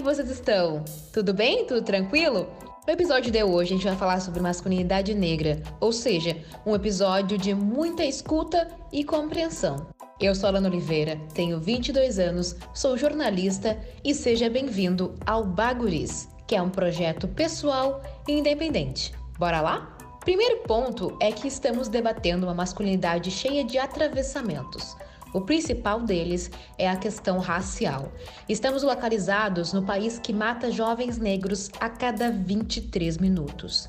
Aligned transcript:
Que 0.00 0.04
vocês 0.04 0.30
estão? 0.30 0.82
Tudo 1.12 1.34
bem? 1.34 1.66
Tudo 1.66 1.82
tranquilo? 1.82 2.48
No 2.86 2.92
episódio 2.94 3.30
de 3.30 3.44
hoje, 3.44 3.74
a 3.74 3.76
gente 3.76 3.86
vai 3.86 3.96
falar 3.96 4.18
sobre 4.20 4.40
masculinidade 4.40 5.12
negra, 5.12 5.62
ou 5.78 5.92
seja, 5.92 6.38
um 6.64 6.74
episódio 6.74 7.36
de 7.36 7.52
muita 7.52 8.02
escuta 8.02 8.66
e 8.90 9.04
compreensão. 9.04 9.88
Eu 10.18 10.34
sou 10.34 10.48
Alana 10.48 10.70
Oliveira, 10.70 11.20
tenho 11.34 11.60
22 11.60 12.18
anos, 12.18 12.56
sou 12.72 12.96
jornalista 12.96 13.78
e 14.02 14.14
seja 14.14 14.48
bem-vindo 14.48 15.14
ao 15.26 15.44
Baguris, 15.44 16.30
que 16.46 16.56
é 16.56 16.62
um 16.62 16.70
projeto 16.70 17.28
pessoal 17.28 18.02
e 18.26 18.32
independente. 18.32 19.12
Bora 19.38 19.60
lá? 19.60 19.98
Primeiro 20.20 20.62
ponto 20.62 21.14
é 21.20 21.30
que 21.30 21.46
estamos 21.46 21.88
debatendo 21.88 22.46
uma 22.46 22.54
masculinidade 22.54 23.30
cheia 23.30 23.62
de 23.62 23.76
atravessamentos. 23.76 24.96
O 25.32 25.40
principal 25.40 26.00
deles 26.00 26.50
é 26.76 26.88
a 26.88 26.96
questão 26.96 27.38
racial. 27.38 28.12
Estamos 28.48 28.82
localizados 28.82 29.72
no 29.72 29.82
país 29.82 30.18
que 30.18 30.32
mata 30.32 30.72
jovens 30.72 31.18
negros 31.18 31.70
a 31.78 31.88
cada 31.88 32.30
23 32.30 33.18
minutos. 33.18 33.88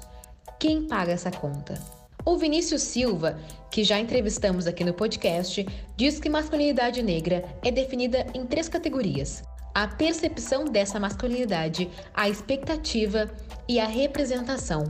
Quem 0.59 0.87
paga 0.87 1.11
essa 1.11 1.31
conta? 1.31 1.81
O 2.23 2.37
Vinícius 2.37 2.83
Silva, 2.83 3.39
que 3.71 3.83
já 3.83 3.99
entrevistamos 3.99 4.67
aqui 4.67 4.83
no 4.83 4.93
podcast, 4.93 5.65
diz 5.97 6.19
que 6.19 6.29
masculinidade 6.29 7.01
negra 7.01 7.43
é 7.63 7.71
definida 7.71 8.27
em 8.35 8.45
três 8.45 8.69
categorias: 8.69 9.41
a 9.73 9.87
percepção 9.87 10.65
dessa 10.65 10.99
masculinidade, 10.99 11.89
a 12.13 12.29
expectativa 12.29 13.31
e 13.67 13.79
a 13.79 13.85
representação. 13.85 14.83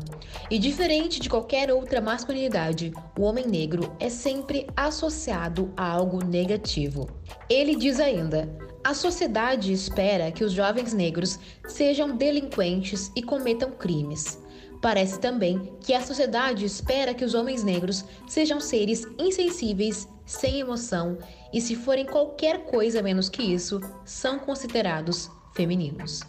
E 0.49 0.57
diferente 0.57 1.19
de 1.19 1.29
qualquer 1.29 1.71
outra 1.71 2.01
masculinidade, 2.01 2.93
o 3.17 3.23
homem 3.23 3.47
negro 3.47 3.95
é 3.99 4.09
sempre 4.09 4.67
associado 4.75 5.71
a 5.77 5.89
algo 5.89 6.23
negativo. 6.23 7.09
Ele 7.49 7.75
diz 7.75 7.99
ainda: 7.99 8.49
a 8.83 8.93
sociedade 8.93 9.71
espera 9.71 10.31
que 10.31 10.43
os 10.43 10.51
jovens 10.51 10.93
negros 10.93 11.39
sejam 11.67 12.15
delinquentes 12.15 13.11
e 13.15 13.21
cometam 13.21 13.71
crimes. 13.71 14.41
Parece 14.81 15.19
também 15.19 15.77
que 15.81 15.93
a 15.93 16.01
sociedade 16.01 16.65
espera 16.65 17.13
que 17.13 17.23
os 17.23 17.35
homens 17.35 17.63
negros 17.63 18.03
sejam 18.27 18.59
seres 18.59 19.05
insensíveis, 19.19 20.07
sem 20.25 20.59
emoção 20.59 21.19
e, 21.53 21.61
se 21.61 21.75
forem 21.75 22.05
qualquer 22.05 22.65
coisa 22.65 23.03
menos 23.03 23.29
que 23.29 23.43
isso, 23.43 23.79
são 24.03 24.39
considerados 24.39 25.29
femininos. 25.53 26.21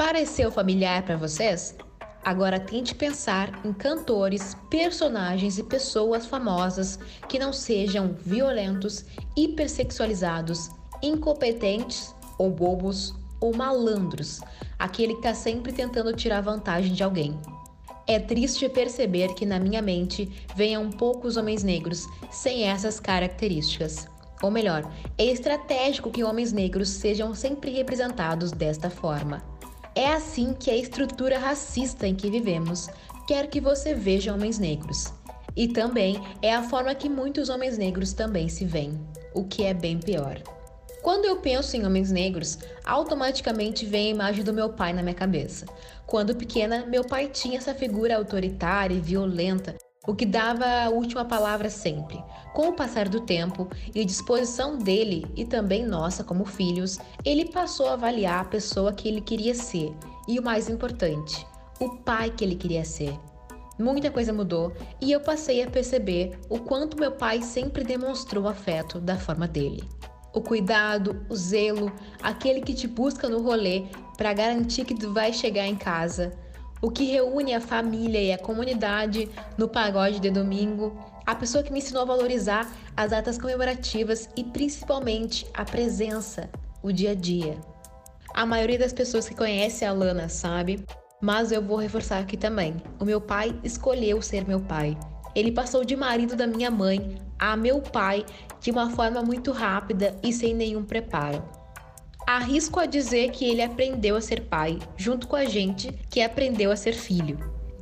Pareceu 0.00 0.50
familiar 0.50 1.02
para 1.02 1.18
vocês? 1.18 1.76
Agora 2.24 2.58
tente 2.58 2.94
pensar 2.94 3.60
em 3.62 3.70
cantores, 3.70 4.56
personagens 4.70 5.58
e 5.58 5.62
pessoas 5.62 6.24
famosas 6.24 6.98
que 7.28 7.38
não 7.38 7.52
sejam 7.52 8.14
violentos, 8.14 9.04
hipersexualizados, 9.36 10.70
incompetentes 11.02 12.14
ou 12.38 12.50
bobos 12.50 13.14
ou 13.42 13.54
malandros, 13.54 14.40
aquele 14.78 15.12
que 15.12 15.18
está 15.18 15.34
sempre 15.34 15.70
tentando 15.70 16.16
tirar 16.16 16.40
vantagem 16.40 16.94
de 16.94 17.02
alguém. 17.02 17.38
É 18.06 18.18
triste 18.18 18.66
perceber 18.70 19.34
que 19.34 19.44
na 19.44 19.60
minha 19.60 19.82
mente 19.82 20.46
venham 20.56 20.88
poucos 20.88 21.36
homens 21.36 21.62
negros 21.62 22.06
sem 22.30 22.64
essas 22.64 22.98
características. 22.98 24.08
Ou 24.42 24.50
melhor, 24.50 24.90
é 25.18 25.26
estratégico 25.26 26.10
que 26.10 26.24
homens 26.24 26.54
negros 26.54 26.88
sejam 26.88 27.34
sempre 27.34 27.70
representados 27.70 28.50
desta 28.50 28.88
forma. 28.88 29.49
É 29.94 30.12
assim 30.12 30.54
que 30.54 30.70
a 30.70 30.76
estrutura 30.76 31.38
racista 31.38 32.06
em 32.06 32.14
que 32.14 32.30
vivemos 32.30 32.88
quer 33.26 33.48
que 33.48 33.60
você 33.60 33.92
veja 33.94 34.32
homens 34.32 34.58
negros. 34.58 35.12
E 35.56 35.66
também 35.66 36.20
é 36.40 36.54
a 36.54 36.62
forma 36.62 36.94
que 36.94 37.08
muitos 37.08 37.48
homens 37.48 37.76
negros 37.76 38.12
também 38.12 38.48
se 38.48 38.64
veem, 38.64 39.00
o 39.34 39.44
que 39.44 39.64
é 39.64 39.74
bem 39.74 39.98
pior. 39.98 40.40
Quando 41.02 41.24
eu 41.24 41.36
penso 41.36 41.76
em 41.76 41.84
homens 41.84 42.12
negros, 42.12 42.58
automaticamente 42.84 43.86
vem 43.86 44.08
a 44.08 44.14
imagem 44.14 44.44
do 44.44 44.52
meu 44.52 44.68
pai 44.68 44.92
na 44.92 45.02
minha 45.02 45.14
cabeça. 45.14 45.66
Quando 46.06 46.36
pequena, 46.36 46.86
meu 46.86 47.04
pai 47.04 47.28
tinha 47.28 47.58
essa 47.58 47.74
figura 47.74 48.16
autoritária 48.16 48.94
e 48.94 49.00
violenta, 49.00 49.76
o 50.06 50.14
que 50.14 50.24
dava 50.24 50.64
a 50.64 50.88
última 50.88 51.24
palavra 51.24 51.68
sempre. 51.68 52.22
Com 52.54 52.68
o 52.68 52.72
passar 52.72 53.08
do 53.08 53.20
tempo 53.20 53.68
e 53.94 54.04
disposição 54.04 54.78
dele 54.78 55.26
e 55.36 55.44
também 55.44 55.84
nossa 55.84 56.24
como 56.24 56.44
filhos, 56.44 56.98
ele 57.24 57.50
passou 57.50 57.88
a 57.88 57.92
avaliar 57.92 58.40
a 58.40 58.48
pessoa 58.48 58.92
que 58.92 59.08
ele 59.08 59.20
queria 59.20 59.54
ser 59.54 59.94
e 60.26 60.38
o 60.38 60.42
mais 60.42 60.68
importante, 60.68 61.46
o 61.78 61.96
pai 61.98 62.30
que 62.30 62.44
ele 62.44 62.56
queria 62.56 62.84
ser. 62.84 63.18
Muita 63.78 64.10
coisa 64.10 64.32
mudou 64.32 64.72
e 65.00 65.12
eu 65.12 65.20
passei 65.20 65.62
a 65.62 65.70
perceber 65.70 66.38
o 66.48 66.58
quanto 66.58 66.98
meu 66.98 67.12
pai 67.12 67.42
sempre 67.42 67.82
demonstrou 67.82 68.46
afeto 68.48 69.00
da 69.00 69.16
forma 69.16 69.48
dele 69.48 69.82
o 70.32 70.40
cuidado, 70.40 71.24
o 71.28 71.34
zelo, 71.34 71.92
aquele 72.22 72.60
que 72.60 72.74
te 72.74 72.86
busca 72.86 73.28
no 73.28 73.42
rolê 73.42 73.84
para 74.16 74.32
garantir 74.32 74.84
que 74.84 74.94
tu 74.94 75.12
vai 75.12 75.32
chegar 75.32 75.66
em 75.66 75.76
casa, 75.76 76.32
o 76.80 76.90
que 76.90 77.04
reúne 77.04 77.54
a 77.54 77.60
família 77.60 78.20
e 78.20 78.32
a 78.32 78.38
comunidade 78.38 79.28
no 79.58 79.68
pagode 79.68 80.20
de 80.20 80.30
domingo, 80.30 80.98
a 81.26 81.34
pessoa 81.34 81.62
que 81.62 81.72
me 81.72 81.78
ensinou 81.78 82.02
a 82.02 82.06
valorizar 82.06 82.70
as 82.96 83.10
datas 83.10 83.38
comemorativas 83.38 84.28
e 84.36 84.42
principalmente 84.42 85.46
a 85.54 85.64
presença, 85.64 86.48
o 86.82 86.90
dia 86.90 87.12
a 87.12 87.14
dia. 87.14 87.58
A 88.34 88.46
maioria 88.46 88.78
das 88.78 88.92
pessoas 88.92 89.28
que 89.28 89.34
conhece 89.34 89.84
a 89.84 89.92
Lana 89.92 90.28
sabe, 90.28 90.84
mas 91.20 91.52
eu 91.52 91.62
vou 91.62 91.76
reforçar 91.76 92.18
aqui 92.18 92.36
também. 92.36 92.76
O 92.98 93.04
meu 93.04 93.20
pai 93.20 93.58
escolheu 93.62 94.22
ser 94.22 94.46
meu 94.46 94.60
pai. 94.60 94.96
Ele 95.34 95.52
passou 95.52 95.84
de 95.84 95.94
marido 95.94 96.34
da 96.34 96.46
minha 96.46 96.70
mãe 96.70 97.16
a 97.38 97.56
meu 97.56 97.80
pai 97.80 98.24
de 98.60 98.70
uma 98.70 98.90
forma 98.90 99.22
muito 99.22 99.52
rápida 99.52 100.16
e 100.22 100.32
sem 100.32 100.54
nenhum 100.54 100.84
preparo. 100.84 101.59
Arrisco 102.36 102.78
a 102.78 102.86
dizer 102.86 103.32
que 103.32 103.44
ele 103.44 103.60
aprendeu 103.60 104.14
a 104.14 104.20
ser 104.20 104.42
pai, 104.42 104.78
junto 104.96 105.26
com 105.26 105.34
a 105.34 105.44
gente 105.44 105.92
que 106.08 106.22
aprendeu 106.22 106.70
a 106.70 106.76
ser 106.76 106.92
filho. 106.92 107.38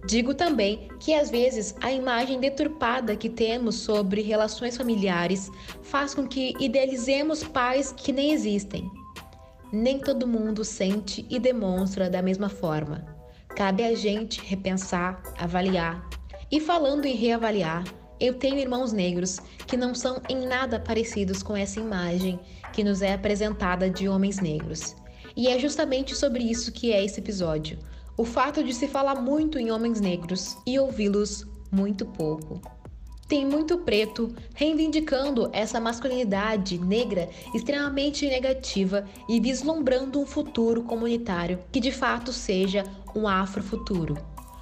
Digo 0.06 0.32
também 0.32 0.88
que 0.98 1.12
às 1.12 1.28
vezes 1.28 1.74
a 1.82 1.92
imagem 1.92 2.40
deturpada 2.40 3.14
que 3.14 3.28
temos 3.28 3.74
sobre 3.74 4.22
relações 4.22 4.74
familiares 4.74 5.50
faz 5.82 6.14
com 6.14 6.26
que 6.26 6.54
idealizemos 6.58 7.44
pais 7.44 7.92
que 7.92 8.10
nem 8.10 8.32
existem. 8.32 8.90
Nem 9.70 9.98
todo 9.98 10.26
mundo 10.26 10.64
sente 10.64 11.26
e 11.28 11.38
demonstra 11.38 12.08
da 12.08 12.22
mesma 12.22 12.48
forma. 12.48 13.04
Cabe 13.48 13.82
a 13.84 13.94
gente 13.94 14.40
repensar, 14.40 15.22
avaliar. 15.38 16.08
E 16.50 16.58
falando 16.58 17.04
em 17.04 17.14
reavaliar, 17.14 17.84
eu 18.20 18.34
tenho 18.34 18.58
irmãos 18.58 18.92
negros 18.92 19.38
que 19.66 19.76
não 19.76 19.94
são 19.94 20.20
em 20.28 20.46
nada 20.46 20.80
parecidos 20.80 21.42
com 21.42 21.56
essa 21.56 21.80
imagem 21.80 22.38
que 22.72 22.82
nos 22.84 23.02
é 23.02 23.12
apresentada 23.12 23.88
de 23.88 24.08
homens 24.08 24.40
negros. 24.40 24.96
E 25.36 25.48
é 25.48 25.58
justamente 25.58 26.14
sobre 26.14 26.42
isso 26.42 26.72
que 26.72 26.92
é 26.92 27.04
esse 27.04 27.20
episódio: 27.20 27.78
o 28.16 28.24
fato 28.24 28.64
de 28.64 28.74
se 28.74 28.88
falar 28.88 29.20
muito 29.20 29.58
em 29.58 29.70
homens 29.70 30.00
negros 30.00 30.56
e 30.66 30.78
ouvi-los 30.78 31.46
muito 31.70 32.04
pouco. 32.04 32.60
Tem 33.28 33.44
muito 33.44 33.76
preto 33.78 34.34
reivindicando 34.54 35.50
essa 35.52 35.78
masculinidade 35.78 36.78
negra 36.78 37.28
extremamente 37.54 38.26
negativa 38.26 39.04
e 39.28 39.38
vislumbrando 39.38 40.18
um 40.18 40.24
futuro 40.24 40.82
comunitário 40.82 41.58
que 41.70 41.78
de 41.78 41.92
fato 41.92 42.32
seja 42.32 42.84
um 43.14 43.28
afrofuturo. 43.28 44.16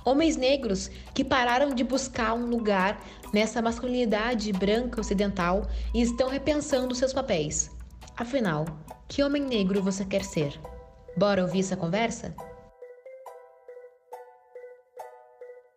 Homens 0.04 0.36
negros 0.36 0.90
que 1.14 1.25
pararam 1.25 1.75
de 1.75 1.84
buscar 1.84 2.34
um 2.34 2.46
lugar 2.46 3.00
nessa 3.36 3.60
masculinidade 3.60 4.50
branca 4.50 4.98
ocidental 4.98 5.66
e 5.94 6.00
estão 6.00 6.26
repensando 6.26 6.94
seus 6.94 7.12
papéis. 7.12 7.70
Afinal, 8.16 8.64
que 9.06 9.22
homem 9.22 9.42
negro 9.42 9.82
você 9.82 10.06
quer 10.06 10.24
ser? 10.24 10.58
Bora 11.18 11.42
ouvir 11.42 11.60
essa 11.60 11.76
conversa? 11.76 12.34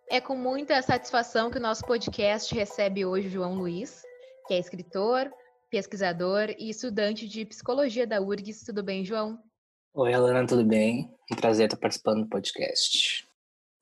É 0.09 0.21
com 0.21 0.38
muita 0.38 0.81
satisfação 0.81 1.51
que 1.51 1.57
o 1.57 1.61
nosso 1.61 1.83
podcast 1.83 2.56
recebe 2.56 3.06
hoje 3.06 3.27
o 3.27 3.31
João 3.31 3.56
Luiz, 3.56 4.03
que 4.47 4.53
é 4.53 4.57
escritor, 4.57 5.29
pesquisador 5.69 6.55
e 6.57 6.69
estudante 6.69 7.27
de 7.27 7.45
psicologia 7.45 8.07
da 8.07 8.21
URGS. 8.21 8.63
Tudo 8.63 8.81
bem, 8.81 9.03
João? 9.03 9.38
Oi, 9.94 10.13
Alana, 10.13 10.47
tudo 10.47 10.63
bem? 10.63 11.13
Um 11.29 11.35
prazer 11.35 11.65
estar 11.65 11.77
participando 11.77 12.23
do 12.23 12.29
podcast. 12.29 13.27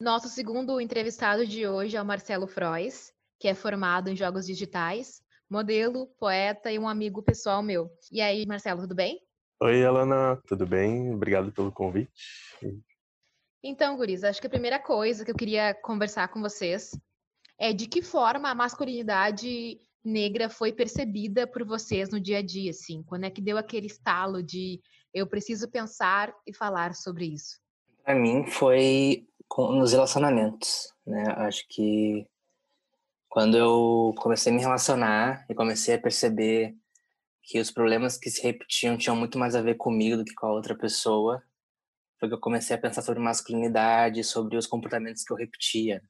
Nosso 0.01 0.29
segundo 0.29 0.81
entrevistado 0.81 1.45
de 1.45 1.67
hoje 1.67 1.95
é 1.95 2.01
o 2.01 2.05
Marcelo 2.05 2.47
Frois, 2.47 3.15
que 3.39 3.47
é 3.47 3.53
formado 3.53 4.09
em 4.09 4.15
jogos 4.15 4.45
digitais, 4.45 5.21
modelo, 5.49 6.07
poeta 6.19 6.71
e 6.71 6.79
um 6.79 6.87
amigo 6.87 7.21
pessoal 7.21 7.61
meu. 7.61 7.89
E 8.11 8.21
aí, 8.21 8.45
Marcelo, 8.45 8.81
tudo 8.81 8.95
bem? 8.95 9.19
Oi, 9.61 9.83
Alana, 9.83 10.41
tudo 10.47 10.67
bem? 10.67 11.13
Obrigado 11.13 11.51
pelo 11.51 11.71
convite. 11.71 12.11
Então, 13.63 13.97
Guris, 13.97 14.23
acho 14.23 14.39
que 14.39 14.47
a 14.47 14.51
primeira 14.51 14.79
coisa 14.79 15.25
que 15.25 15.31
eu 15.31 15.35
queria 15.35 15.73
conversar 15.73 16.27
com 16.27 16.41
vocês 16.41 16.91
é 17.59 17.73
de 17.73 17.87
que 17.87 18.01
forma 18.01 18.49
a 18.49 18.55
masculinidade 18.55 19.79
negra 20.03 20.47
foi 20.49 20.71
percebida 20.71 21.47
por 21.47 21.65
vocês 21.65 22.09
no 22.09 22.19
dia 22.19 22.37
a 22.37 22.41
dia, 22.41 22.71
assim? 22.71 23.03
Quando 23.03 23.25
é 23.25 23.29
que 23.29 23.41
deu 23.41 23.57
aquele 23.57 23.87
estalo 23.87 24.43
de 24.43 24.79
eu 25.13 25.25
preciso 25.25 25.69
pensar 25.69 26.33
e 26.45 26.53
falar 26.53 26.93
sobre 26.93 27.25
isso? 27.25 27.59
Para 28.03 28.15
mim 28.15 28.45
foi 28.45 29.27
nos 29.57 29.91
relacionamentos, 29.91 30.93
né? 31.05 31.23
Acho 31.37 31.65
que 31.67 32.27
quando 33.29 33.57
eu 33.57 34.13
comecei 34.17 34.51
a 34.51 34.55
me 34.55 34.61
relacionar 34.61 35.45
e 35.49 35.55
comecei 35.55 35.95
a 35.95 35.99
perceber 35.99 36.75
que 37.43 37.59
os 37.59 37.71
problemas 37.71 38.17
que 38.17 38.29
se 38.29 38.41
repetiam 38.41 38.97
tinham 38.97 39.15
muito 39.15 39.37
mais 39.39 39.55
a 39.55 39.61
ver 39.61 39.75
comigo 39.75 40.17
do 40.17 40.25
que 40.25 40.33
com 40.35 40.47
a 40.47 40.53
outra 40.53 40.75
pessoa, 40.77 41.41
foi 42.19 42.29
que 42.29 42.35
eu 42.35 42.39
comecei 42.39 42.75
a 42.75 42.79
pensar 42.79 43.01
sobre 43.01 43.21
masculinidade, 43.21 44.23
sobre 44.23 44.57
os 44.57 44.67
comportamentos 44.67 45.23
que 45.23 45.31
eu 45.31 45.37
repetia. 45.37 46.01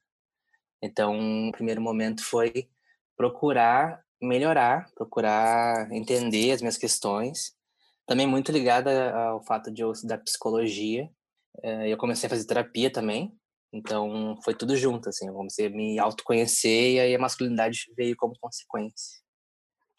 Então, 0.82 1.48
o 1.48 1.52
primeiro 1.52 1.80
momento 1.80 2.24
foi 2.24 2.68
procurar 3.16 4.02
melhorar, 4.20 4.90
procurar 4.94 5.90
entender 5.92 6.52
as 6.52 6.60
minhas 6.60 6.76
questões. 6.76 7.52
Também 8.06 8.26
muito 8.26 8.50
ligada 8.50 9.14
ao 9.14 9.42
fato 9.44 9.70
de 9.70 9.82
eu 9.82 9.92
estudar 9.92 10.18
psicologia. 10.18 11.08
Eh, 11.62 11.92
eu 11.92 11.96
comecei 11.96 12.26
a 12.26 12.30
fazer 12.30 12.46
terapia 12.46 12.90
também, 12.90 13.37
então 13.72 14.38
foi 14.44 14.54
tudo 14.54 14.76
junto, 14.76 15.08
assim. 15.08 15.28
Eu 15.28 15.34
comecei 15.34 15.66
a 15.66 15.70
me 15.70 15.98
autoconhecer 15.98 16.94
e 16.94 17.00
aí 17.00 17.14
a 17.14 17.18
masculinidade 17.18 17.92
veio 17.96 18.16
como 18.16 18.34
consequência. 18.40 19.18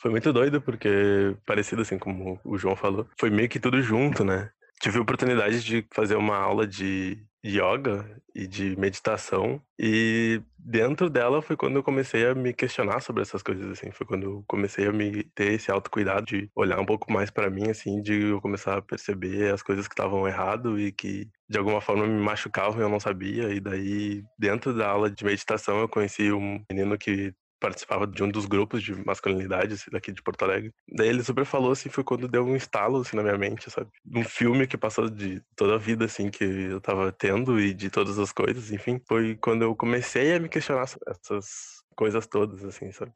Foi 0.01 0.11
muito 0.11 0.31
doido, 0.31 0.61
porque, 0.61 1.35
parecido 1.45 1.81
assim 1.81 1.99
como 1.99 2.39
o 2.45 2.57
João 2.57 2.75
falou, 2.75 3.07
foi 3.19 3.29
meio 3.29 3.49
que 3.49 3.59
tudo 3.59 3.81
junto, 3.81 4.23
né? 4.23 4.49
Tive 4.81 4.97
a 4.97 5.01
oportunidade 5.01 5.61
de 5.61 5.85
fazer 5.93 6.15
uma 6.15 6.37
aula 6.37 6.65
de 6.65 7.21
yoga 7.45 8.05
e 8.35 8.45
de 8.47 8.75
meditação 8.77 9.61
e 9.77 10.41
dentro 10.57 11.09
dela 11.09 11.41
foi 11.41 11.55
quando 11.55 11.77
eu 11.77 11.83
comecei 11.83 12.25
a 12.27 12.35
me 12.35 12.53
questionar 12.53 12.99
sobre 13.01 13.21
essas 13.21 13.41
coisas 13.41 13.65
assim. 13.71 13.91
Foi 13.91 14.05
quando 14.05 14.23
eu 14.23 14.43
comecei 14.47 14.87
a 14.87 14.91
me 14.91 15.23
ter 15.23 15.53
esse 15.53 15.71
autocuidado 15.71 16.25
de 16.25 16.49
olhar 16.55 16.79
um 16.79 16.85
pouco 16.85 17.11
mais 17.11 17.29
para 17.31 17.49
mim 17.49 17.69
assim 17.69 18.01
de 18.01 18.29
eu 18.29 18.41
começar 18.41 18.77
a 18.77 18.81
perceber 18.81 19.53
as 19.53 19.63
coisas 19.63 19.87
que 19.87 19.93
estavam 19.93 20.27
errado 20.27 20.79
e 20.79 20.91
que 20.91 21.27
de 21.49 21.57
alguma 21.57 21.81
forma 21.81 22.05
me 22.05 22.21
machucavam 22.21 22.79
e 22.79 22.83
eu 22.83 22.89
não 22.89 22.99
sabia. 22.99 23.49
E 23.53 23.59
daí 23.59 24.23
dentro 24.37 24.73
da 24.73 24.89
aula 24.89 25.09
de 25.09 25.23
meditação 25.23 25.79
eu 25.79 25.89
conheci 25.89 26.31
um 26.31 26.63
menino 26.69 26.97
que 26.97 27.33
participava 27.59 28.07
de 28.07 28.23
um 28.23 28.29
dos 28.29 28.45
grupos 28.45 28.81
de 28.81 28.93
masculinidade 29.05 29.73
assim, 29.73 29.91
daqui 29.91 30.11
de 30.11 30.21
Porto 30.21 30.43
Alegre. 30.43 30.73
Daí 30.87 31.07
ele 31.09 31.23
super 31.23 31.45
falou 31.45 31.71
assim, 31.71 31.89
foi 31.89 32.03
quando 32.03 32.27
deu 32.27 32.45
um 32.45 32.55
estalo 32.55 33.01
assim 33.01 33.15
na 33.15 33.23
minha 33.23 33.37
mente, 33.37 33.69
sabe? 33.69 33.89
Um 34.15 34.23
filme 34.23 34.67
que 34.67 34.77
passou 34.77 35.09
de 35.09 35.41
toda 35.55 35.75
a 35.75 35.77
vida 35.77 36.05
assim 36.05 36.29
que 36.29 36.43
eu 36.43 36.81
tava 36.81 37.11
tendo 37.11 37.59
e 37.59 37.73
de 37.73 37.89
todas 37.89 38.17
as 38.17 38.31
coisas, 38.31 38.71
enfim, 38.71 39.01
foi 39.07 39.35
quando 39.35 39.63
eu 39.63 39.75
comecei 39.75 40.33
a 40.33 40.39
me 40.39 40.49
questionar 40.49 40.85
essas 41.07 41.83
coisas 41.95 42.25
todas 42.27 42.63
assim, 42.63 42.91
sabe? 42.91 43.11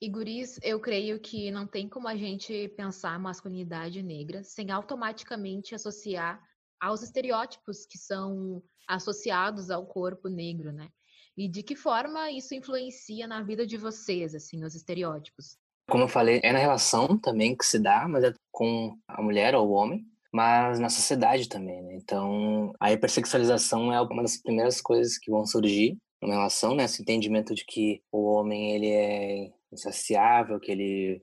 E 0.00 0.08
guris, 0.08 0.58
eu 0.62 0.80
creio 0.80 1.18
que 1.20 1.50
não 1.50 1.66
tem 1.66 1.88
como 1.88 2.08
a 2.08 2.16
gente 2.16 2.68
pensar 2.76 3.18
masculinidade 3.18 4.02
negra 4.02 4.42
sem 4.42 4.70
automaticamente 4.70 5.74
associar 5.74 6.42
aos 6.80 7.02
estereótipos 7.02 7.86
que 7.86 7.96
são 7.96 8.62
associados 8.86 9.70
ao 9.70 9.86
corpo 9.86 10.28
negro, 10.28 10.72
né? 10.72 10.90
E 11.36 11.48
de 11.48 11.62
que 11.62 11.74
forma 11.74 12.30
isso 12.30 12.54
influencia 12.54 13.26
na 13.26 13.42
vida 13.42 13.66
de 13.66 13.76
vocês, 13.76 14.34
assim, 14.34 14.64
os 14.64 14.74
estereótipos? 14.74 15.56
Como 15.88 16.04
eu 16.04 16.08
falei, 16.08 16.40
é 16.42 16.52
na 16.52 16.58
relação 16.58 17.18
também 17.18 17.56
que 17.56 17.66
se 17.66 17.78
dá, 17.78 18.06
mas 18.08 18.24
é 18.24 18.32
com 18.50 18.96
a 19.08 19.20
mulher 19.20 19.54
ou 19.54 19.68
o 19.68 19.72
homem, 19.72 20.06
mas 20.32 20.78
na 20.78 20.88
sociedade 20.88 21.48
também, 21.48 21.82
né? 21.82 21.94
Então, 21.94 22.72
a 22.80 22.92
hipersexualização 22.92 23.92
é 23.92 24.00
uma 24.00 24.22
das 24.22 24.40
primeiras 24.40 24.80
coisas 24.80 25.18
que 25.18 25.30
vão 25.30 25.44
surgir 25.44 25.98
numa 26.22 26.34
relação, 26.34 26.74
né? 26.74 26.84
Esse 26.84 27.02
entendimento 27.02 27.54
de 27.54 27.64
que 27.64 28.02
o 28.10 28.24
homem, 28.24 28.72
ele 28.72 28.88
é 28.88 29.52
insaciável, 29.72 30.58
que 30.58 30.72
ele 30.72 31.22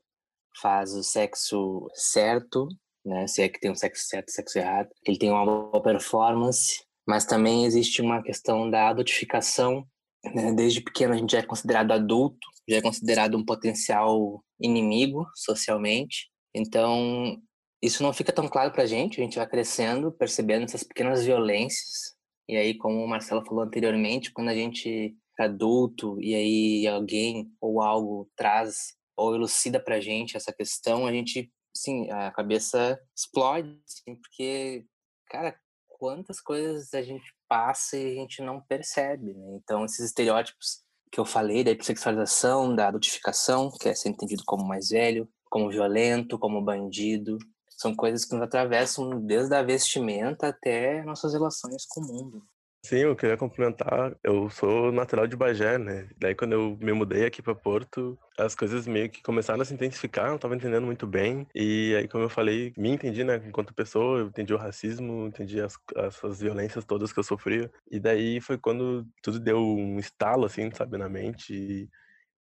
faz 0.61 0.93
o 0.93 1.03
sexo 1.03 1.89
certo, 1.93 2.67
né? 3.03 3.25
Se 3.27 3.41
é 3.41 3.49
que 3.49 3.59
tem 3.59 3.71
um 3.71 3.75
sexo 3.75 4.07
certo 4.07 4.31
sexo 4.31 4.59
errado, 4.59 4.89
que 5.03 5.11
ele 5.11 5.19
tem 5.19 5.31
uma 5.31 5.45
boa 5.45 5.81
performance, 5.81 6.83
mas 7.07 7.25
também 7.25 7.65
existe 7.65 8.01
uma 8.01 8.21
questão 8.21 8.69
da 8.69 8.89
adultificação 8.89 9.85
né? 10.23 10.53
Desde 10.53 10.81
pequeno 10.81 11.13
a 11.13 11.17
gente 11.17 11.31
já 11.31 11.39
é 11.39 11.43
considerado 11.43 11.91
adulto, 11.91 12.47
já 12.67 12.77
é 12.77 12.81
considerado 12.81 13.37
um 13.37 13.45
potencial 13.45 14.43
inimigo 14.59 15.25
socialmente. 15.35 16.29
Então, 16.53 17.41
isso 17.81 18.03
não 18.03 18.13
fica 18.13 18.31
tão 18.31 18.47
claro 18.47 18.71
para 18.71 18.83
a 18.83 18.85
gente, 18.85 19.19
a 19.19 19.23
gente 19.23 19.37
vai 19.37 19.47
crescendo, 19.47 20.11
percebendo 20.11 20.65
essas 20.65 20.83
pequenas 20.83 21.25
violências. 21.25 22.15
E 22.47 22.55
aí, 22.55 22.77
como 22.77 23.03
o 23.03 23.07
Marcelo 23.07 23.45
falou 23.45 23.63
anteriormente, 23.63 24.31
quando 24.31 24.49
a 24.49 24.55
gente 24.55 25.15
é 25.39 25.43
adulto 25.43 26.21
e 26.21 26.35
aí 26.35 26.87
alguém 26.87 27.51
ou 27.59 27.81
algo 27.81 28.29
traz 28.35 28.93
ou 29.17 29.33
elucida 29.33 29.79
para 29.79 29.95
a 29.95 29.99
gente 29.99 30.37
essa 30.37 30.53
questão, 30.53 31.07
a 31.07 31.11
gente, 31.11 31.51
sim, 31.75 32.09
a 32.11 32.31
cabeça 32.31 32.99
explode, 33.15 33.79
assim, 33.87 34.15
porque, 34.15 34.85
cara, 35.27 35.57
quantas 36.01 36.41
coisas 36.41 36.91
a 36.95 37.03
gente 37.03 37.31
passa 37.47 37.95
e 37.95 38.13
a 38.13 38.15
gente 38.15 38.41
não 38.41 38.59
percebe, 38.59 39.35
né? 39.35 39.51
Então, 39.53 39.85
esses 39.85 39.99
estereótipos 39.99 40.81
que 41.11 41.19
eu 41.19 41.25
falei 41.25 41.63
da 41.63 41.69
hipersexualização, 41.69 42.75
da 42.75 42.87
adultificação, 42.87 43.69
que 43.79 43.87
é 43.87 43.93
ser 43.93 44.09
entendido 44.09 44.41
como 44.43 44.65
mais 44.65 44.89
velho, 44.89 45.29
como 45.47 45.69
violento, 45.69 46.39
como 46.39 46.59
bandido, 46.59 47.37
são 47.69 47.93
coisas 47.95 48.25
que 48.25 48.33
nos 48.33 48.41
atravessam 48.41 49.21
desde 49.21 49.53
a 49.53 49.61
vestimenta 49.61 50.47
até 50.47 51.03
nossas 51.03 51.33
relações 51.33 51.85
com 51.85 52.01
o 52.01 52.07
mundo. 52.07 52.43
Sim, 52.83 52.97
eu 53.03 53.15
queria 53.15 53.37
complementar. 53.37 54.17
Eu 54.23 54.49
sou 54.49 54.91
natural 54.91 55.27
de 55.27 55.35
Bagé, 55.35 55.77
né? 55.77 56.09
Daí, 56.17 56.33
quando 56.33 56.53
eu 56.53 56.77
me 56.81 56.91
mudei 56.91 57.25
aqui 57.25 57.39
para 57.41 57.53
Porto, 57.53 58.17
as 58.37 58.55
coisas 58.55 58.87
meio 58.87 59.07
que 59.09 59.21
começaram 59.21 59.61
a 59.61 59.65
se 59.65 59.73
intensificar, 59.73 60.27
não 60.29 60.35
estava 60.35 60.55
entendendo 60.55 60.85
muito 60.85 61.05
bem. 61.05 61.47
E 61.53 61.95
aí, 61.95 62.07
como 62.07 62.23
eu 62.23 62.29
falei, 62.29 62.73
me 62.75 62.89
entendi, 62.89 63.23
né? 63.23 63.35
Enquanto 63.47 63.73
pessoa, 63.73 64.19
eu 64.21 64.27
entendi 64.27 64.51
o 64.53 64.57
racismo, 64.57 65.27
entendi 65.27 65.61
as, 65.61 65.77
essas 65.95 66.41
violências 66.41 66.83
todas 66.83 67.13
que 67.13 67.19
eu 67.19 67.23
sofria. 67.23 67.71
E 67.91 67.99
daí 67.99 68.41
foi 68.41 68.57
quando 68.57 69.07
tudo 69.21 69.39
deu 69.39 69.59
um 69.59 69.99
estalo, 69.99 70.45
assim, 70.45 70.71
sabe, 70.73 70.97
na 70.97 71.07
mente. 71.07 71.53
E, 71.53 71.89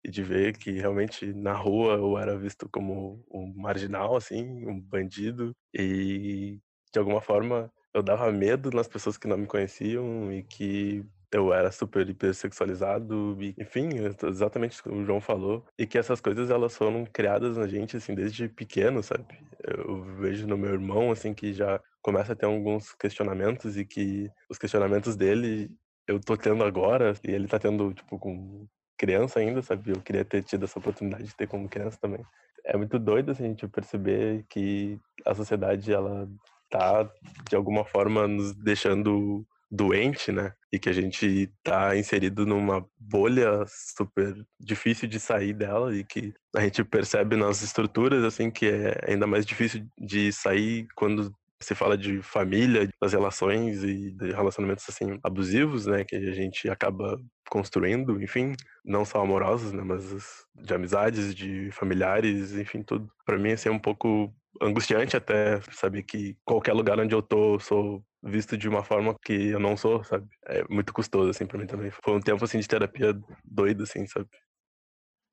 e 0.05 0.11
de 0.11 0.23
ver 0.23 0.57
que 0.57 0.73
realmente 0.73 1.33
na 1.33 1.53
rua 1.53 1.95
eu 1.95 2.19
era 2.19 2.37
visto 2.39 2.69
como 2.71 3.25
um 3.31 3.53
marginal, 3.57 4.17
assim, 4.17 4.45
um 4.67 4.81
bandido. 4.81 5.55
E 5.75 6.59
de 6.93 6.99
alguma 6.99 7.21
forma 7.21 7.73
eu 7.95 8.03
dava 8.03 8.31
medo 8.33 8.71
nas 8.71 8.89
pessoas 8.89 9.17
que 9.17 9.29
não 9.29 9.37
me 9.37 9.47
conheciam 9.47 10.33
e 10.33 10.43
que 10.43 11.05
eu 11.31 11.53
era 11.53 11.73
super 11.73 12.07
hipersexualizado, 12.09 13.39
e, 13.41 13.55
enfim, 13.59 13.89
exatamente 14.29 14.79
o 14.81 14.83
que 14.83 14.89
o 14.91 15.05
João 15.05 15.21
falou, 15.21 15.65
e 15.79 15.87
que 15.87 15.97
essas 15.97 16.21
coisas 16.21 16.51
elas 16.51 16.77
foram 16.77 17.07
criadas 17.07 17.57
na 17.57 17.67
gente 17.67 17.97
assim 17.97 18.15
desde 18.15 18.49
pequeno, 18.49 19.03
sabe? 19.03 19.25
Eu 19.65 20.03
vejo 20.19 20.47
no 20.47 20.59
meu 20.59 20.73
irmão 20.73 21.11
assim 21.11 21.33
que 21.33 21.55
já 21.55 21.81
começa 22.03 22.33
a 22.35 22.37
ter 22.37 22.47
alguns 22.47 22.93
questionamentos 22.95 23.79
e 23.79 23.85
que 23.85 24.31
os 24.49 24.59
questionamentos 24.59 25.17
dele 25.17 25.71
eu 26.07 26.21
tô 26.21 26.37
tendo 26.37 26.65
agora 26.65 27.15
e 27.25 27.31
ele 27.31 27.49
tá 27.49 27.59
tendo 27.59 27.95
tipo 27.95 28.19
com 28.19 28.67
criança 28.99 29.41
ainda, 29.41 29.63
sabe? 29.63 29.91
Eu 29.91 30.01
queria 30.03 30.25
ter 30.25 30.43
tido 30.45 30.65
essa 30.65 30.79
oportunidade 30.79 31.25
de 31.25 31.35
ter 31.35 31.47
como 31.49 31.69
criança 31.69 31.99
também. 32.01 32.25
É 32.65 32.77
muito 32.77 32.99
doido 32.99 33.33
assim, 33.33 33.45
a 33.45 33.49
gente 33.49 33.67
perceber 33.69 34.45
que 34.49 34.99
a 35.25 35.35
sociedade 35.35 35.93
ela 35.93 36.29
tá 36.73 37.09
de 37.49 37.55
alguma 37.55 37.85
forma 37.85 38.27
nos 38.27 38.55
deixando 38.55 39.47
doente, 39.71 40.33
né? 40.33 40.53
E 40.73 40.79
que 40.79 40.89
a 40.89 40.93
gente 40.93 41.51
tá 41.63 41.97
inserido 41.97 42.47
numa 42.47 42.85
bolha 42.99 43.65
super 43.67 44.35
difícil 44.59 45.09
de 45.09 45.21
sair 45.21 45.53
dela 45.53 45.95
e 45.95 46.03
que 46.03 46.35
a 46.57 46.61
gente 46.61 46.83
percebe 46.85 47.37
nas 47.37 47.63
estruturas 47.63 48.25
assim 48.25 48.51
que 48.51 48.67
é 48.67 48.99
ainda 49.07 49.27
mais 49.27 49.47
difícil 49.47 49.87
de 49.99 50.33
sair 50.33 50.87
quando 50.95 51.33
se 51.63 51.75
fala 51.75 51.97
de 51.97 52.21
família, 52.23 52.89
das 53.01 53.13
relações 53.13 53.85
e 53.85 54.11
de 54.11 54.33
relacionamentos 54.33 54.85
assim 54.89 55.19
abusivos, 55.23 55.87
né, 55.87 56.05
que 56.05 56.17
a 56.17 56.33
gente 56.33 56.69
acaba 56.69 57.17
construindo, 57.49 58.21
enfim, 58.21 58.55
não 58.85 59.05
só 59.05 59.23
amorosos, 59.23 59.73
né, 59.73 59.83
mas 59.85 60.45
de 60.57 60.75
amizades, 60.75 61.35
de 61.35 61.71
familiares, 61.71 62.53
enfim, 62.57 62.83
tudo. 62.83 63.09
Para 63.25 63.39
mim 63.39 63.53
assim 63.53 63.69
é 63.69 63.73
um 63.73 63.79
pouco 63.79 64.35
angustiante 64.61 65.17
até 65.17 65.61
saber 65.73 66.03
que 66.03 66.37
qualquer 66.45 66.73
lugar 66.73 66.99
onde 66.99 67.15
eu 67.15 67.23
tô, 67.23 67.55
eu 67.55 67.61
sou 67.61 68.05
visto 68.23 68.57
de 68.57 68.69
uma 68.69 68.85
forma 68.85 69.17
que 69.25 69.33
eu 69.33 69.59
não 69.59 69.77
sou, 69.77 70.05
sabe? 70.05 70.29
É 70.47 70.65
muito 70.69 70.93
custoso, 70.93 71.31
assim, 71.31 71.47
pra 71.47 71.59
mim 71.59 71.67
também. 71.67 71.91
Foi 72.05 72.15
um 72.15 72.21
tempo, 72.21 72.45
assim, 72.45 72.59
de 72.59 72.69
terapia 72.69 73.19
doido, 73.45 73.83
assim, 73.83 74.07
sabe? 74.07 74.29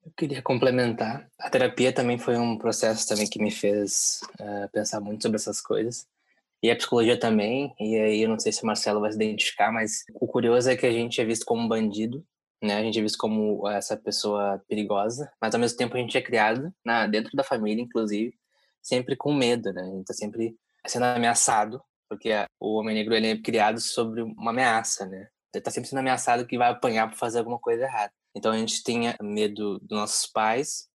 Eu 0.04 0.12
queria 0.16 0.42
complementar. 0.42 1.28
A 1.38 1.50
terapia 1.50 1.92
também 1.92 2.18
foi 2.18 2.36
um 2.36 2.56
processo 2.56 3.06
também 3.06 3.28
que 3.28 3.42
me 3.42 3.50
fez 3.50 4.20
uh, 4.40 4.68
pensar 4.72 5.00
muito 5.00 5.22
sobre 5.22 5.36
essas 5.36 5.60
coisas. 5.60 6.06
E 6.62 6.70
a 6.70 6.76
psicologia 6.76 7.18
também. 7.18 7.74
E 7.78 7.96
aí 7.96 8.22
eu 8.22 8.28
não 8.28 8.38
sei 8.38 8.50
se 8.52 8.62
o 8.62 8.66
Marcelo 8.66 9.00
vai 9.00 9.12
se 9.12 9.16
identificar, 9.16 9.70
mas 9.70 10.04
o 10.14 10.26
curioso 10.26 10.70
é 10.70 10.76
que 10.76 10.86
a 10.86 10.92
gente 10.92 11.20
é 11.20 11.24
visto 11.24 11.44
como 11.44 11.62
um 11.62 11.68
bandido, 11.68 12.24
né? 12.62 12.76
A 12.76 12.82
gente 12.82 12.98
é 12.98 13.02
visto 13.02 13.18
como 13.18 13.68
essa 13.68 13.96
pessoa 13.96 14.62
perigosa, 14.68 15.30
mas 15.40 15.54
ao 15.54 15.60
mesmo 15.60 15.76
tempo 15.76 15.96
a 15.96 16.00
gente 16.00 16.16
é 16.16 16.22
criado 16.22 16.72
na, 16.84 17.06
dentro 17.06 17.36
da 17.36 17.44
família, 17.44 17.82
inclusive, 17.82 18.34
sempre 18.82 19.16
com 19.16 19.32
medo, 19.34 19.72
né? 19.72 19.82
A 19.82 19.96
gente 19.96 20.04
tá 20.06 20.14
sempre 20.14 20.56
sendo 20.86 21.04
ameaçado, 21.04 21.82
porque 22.08 22.30
o 22.58 22.78
homem 22.78 22.94
negro 22.94 23.14
ele 23.14 23.28
é 23.28 23.40
criado 23.40 23.80
sobre 23.80 24.22
uma 24.22 24.50
ameaça, 24.50 25.06
né? 25.06 25.28
Ele 25.54 25.62
tá 25.62 25.70
sempre 25.70 25.88
sendo 25.88 25.98
ameaçado 25.98 26.46
que 26.46 26.58
vai 26.58 26.70
apanhar 26.70 27.08
por 27.08 27.16
fazer 27.16 27.38
alguma 27.38 27.58
coisa 27.58 27.84
errada. 27.84 28.12
Então 28.34 28.52
a 28.52 28.58
gente 28.58 28.82
tem 28.82 29.14
medo 29.20 29.78
dos 29.80 29.98
nossos 29.98 30.26
pais 30.30 30.88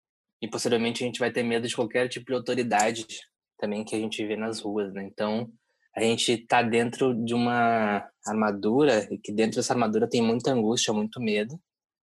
e 0.41 0.47
posteriormente 0.47 1.03
a 1.03 1.07
gente 1.07 1.19
vai 1.19 1.31
ter 1.31 1.43
medo 1.43 1.67
de 1.67 1.75
qualquer 1.75 2.07
tipo 2.07 2.27
de 2.27 2.33
autoridade 2.33 3.05
também 3.57 3.83
que 3.83 3.95
a 3.95 3.99
gente 3.99 4.25
vê 4.25 4.35
nas 4.35 4.59
ruas, 4.59 4.93
né? 4.93 5.03
Então 5.05 5.51
a 5.95 6.01
gente 6.01 6.31
está 6.31 6.61
dentro 6.61 7.13
de 7.23 7.33
uma 7.33 8.07
armadura 8.25 9.07
e 9.11 9.17
que 9.17 9.31
dentro 9.31 9.57
dessa 9.57 9.73
armadura 9.73 10.09
tem 10.09 10.21
muita 10.21 10.51
angústia, 10.51 10.93
muito 10.93 11.21
medo. 11.21 11.59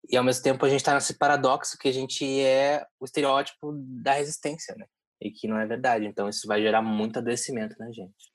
E 0.08 0.16
ao 0.16 0.24
mesmo 0.24 0.42
tempo 0.42 0.64
a 0.64 0.68
gente 0.68 0.80
está 0.80 0.94
nesse 0.94 1.18
paradoxo 1.18 1.76
que 1.78 1.88
a 1.88 1.92
gente 1.92 2.24
é 2.40 2.84
o 2.98 3.04
estereótipo 3.04 3.72
da 4.02 4.14
resistência, 4.14 4.74
né? 4.76 4.86
E 5.20 5.30
que 5.30 5.46
não 5.46 5.58
é 5.58 5.66
verdade. 5.66 6.06
Então 6.06 6.28
isso 6.28 6.46
vai 6.46 6.62
gerar 6.62 6.82
muito 6.82 7.18
adoecimento 7.18 7.76
na 7.78 7.90
gente. 7.92 8.32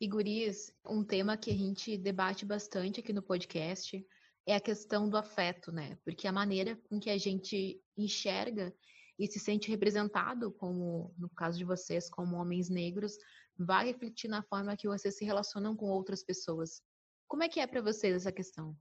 E 0.00 0.08
guris, 0.08 0.74
um 0.84 1.04
tema 1.04 1.36
que 1.36 1.50
a 1.50 1.54
gente 1.54 1.96
debate 1.96 2.44
bastante 2.44 3.00
aqui 3.00 3.12
no 3.12 3.22
podcast 3.22 4.04
é 4.46 4.56
a 4.56 4.60
questão 4.60 5.08
do 5.08 5.16
afeto, 5.16 5.70
né? 5.70 5.96
Porque 6.04 6.26
a 6.26 6.32
maneira 6.32 6.76
com 6.88 6.98
que 6.98 7.08
a 7.08 7.16
gente 7.16 7.80
enxerga 7.96 8.74
e 9.18 9.28
se 9.28 9.38
sente 9.38 9.70
representado, 9.70 10.50
como 10.50 11.14
no 11.16 11.30
caso 11.30 11.56
de 11.56 11.64
vocês, 11.64 12.10
como 12.10 12.36
homens 12.36 12.68
negros, 12.68 13.16
vai 13.56 13.86
refletir 13.86 14.28
na 14.28 14.42
forma 14.42 14.76
que 14.76 14.88
vocês 14.88 15.16
se 15.16 15.24
relacionam 15.24 15.76
com 15.76 15.86
outras 15.86 16.24
pessoas. 16.24 16.82
Como 17.28 17.44
é 17.44 17.48
que 17.48 17.60
é 17.60 17.66
para 17.66 17.80
vocês 17.80 18.16
essa 18.16 18.32
questão? 18.32 18.76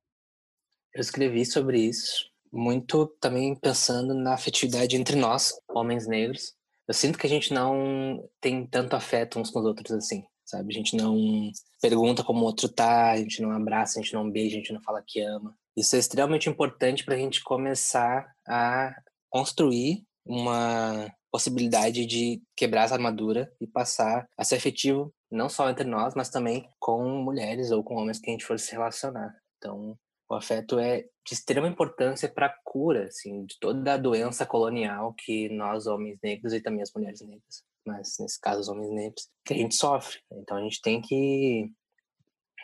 Eu 0.94 1.02
escrevi 1.02 1.46
sobre 1.46 1.80
isso, 1.80 2.30
muito 2.52 3.06
também 3.20 3.56
pensando 3.56 4.14
na 4.14 4.34
afetividade 4.34 4.96
entre 4.96 5.16
nós, 5.16 5.54
homens 5.70 6.08
negros. 6.08 6.54
Eu 6.88 6.94
sinto 6.94 7.18
que 7.18 7.28
a 7.28 7.30
gente 7.30 7.54
não 7.54 8.28
tem 8.40 8.66
tanto 8.66 8.96
afeto 8.96 9.40
uns 9.40 9.50
com 9.50 9.60
os 9.60 9.66
outros 9.66 9.92
assim, 9.92 10.24
sabe? 10.46 10.74
A 10.74 10.78
gente 10.78 10.96
não 10.96 11.52
pergunta 11.82 12.24
como 12.24 12.42
o 12.42 12.46
outro 12.46 12.68
tá, 12.68 13.12
a 13.12 13.18
gente 13.18 13.42
não 13.42 13.52
abraça, 13.52 14.00
a 14.00 14.02
gente 14.02 14.14
não 14.14 14.30
beija, 14.30 14.56
a 14.56 14.60
gente 14.60 14.74
não 14.74 14.82
fala 14.82 15.04
que 15.06 15.22
ama. 15.22 15.56
Isso 15.76 15.96
é 15.96 16.00
extremamente 16.00 16.50
importante 16.50 17.06
para 17.06 17.16
a 17.16 17.18
gente 17.18 17.44
começar 17.44 18.30
a 18.48 18.94
construir 19.30 20.04
uma 20.26 21.12
possibilidade 21.32 22.06
de 22.06 22.42
quebrar 22.56 22.84
essa 22.84 22.96
armadura 22.96 23.52
e 23.60 23.66
passar 23.66 24.28
a 24.38 24.44
ser 24.44 24.58
efetivo 24.58 25.14
não 25.32 25.48
só 25.48 25.70
entre 25.70 25.86
nós, 25.86 26.14
mas 26.14 26.30
também 26.30 26.68
com 26.78 27.24
mulheres 27.24 27.72
ou 27.72 27.82
com 27.82 27.96
homens 27.96 28.20
que 28.20 28.30
a 28.30 28.34
gente 28.34 28.46
for 28.46 28.60
se 28.60 28.74
relacionar. 28.74 29.34
Então, 29.58 29.98
o 30.32 30.36
afeto 30.36 30.80
é 30.80 31.02
de 31.28 31.34
extrema 31.34 31.68
importância 31.68 32.30
para 32.30 32.46
a 32.46 32.56
cura, 32.64 33.08
assim, 33.08 33.46
de 33.46 33.60
toda 33.60 33.94
a 33.94 33.98
doença 33.98 34.46
colonial 34.46 35.14
que 35.14 35.50
nós 35.50 35.88
homens 35.88 36.18
negros 36.24 36.54
e 36.54 36.62
também 36.62 36.82
as 36.82 36.94
mulheres 36.94 37.20
negras, 37.20 37.64
mas 37.86 38.16
nesse 38.18 38.40
caso 38.40 38.62
os 38.62 38.70
homens 38.70 38.92
negros, 38.92 39.30
que 39.46 39.54
a 39.54 39.58
gente 39.58 39.76
sofre. 39.76 40.20
Então 40.32 40.56
a 40.56 40.62
gente 40.62 40.82
tem 40.82 41.02
que 41.02 41.70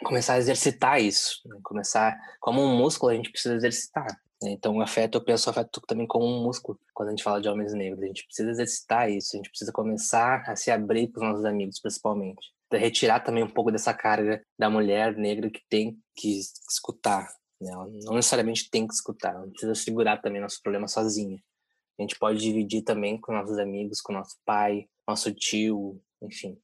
começar 0.01 0.35
a 0.35 0.37
exercitar 0.37 1.01
isso, 1.01 1.41
né? 1.45 1.59
começar 1.61 2.17
como 2.39 2.61
um 2.61 2.77
músculo 2.77 3.11
a 3.11 3.15
gente 3.15 3.31
precisa 3.31 3.55
exercitar. 3.55 4.07
Né? 4.41 4.51
Então, 4.51 4.77
o 4.77 4.81
afeto, 4.81 5.17
eu 5.17 5.23
penso 5.23 5.49
o 5.49 5.51
afeto 5.51 5.81
também 5.85 6.07
como 6.07 6.25
um 6.25 6.43
músculo, 6.43 6.79
quando 6.93 7.09
a 7.09 7.11
gente 7.11 7.23
fala 7.23 7.41
de 7.41 7.49
homens 7.49 7.73
negros. 7.73 8.01
A 8.01 8.07
gente 8.07 8.25
precisa 8.25 8.49
exercitar 8.49 9.09
isso, 9.09 9.35
a 9.35 9.37
gente 9.37 9.49
precisa 9.49 9.73
começar 9.73 10.43
a 10.47 10.55
se 10.55 10.71
abrir 10.71 11.09
com 11.09 11.19
os 11.19 11.27
nossos 11.27 11.45
amigos, 11.45 11.81
principalmente. 11.81 12.47
Retirar 12.71 13.21
também 13.21 13.43
um 13.43 13.49
pouco 13.49 13.71
dessa 13.71 13.93
carga 13.93 14.41
da 14.57 14.69
mulher 14.69 15.17
negra 15.17 15.49
que 15.49 15.61
tem 15.67 15.97
que 16.15 16.39
escutar. 16.69 17.27
Né? 17.61 17.71
Não 18.03 18.15
necessariamente 18.15 18.69
tem 18.69 18.87
que 18.87 18.93
escutar, 18.93 19.35
ela 19.35 19.47
precisa 19.47 19.75
segurar 19.75 20.17
também 20.17 20.41
nosso 20.41 20.61
problema 20.61 20.87
sozinha. 20.87 21.41
A 21.99 22.01
gente 22.01 22.17
pode 22.19 22.39
dividir 22.39 22.83
também 22.83 23.19
com 23.19 23.33
nossos 23.33 23.57
amigos, 23.57 24.01
com 24.01 24.13
nosso 24.13 24.37
pai, 24.45 24.87
nosso 25.07 25.33
tio, 25.33 25.99
enfim. 26.21 26.59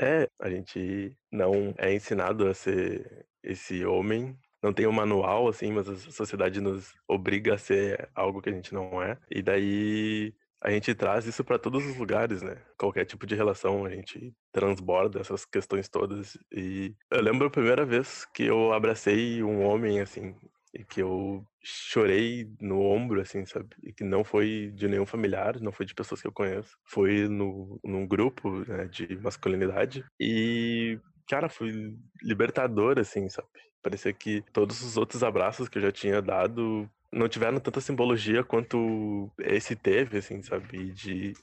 É, 0.00 0.28
a 0.40 0.48
gente 0.48 1.16
não 1.30 1.74
é 1.78 1.94
ensinado 1.94 2.48
a 2.48 2.54
ser 2.54 3.26
esse 3.42 3.84
homem 3.84 4.36
não 4.62 4.72
tem 4.72 4.86
um 4.86 4.92
manual, 4.92 5.48
assim, 5.48 5.72
mas 5.72 5.88
a 5.88 5.96
sociedade 5.96 6.60
nos 6.60 6.94
obriga 7.08 7.54
a 7.54 7.58
ser 7.58 8.08
algo 8.14 8.40
que 8.40 8.48
a 8.48 8.52
gente 8.52 8.72
não 8.72 9.02
é. 9.02 9.18
E 9.28 9.42
daí 9.42 10.32
a 10.62 10.70
gente 10.70 10.94
traz 10.94 11.26
isso 11.26 11.42
para 11.42 11.58
todos 11.58 11.84
os 11.84 11.96
lugares, 11.96 12.40
né? 12.40 12.56
Qualquer 12.78 13.04
tipo 13.04 13.26
de 13.26 13.34
relação, 13.34 13.84
a 13.84 13.90
gente 13.90 14.32
transborda 14.52 15.20
essas 15.20 15.44
questões 15.44 15.88
todas. 15.88 16.38
E 16.52 16.94
eu 17.10 17.20
lembro 17.20 17.48
a 17.48 17.50
primeira 17.50 17.84
vez 17.84 18.24
que 18.32 18.44
eu 18.44 18.72
abracei 18.72 19.42
um 19.42 19.62
homem, 19.64 20.00
assim, 20.00 20.34
e 20.72 20.84
que 20.84 21.02
eu 21.02 21.44
chorei 21.62 22.48
no 22.60 22.80
ombro, 22.80 23.20
assim, 23.20 23.44
sabe? 23.44 23.68
E 23.82 23.92
que 23.92 24.04
não 24.04 24.22
foi 24.22 24.70
de 24.74 24.88
nenhum 24.88 25.04
familiar, 25.04 25.60
não 25.60 25.72
foi 25.72 25.84
de 25.84 25.94
pessoas 25.94 26.20
que 26.22 26.28
eu 26.28 26.32
conheço. 26.32 26.76
Foi 26.84 27.28
no, 27.28 27.78
num 27.84 28.06
grupo 28.06 28.50
né, 28.66 28.86
de 28.86 29.16
masculinidade. 29.20 30.04
E, 30.18 30.98
cara, 31.28 31.48
foi 31.48 31.94
libertador, 32.22 32.98
assim, 32.98 33.28
sabe? 33.28 33.48
Parecia 33.82 34.12
que 34.12 34.42
todos 34.52 34.80
os 34.82 34.96
outros 34.96 35.24
abraços 35.24 35.68
que 35.68 35.78
eu 35.78 35.82
já 35.82 35.92
tinha 35.92 36.22
dado 36.22 36.88
não 37.12 37.28
tiveram 37.28 37.60
tanta 37.60 37.80
simbologia 37.80 38.42
quanto 38.42 39.30
esse 39.38 39.76
teve, 39.76 40.18
assim, 40.18 40.42
sabe? 40.42 40.92
De 40.92 41.34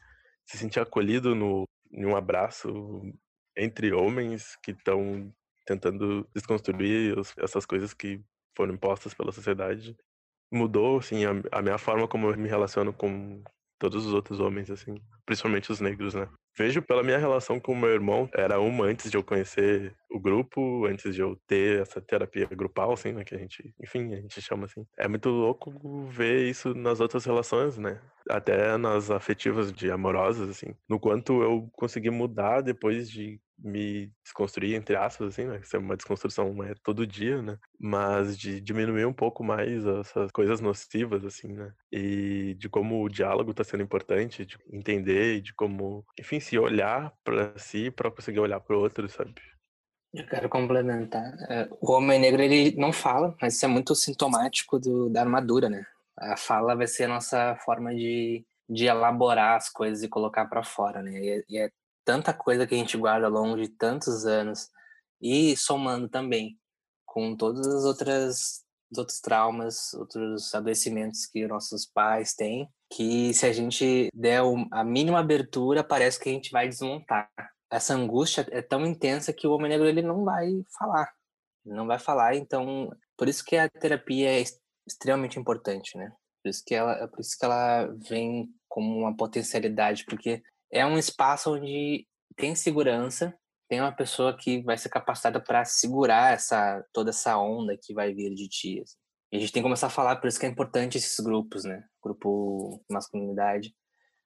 se 0.45 0.57
sentir 0.57 0.79
acolhido 0.79 1.35
no, 1.35 1.63
em 1.91 2.05
um 2.05 2.15
abraço 2.15 3.01
entre 3.55 3.93
homens 3.93 4.57
que 4.63 4.71
estão 4.71 5.31
tentando 5.65 6.27
desconstruir 6.33 7.17
os, 7.17 7.33
essas 7.37 7.65
coisas 7.65 7.93
que 7.93 8.19
foram 8.57 8.73
impostas 8.73 9.13
pela 9.13 9.31
sociedade. 9.31 9.95
Mudou, 10.51 10.97
assim, 10.97 11.25
a, 11.25 11.31
a 11.51 11.61
minha 11.61 11.77
forma 11.77 12.07
como 12.07 12.27
eu 12.27 12.37
me 12.37 12.49
relaciono 12.49 12.91
com 12.91 13.43
todos 13.77 14.05
os 14.05 14.13
outros 14.13 14.39
homens, 14.39 14.71
assim, 14.71 14.95
principalmente 15.25 15.71
os 15.71 15.79
negros, 15.79 16.15
né? 16.15 16.27
Vejo 16.57 16.81
pela 16.81 17.03
minha 17.03 17.17
relação 17.17 17.59
com 17.59 17.71
o 17.71 17.77
meu 17.77 17.89
irmão, 17.89 18.27
era 18.33 18.59
uma 18.59 18.85
antes 18.85 19.09
de 19.11 19.15
eu 19.15 19.23
conhecer 19.23 19.95
o 20.09 20.19
grupo, 20.19 20.85
antes 20.85 21.13
de 21.15 21.21
eu 21.21 21.35
ter 21.47 21.81
essa 21.81 22.01
terapia 22.01 22.45
grupal, 22.47 22.91
assim, 22.91 23.11
né, 23.11 23.23
que 23.23 23.35
a 23.35 23.37
gente, 23.37 23.73
enfim, 23.81 24.13
a 24.13 24.17
gente 24.21 24.41
chama 24.41 24.65
assim. 24.65 24.85
É 24.97 25.07
muito 25.07 25.29
louco 25.29 25.71
ver 26.09 26.47
isso 26.49 26.73
nas 26.73 26.99
outras 26.99 27.25
relações, 27.25 27.77
né? 27.77 28.01
Até 28.29 28.77
nas 28.77 29.09
afetivas 29.11 29.71
de 29.71 29.91
amorosas, 29.91 30.49
assim. 30.49 30.75
No 30.87 30.99
quanto 30.99 31.41
eu 31.43 31.69
consegui 31.73 32.09
mudar 32.09 32.61
depois 32.61 33.09
de 33.09 33.39
me 33.61 34.11
desconstruir, 34.23 34.75
entre 34.75 34.95
aspas, 34.95 35.29
assim, 35.29 35.45
né? 35.45 35.59
Isso 35.61 35.75
é 35.75 35.79
uma 35.79 35.95
desconstrução 35.97 36.63
é 36.63 36.73
todo 36.83 37.05
dia, 37.05 37.41
né? 37.41 37.57
Mas 37.79 38.37
de 38.37 38.61
diminuir 38.61 39.05
um 39.05 39.13
pouco 39.13 39.43
mais 39.43 39.85
essas 39.85 40.31
coisas 40.31 40.61
nocivas, 40.61 41.25
assim, 41.25 41.49
né? 41.53 41.73
E 41.91 42.55
de 42.57 42.69
como 42.69 43.03
o 43.03 43.09
diálogo 43.09 43.51
está 43.51 43.63
sendo 43.63 43.83
importante, 43.83 44.45
de 44.45 44.57
entender 44.71 45.41
de 45.41 45.53
como, 45.53 46.05
enfim, 46.19 46.39
se 46.39 46.57
olhar 46.57 47.13
para 47.23 47.57
si 47.57 47.91
para 47.91 48.11
conseguir 48.11 48.39
olhar 48.39 48.59
para 48.61 48.75
o 48.77 48.79
outro, 48.79 49.07
sabe? 49.09 49.33
Eu 50.13 50.25
quero 50.27 50.49
complementar. 50.49 51.33
É, 51.49 51.69
o 51.79 51.91
homem 51.91 52.19
negro 52.19 52.41
ele 52.41 52.75
não 52.75 52.91
fala, 52.91 53.35
mas 53.41 53.55
isso 53.55 53.65
é 53.65 53.67
muito 53.67 53.93
sintomático 53.93 54.79
do, 54.79 55.09
da 55.09 55.21
armadura, 55.21 55.69
né? 55.69 55.85
A 56.17 56.35
fala 56.35 56.75
vai 56.75 56.87
ser 56.87 57.03
a 57.03 57.09
nossa 57.09 57.55
forma 57.63 57.93
de, 57.93 58.43
de 58.67 58.85
elaborar 58.85 59.55
as 59.55 59.69
coisas 59.69 60.03
e 60.03 60.09
colocar 60.09 60.45
para 60.45 60.63
fora, 60.63 61.01
né? 61.03 61.19
E, 61.19 61.45
e 61.49 61.57
é 61.59 61.69
tanta 62.03 62.33
coisa 62.33 62.65
que 62.65 62.73
a 62.73 62.77
gente 62.77 62.97
guarda 62.97 63.27
ao 63.27 63.31
longo 63.31 63.55
de 63.55 63.69
tantos 63.69 64.25
anos 64.25 64.69
e 65.21 65.55
somando 65.55 66.09
também 66.09 66.57
com 67.05 67.35
todas 67.35 67.67
as 67.67 67.83
outras 67.83 68.63
os 68.91 68.97
outros 68.97 69.19
traumas, 69.19 69.93
outros 69.93 70.53
adoecimentos 70.53 71.25
que 71.27 71.47
nossos 71.47 71.85
pais 71.85 72.33
têm, 72.33 72.67
que 72.91 73.33
se 73.33 73.45
a 73.45 73.53
gente 73.53 74.09
der 74.13 74.41
a 74.71 74.83
mínima 74.83 75.19
abertura, 75.19 75.83
parece 75.83 76.19
que 76.19 76.29
a 76.29 76.31
gente 76.31 76.51
vai 76.51 76.67
desmontar. 76.67 77.29
Essa 77.71 77.93
angústia 77.93 78.47
é 78.51 78.61
tão 78.61 78.85
intensa 78.85 79.33
que 79.33 79.47
o 79.47 79.51
homem 79.51 79.69
negro 79.69 79.87
ele 79.87 80.01
não 80.01 80.23
vai 80.23 80.49
falar. 80.77 81.11
Ele 81.65 81.75
não 81.75 81.85
vai 81.85 81.99
falar, 81.99 82.35
então, 82.35 82.89
por 83.17 83.27
isso 83.27 83.43
que 83.45 83.55
a 83.55 83.69
terapia 83.69 84.39
é 84.39 84.43
extremamente 84.87 85.39
importante, 85.39 85.97
né? 85.97 86.11
Por 86.41 86.49
isso 86.49 86.63
que 86.65 86.73
ela, 86.73 87.07
por 87.07 87.19
isso 87.19 87.37
que 87.37 87.45
ela 87.45 87.85
vem 88.09 88.49
como 88.67 88.99
uma 88.99 89.15
potencialidade, 89.15 90.05
porque 90.05 90.41
é 90.71 90.85
um 90.85 90.97
espaço 90.97 91.53
onde 91.53 92.07
tem 92.35 92.55
segurança, 92.55 93.37
tem 93.67 93.81
uma 93.81 93.91
pessoa 93.91 94.35
que 94.35 94.63
vai 94.63 94.77
ser 94.77 94.89
capacitada 94.89 95.39
para 95.39 95.63
segurar 95.65 96.33
essa 96.33 96.83
toda 96.91 97.11
essa 97.11 97.37
onda 97.37 97.77
que 97.77 97.93
vai 97.93 98.13
vir 98.13 98.33
de 98.33 98.47
ti. 98.47 98.81
Assim. 98.81 98.95
E 99.31 99.37
a 99.37 99.39
gente 99.39 99.51
tem 99.51 99.61
que 99.61 99.65
começar 99.65 99.87
a 99.87 99.91
falar, 99.91 100.15
por 100.15 100.27
isso 100.27 100.39
que 100.39 100.45
é 100.45 100.49
importante 100.49 100.97
esses 100.97 101.19
grupos, 101.19 101.63
né? 101.63 101.83
Grupo 102.01 102.83
masculinidade, 102.89 103.75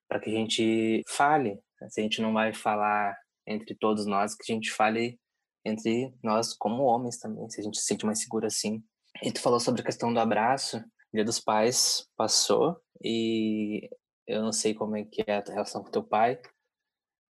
para 0.08 0.20
que 0.20 0.30
a 0.30 0.34
gente 0.34 1.04
fale. 1.08 1.60
Né? 1.82 1.90
Se 1.90 2.00
a 2.00 2.04
gente 2.04 2.22
não 2.22 2.32
vai 2.32 2.54
falar 2.54 3.18
entre 3.48 3.76
todos 3.76 4.06
nós, 4.06 4.36
que 4.36 4.52
a 4.52 4.56
gente 4.56 4.72
fale 4.72 5.20
entre 5.66 6.14
nós 6.22 6.54
como 6.54 6.84
homens 6.84 7.18
também, 7.18 7.50
se 7.50 7.62
a 7.62 7.64
gente 7.64 7.78
se 7.78 7.86
sente 7.86 8.06
mais 8.06 8.20
seguro 8.20 8.46
assim. 8.46 8.84
E 9.22 9.32
tu 9.32 9.42
falou 9.42 9.60
sobre 9.60 9.82
a 9.82 9.86
questão 9.86 10.14
do 10.14 10.20
abraço, 10.20 10.84
Dia 11.14 11.24
dos 11.24 11.40
Pais 11.40 12.08
passou 12.18 12.82
e 13.04 13.90
eu 14.28 14.42
não 14.42 14.52
sei 14.52 14.74
como 14.74 14.96
é 14.96 15.04
que 15.04 15.24
é 15.28 15.38
a 15.38 15.42
tua 15.42 15.54
relação 15.54 15.84
com 15.84 15.92
teu 15.92 16.04
pai, 16.04 16.42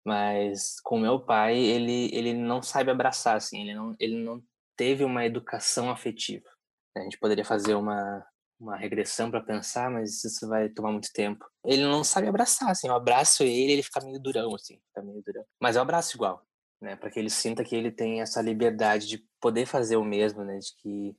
mas 0.05 0.81
com 0.81 0.99
meu 0.99 1.21
pai, 1.21 1.59
ele, 1.59 2.11
ele 2.13 2.33
não 2.35 2.63
sabe 2.63 2.91
abraçar, 2.91 3.37
assim, 3.37 3.61
ele 3.61 3.75
não, 3.75 3.97
ele 3.99 4.17
não 4.17 4.43
teve 4.77 5.05
uma 5.05 5.25
educação 5.25 5.91
afetiva. 5.91 6.49
A 6.97 7.01
gente 7.01 7.19
poderia 7.19 7.45
fazer 7.45 7.75
uma, 7.75 8.27
uma 8.61 8.77
regressão 8.77 9.31
para 9.31 9.41
pensar, 9.41 9.91
mas 9.91 10.25
isso 10.25 10.49
vai 10.49 10.69
tomar 10.69 10.91
muito 10.91 11.13
tempo. 11.13 11.45
Ele 11.65 11.83
não 11.83 12.03
sabe 12.03 12.27
abraçar, 12.27 12.71
assim, 12.71 12.89
eu 12.89 12.95
abraço 12.95 13.43
ele, 13.43 13.73
ele 13.73 13.83
fica 13.83 14.01
meio 14.01 14.21
durão, 14.21 14.55
assim, 14.55 14.79
fica 14.89 15.03
meio 15.03 15.23
durão. 15.23 15.45
Mas 15.61 15.77
eu 15.77 15.83
abraço 15.83 16.17
igual, 16.17 16.45
né, 16.81 16.97
para 16.97 17.11
que 17.11 17.19
ele 17.19 17.31
sinta 17.31 17.65
que 17.65 17.77
ele 17.77 17.91
tem 17.91 18.21
essa 18.21 18.43
liberdade 18.43 19.07
de 19.07 19.25
poder 19.41 19.67
fazer 19.67 19.97
o 19.97 20.05
mesmo, 20.05 20.45
né, 20.45 20.59
de 20.59 20.75
que, 20.77 21.17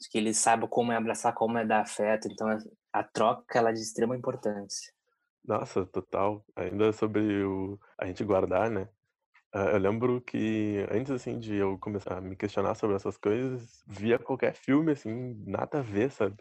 de 0.00 0.08
que 0.08 0.18
ele 0.18 0.32
saiba 0.32 0.68
como 0.68 0.92
é 0.92 0.96
abraçar, 0.96 1.34
como 1.34 1.58
é 1.58 1.66
dar 1.66 1.80
afeto. 1.80 2.28
Então, 2.30 2.48
a, 2.92 3.02
troca, 3.02 3.58
ela 3.58 3.70
é 3.70 3.72
de 3.72 3.80
extrema 3.80 4.16
importância. 4.16 4.92
Nossa, 5.44 5.84
total. 5.86 6.44
Ainda 6.54 6.92
sobre 6.92 7.42
o 7.42 7.78
a 7.96 8.06
gente 8.06 8.22
guardar, 8.22 8.70
né? 8.70 8.88
Ah, 9.52 9.70
eu 9.70 9.78
lembro 9.78 10.20
que 10.20 10.86
antes, 10.90 11.10
assim, 11.10 11.38
de 11.38 11.54
eu 11.54 11.78
começar 11.78 12.18
a 12.18 12.20
me 12.20 12.36
questionar 12.36 12.74
sobre 12.74 12.96
essas 12.96 13.16
coisas, 13.16 13.82
via 13.86 14.18
qualquer 14.18 14.54
filme, 14.54 14.92
assim, 14.92 15.42
nada 15.46 15.78
a 15.78 15.82
ver, 15.82 16.10
sabe? 16.10 16.36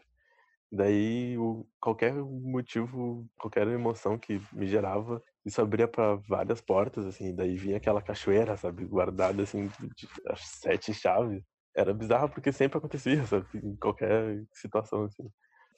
Daí, 0.71 1.37
o, 1.37 1.65
qualquer 1.79 2.13
motivo, 2.13 3.25
qualquer 3.39 3.67
emoção 3.67 4.17
que 4.17 4.41
me 4.51 4.67
gerava, 4.67 5.23
isso 5.45 5.61
abria 5.61 5.87
para 5.87 6.15
várias 6.15 6.59
portas, 6.61 7.05
assim. 7.05 7.33
Daí 7.33 7.55
vinha 7.55 7.77
aquela 7.77 8.01
cachoeira, 8.01 8.57
sabe? 8.57 8.85
Guardada, 8.85 9.43
assim, 9.43 9.67
de 9.95 10.07
as 10.27 10.41
sete 10.41 10.93
chaves. 10.93 11.41
Era 11.75 11.93
bizarro 11.93 12.29
porque 12.29 12.51
sempre 12.51 12.77
acontecia, 12.77 13.25
sabe? 13.25 13.45
Em 13.55 13.75
qualquer 13.77 14.43
situação, 14.53 15.05
assim. 15.05 15.29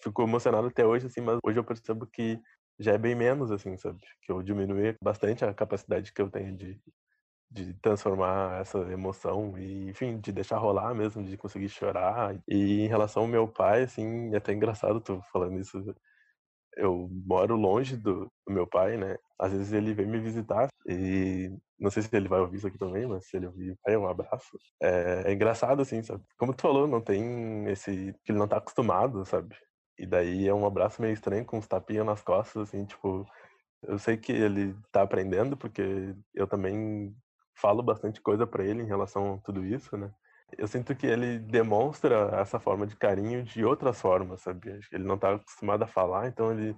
Fico 0.02 0.24
emocionado 0.24 0.68
até 0.68 0.86
hoje, 0.86 1.08
assim, 1.08 1.22
mas 1.22 1.38
hoje 1.44 1.60
eu 1.60 1.64
percebo 1.64 2.08
que 2.08 2.40
já 2.80 2.94
é 2.94 2.98
bem 2.98 3.14
menos, 3.14 3.52
assim, 3.52 3.78
sabe? 3.78 4.00
Que 4.22 4.32
eu 4.32 4.42
diminui 4.42 4.96
bastante 5.04 5.44
a 5.46 5.54
capacidade 5.54 6.14
que 6.14 6.22
eu 6.22 6.32
tenho 6.32 6.56
de, 6.56 6.82
de 7.52 7.74
transformar 7.76 8.62
essa 8.62 8.80
emoção 8.92 9.58
e, 9.58 9.90
enfim, 9.90 10.20
de 10.20 10.32
deixar 10.32 10.58
rolar 10.58 10.94
mesmo, 10.94 11.24
de 11.24 11.38
conseguir 11.38 11.70
chorar. 11.70 12.36
E 12.48 12.82
em 12.82 12.88
relação 12.88 13.24
ao 13.24 13.30
meu 13.30 13.48
pai, 13.48 13.84
assim, 13.84 14.34
é 14.34 14.38
até 14.38 14.54
engraçado 14.54 15.02
tu 15.02 15.22
falando 15.32 15.60
isso. 15.60 15.84
Eu 16.78 17.10
moro 17.26 17.56
longe 17.56 17.98
do, 17.98 18.32
do 18.48 18.54
meu 18.54 18.68
pai, 18.68 18.98
né? 18.98 19.18
Às 19.40 19.52
vezes 19.52 19.74
ele 19.74 19.94
vem 19.94 20.06
me 20.06 20.20
visitar 20.20 20.68
e 20.88 21.52
não 21.80 21.90
sei 21.90 22.04
se 22.04 22.16
ele 22.16 22.28
vai 22.28 22.40
ouvir 22.40 22.58
isso 22.58 22.68
aqui 22.68 22.78
também, 22.78 23.08
mas 23.08 23.26
se 23.26 23.38
ele 23.38 23.48
ouvir, 23.48 23.78
pai, 23.84 23.98
um 23.98 24.08
abraço. 24.08 24.58
É, 24.82 25.24
é 25.28 25.34
engraçado, 25.34 25.82
assim, 25.82 26.04
sabe? 26.04 26.24
Como 26.38 26.54
tu 26.54 26.62
falou, 26.62 26.88
não 26.88 27.02
tem 27.02 27.66
esse. 27.70 28.14
que 28.24 28.32
ele 28.32 28.40
não 28.40 28.48
tá 28.48 28.58
acostumado, 28.58 29.26
sabe? 29.26 29.56
E 29.98 30.06
daí 30.06 30.48
é 30.48 30.54
um 30.54 30.66
abraço 30.66 31.02
meio 31.02 31.14
estranho, 31.14 31.46
com 31.46 31.58
uns 31.58 31.68
tapinhas 31.68 32.06
nas 32.06 32.22
costas, 32.22 32.70
assim, 32.70 32.86
tipo. 32.86 33.26
Eu 33.84 33.98
sei 33.98 34.18
que 34.18 34.32
ele 34.32 34.76
tá 34.92 35.02
aprendendo, 35.04 35.56
porque 35.58 36.16
eu 36.36 36.48
também 36.48 37.16
falo 37.60 37.84
bastante 37.84 38.22
coisa 38.22 38.48
para 38.48 38.64
ele 38.64 38.82
em 38.82 38.88
relação 38.88 39.36
a 39.36 39.38
tudo 39.40 39.66
isso, 39.66 39.98
né? 39.98 40.12
Eu 40.58 40.68
sinto 40.68 40.96
que 40.96 41.06
ele 41.06 41.38
demonstra 41.38 42.32
essa 42.40 42.60
forma 42.60 42.88
de 42.88 42.96
carinho 42.96 43.44
de 43.44 43.64
outras 43.64 44.02
formas, 44.02 44.42
sabe? 44.42 44.80
Ele 44.92 45.04
não 45.04 45.18
tá 45.18 45.36
acostumado 45.36 45.84
a 45.84 45.88
falar, 45.88 46.28
então 46.28 46.52
ele, 46.52 46.76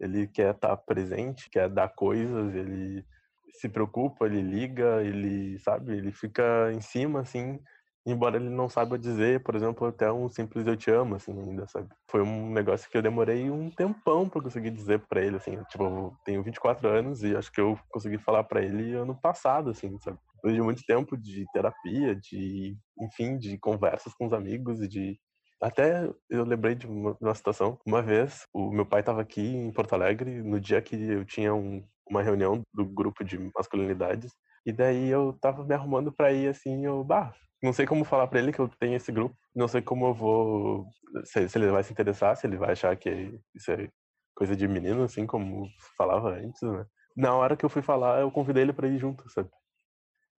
ele 0.00 0.26
quer 0.26 0.54
estar 0.54 0.70
tá 0.70 0.76
presente, 0.76 1.48
quer 1.48 1.68
dar 1.68 1.88
coisas, 1.88 2.54
ele 2.54 3.04
se 3.52 3.68
preocupa, 3.68 4.26
ele 4.26 4.42
liga, 4.42 5.02
ele, 5.02 5.58
sabe? 5.60 5.96
Ele 5.96 6.10
fica 6.10 6.72
em 6.72 6.80
cima, 6.80 7.20
assim, 7.20 7.60
embora 8.06 8.36
ele 8.36 8.50
não 8.50 8.68
saiba 8.68 8.98
dizer, 8.98 9.42
por 9.42 9.54
exemplo, 9.54 9.86
até 9.86 10.10
um 10.12 10.28
simples 10.28 10.66
eu 10.66 10.76
te 10.76 10.90
amo, 10.90 11.14
assim, 11.14 11.32
ainda, 11.32 11.66
sabe? 11.68 11.88
Foi 12.10 12.22
um 12.22 12.50
negócio 12.50 12.90
que 12.90 12.96
eu 12.96 13.02
demorei 13.02 13.50
um 13.50 13.70
tempão 13.70 14.28
para 14.28 14.42
conseguir 14.42 14.70
dizer 14.70 15.00
para 15.08 15.22
ele, 15.22 15.36
assim, 15.36 15.56
tipo, 15.70 15.84
eu 15.84 16.16
tenho 16.24 16.42
24 16.42 16.88
anos 16.88 17.22
e 17.22 17.36
acho 17.36 17.50
que 17.50 17.60
eu 17.60 17.78
consegui 17.90 18.18
falar 18.18 18.44
para 18.44 18.62
ele 18.62 18.92
ano 18.94 19.14
passado, 19.14 19.70
assim, 19.70 19.98
sabe? 20.00 20.18
Depois 20.36 20.54
de 20.54 20.62
muito 20.62 20.82
tempo 20.84 21.16
de 21.16 21.44
terapia, 21.52 22.14
de, 22.14 22.76
enfim, 23.00 23.38
de 23.38 23.56
conversas 23.58 24.12
com 24.14 24.26
os 24.26 24.32
amigos 24.32 24.80
e 24.82 24.88
de 24.88 25.18
até 25.64 26.10
eu 26.28 26.44
lembrei 26.44 26.74
de 26.74 26.86
uma, 26.86 27.16
uma 27.18 27.34
situação. 27.34 27.78
Uma 27.86 28.02
vez, 28.02 28.46
o 28.52 28.70
meu 28.70 28.84
pai 28.84 29.00
estava 29.00 29.22
aqui 29.22 29.40
em 29.40 29.72
Porto 29.72 29.94
Alegre 29.94 30.42
no 30.42 30.60
dia 30.60 30.82
que 30.82 30.94
eu 30.94 31.24
tinha 31.24 31.54
um, 31.54 31.82
uma 32.06 32.22
reunião 32.22 32.60
do 32.74 32.84
grupo 32.84 33.24
de 33.24 33.38
masculinidades. 33.56 34.32
E 34.66 34.72
daí 34.72 35.08
eu 35.08 35.32
tava 35.40 35.64
me 35.64 35.74
arrumando 35.74 36.12
para 36.12 36.32
ir 36.32 36.48
assim, 36.48 36.84
eu, 36.86 37.04
bah, 37.04 37.34
não 37.62 37.72
sei 37.72 37.86
como 37.86 38.04
falar 38.04 38.26
para 38.26 38.38
ele 38.40 38.52
que 38.52 38.58
eu 38.58 38.68
tenho 38.68 38.96
esse 38.96 39.12
grupo, 39.12 39.36
não 39.54 39.68
sei 39.68 39.82
como 39.82 40.06
eu 40.06 40.14
vou, 40.14 40.86
se, 41.24 41.48
se, 41.48 41.58
ele 41.58 41.70
vai 41.70 41.82
se 41.82 41.92
interessar, 41.92 42.36
se 42.36 42.46
ele 42.46 42.56
vai 42.56 42.72
achar 42.72 42.96
que 42.96 43.38
isso 43.54 43.70
é 43.70 43.88
coisa 44.34 44.56
de 44.56 44.66
menino, 44.66 45.04
assim 45.04 45.26
como 45.26 45.68
falava 45.96 46.30
antes, 46.30 46.60
né? 46.62 46.84
Na 47.16 47.34
hora 47.34 47.56
que 47.56 47.64
eu 47.64 47.70
fui 47.70 47.82
falar, 47.82 48.20
eu 48.20 48.30
convidei 48.30 48.62
ele 48.62 48.72
para 48.72 48.88
ir 48.88 48.98
junto, 48.98 49.28
sabe? 49.30 49.48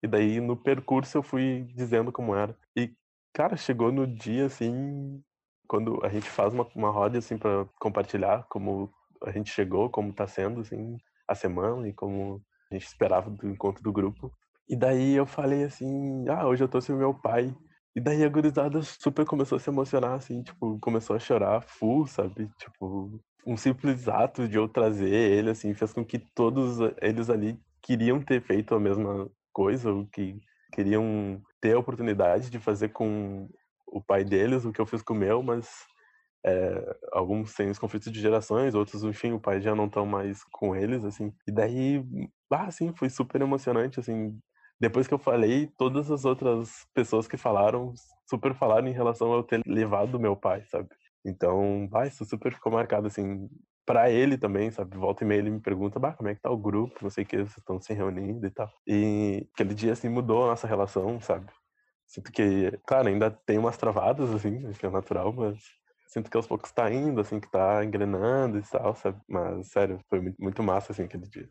E 0.02 0.08
daí 0.08 0.40
no 0.40 0.56
percurso 0.56 1.18
eu 1.18 1.22
fui 1.22 1.64
dizendo 1.74 2.12
como 2.12 2.34
era. 2.34 2.56
E, 2.76 2.92
cara, 3.32 3.56
chegou 3.56 3.92
no 3.92 4.06
dia 4.06 4.46
assim, 4.46 5.22
quando 5.66 6.04
a 6.04 6.08
gente 6.08 6.28
faz 6.28 6.52
uma, 6.52 6.66
uma 6.74 6.90
roda 6.90 7.18
assim 7.18 7.38
para 7.38 7.66
compartilhar 7.80 8.44
como 8.50 8.92
a 9.24 9.30
gente 9.30 9.50
chegou, 9.50 9.88
como 9.88 10.12
tá 10.12 10.26
sendo 10.26 10.60
assim 10.60 10.98
a 11.26 11.34
semana 11.34 11.88
e 11.88 11.92
como 11.92 12.42
gente 12.74 12.86
esperava 12.86 13.30
do 13.30 13.48
encontro 13.48 13.82
do 13.82 13.92
grupo. 13.92 14.32
E 14.68 14.76
daí 14.76 15.14
eu 15.14 15.26
falei 15.26 15.64
assim, 15.64 16.24
ah, 16.28 16.46
hoje 16.46 16.64
eu 16.64 16.68
tô 16.68 16.80
sem 16.80 16.94
meu 16.94 17.14
pai. 17.14 17.54
E 17.96 18.00
daí 18.00 18.24
a 18.24 18.28
gurizada 18.28 18.82
super 18.82 19.24
começou 19.24 19.56
a 19.56 19.58
se 19.60 19.70
emocionar, 19.70 20.14
assim, 20.14 20.42
tipo, 20.42 20.78
começou 20.80 21.14
a 21.14 21.18
chorar 21.18 21.62
full, 21.62 22.06
sabe? 22.06 22.50
Tipo, 22.58 23.20
um 23.46 23.56
simples 23.56 24.08
ato 24.08 24.48
de 24.48 24.56
eu 24.56 24.68
trazer 24.68 25.12
ele, 25.12 25.50
assim, 25.50 25.74
fez 25.74 25.92
com 25.92 26.04
que 26.04 26.18
todos 26.18 26.78
eles 27.00 27.30
ali 27.30 27.58
queriam 27.82 28.20
ter 28.20 28.42
feito 28.42 28.74
a 28.74 28.80
mesma 28.80 29.30
coisa, 29.52 29.92
ou 29.92 30.06
que 30.06 30.40
queriam 30.72 31.40
ter 31.60 31.76
a 31.76 31.78
oportunidade 31.78 32.50
de 32.50 32.58
fazer 32.58 32.88
com 32.88 33.48
o 33.86 34.02
pai 34.02 34.24
deles 34.24 34.64
o 34.64 34.72
que 34.72 34.80
eu 34.80 34.86
fiz 34.86 35.02
com 35.02 35.14
o 35.14 35.16
meu, 35.16 35.42
mas 35.42 35.68
é, 36.44 36.96
alguns 37.12 37.54
têm 37.54 37.70
os 37.70 37.78
conflitos 37.78 38.12
de 38.12 38.20
gerações, 38.20 38.74
outros, 38.74 39.04
enfim, 39.04 39.32
o 39.32 39.40
pai 39.40 39.60
já 39.60 39.74
não 39.74 39.86
estão 39.86 40.04
mais 40.04 40.42
com 40.52 40.74
eles, 40.74 41.04
assim. 41.04 41.32
E 41.46 41.52
daí, 41.52 42.04
ah, 42.54 42.66
assim, 42.66 42.92
foi 42.96 43.10
super 43.10 43.40
emocionante, 43.40 44.00
assim, 44.00 44.38
depois 44.80 45.06
que 45.06 45.14
eu 45.14 45.18
falei, 45.18 45.68
todas 45.78 46.10
as 46.10 46.24
outras 46.24 46.86
pessoas 46.94 47.26
que 47.28 47.36
falaram, 47.36 47.94
super 48.28 48.54
falaram 48.54 48.88
em 48.88 48.92
relação 48.92 49.32
ao 49.32 49.42
ter 49.42 49.60
levado 49.66 50.18
meu 50.20 50.36
pai, 50.36 50.64
sabe? 50.66 50.88
Então, 51.24 51.88
vai, 51.90 52.08
isso 52.08 52.24
super 52.24 52.52
ficou 52.52 52.72
marcado, 52.72 53.06
assim, 53.06 53.48
para 53.86 54.10
ele 54.10 54.36
também, 54.38 54.70
sabe? 54.70 54.96
Volta 54.96 55.24
e 55.24 55.26
meia 55.26 55.38
ele 55.38 55.50
me 55.50 55.60
pergunta, 55.60 55.98
bah, 55.98 56.12
como 56.12 56.28
é 56.28 56.34
que 56.34 56.40
tá 56.40 56.50
o 56.50 56.56
grupo, 56.56 56.98
não 57.02 57.10
sei 57.10 57.24
o 57.24 57.26
que, 57.26 57.36
vocês 57.36 57.58
estão 57.58 57.80
se 57.80 57.92
reunindo 57.94 58.46
e 58.46 58.50
tal. 58.50 58.70
E 58.86 59.48
aquele 59.54 59.74
dia, 59.74 59.92
assim, 59.92 60.08
mudou 60.08 60.44
a 60.44 60.48
nossa 60.48 60.66
relação, 60.66 61.20
sabe? 61.20 61.46
Sinto 62.06 62.32
que, 62.32 62.70
claro, 62.86 63.08
ainda 63.08 63.30
tem 63.30 63.58
umas 63.58 63.76
travadas, 63.76 64.30
assim, 64.34 64.66
acho 64.66 64.78
que 64.78 64.86
é 64.86 64.90
natural, 64.90 65.32
mas 65.32 65.58
sinto 66.06 66.30
que 66.30 66.36
aos 66.36 66.46
poucos 66.46 66.70
tá 66.72 66.90
indo, 66.92 67.20
assim, 67.20 67.40
que 67.40 67.50
tá 67.50 67.84
engrenando 67.84 68.58
e 68.58 68.62
tal, 68.62 68.94
sabe? 68.94 69.20
Mas, 69.28 69.68
sério, 69.68 69.98
foi 70.08 70.34
muito 70.38 70.62
massa, 70.62 70.92
assim, 70.92 71.04
aquele 71.04 71.26
dia. 71.28 71.48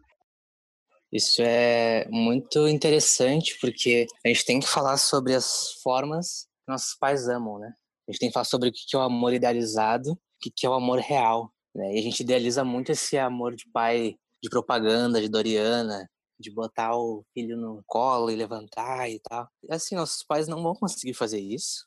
Isso 1.13 1.43
é 1.43 2.07
muito 2.09 2.67
interessante 2.67 3.55
porque 3.61 4.07
a 4.25 4.29
gente 4.29 4.45
tem 4.45 4.59
que 4.59 4.67
falar 4.67 4.97
sobre 4.97 5.35
as 5.35 5.73
formas 5.83 6.47
que 6.65 6.71
nossos 6.71 6.95
pais 6.95 7.29
amam, 7.29 7.59
né? 7.59 7.71
A 8.07 8.11
gente 8.11 8.19
tem 8.19 8.29
que 8.29 8.33
falar 8.33 8.45
sobre 8.45 8.69
o 8.69 8.71
que 8.71 8.95
é 8.95 8.97
o 8.97 9.01
amor 9.03 9.31
idealizado, 9.31 10.13
o 10.13 10.17
que 10.39 10.65
é 10.65 10.69
o 10.69 10.73
amor 10.73 10.97
real, 10.97 11.53
né? 11.75 11.93
E 11.93 11.99
a 11.99 12.01
gente 12.01 12.21
idealiza 12.21 12.63
muito 12.63 12.91
esse 12.91 13.15
amor 13.15 13.55
de 13.55 13.69
pai 13.71 14.15
de 14.41 14.49
propaganda, 14.49 15.21
de 15.21 15.29
Doriana, 15.29 16.09
de 16.39 16.49
botar 16.49 16.97
o 16.97 17.23
filho 17.31 17.55
no 17.57 17.83
colo 17.85 18.31
e 18.31 18.35
levantar 18.35 19.07
e 19.07 19.19
tal. 19.19 19.47
Assim, 19.69 19.93
nossos 19.93 20.23
pais 20.23 20.47
não 20.47 20.63
vão 20.63 20.73
conseguir 20.73 21.13
fazer 21.13 21.39
isso. 21.39 21.85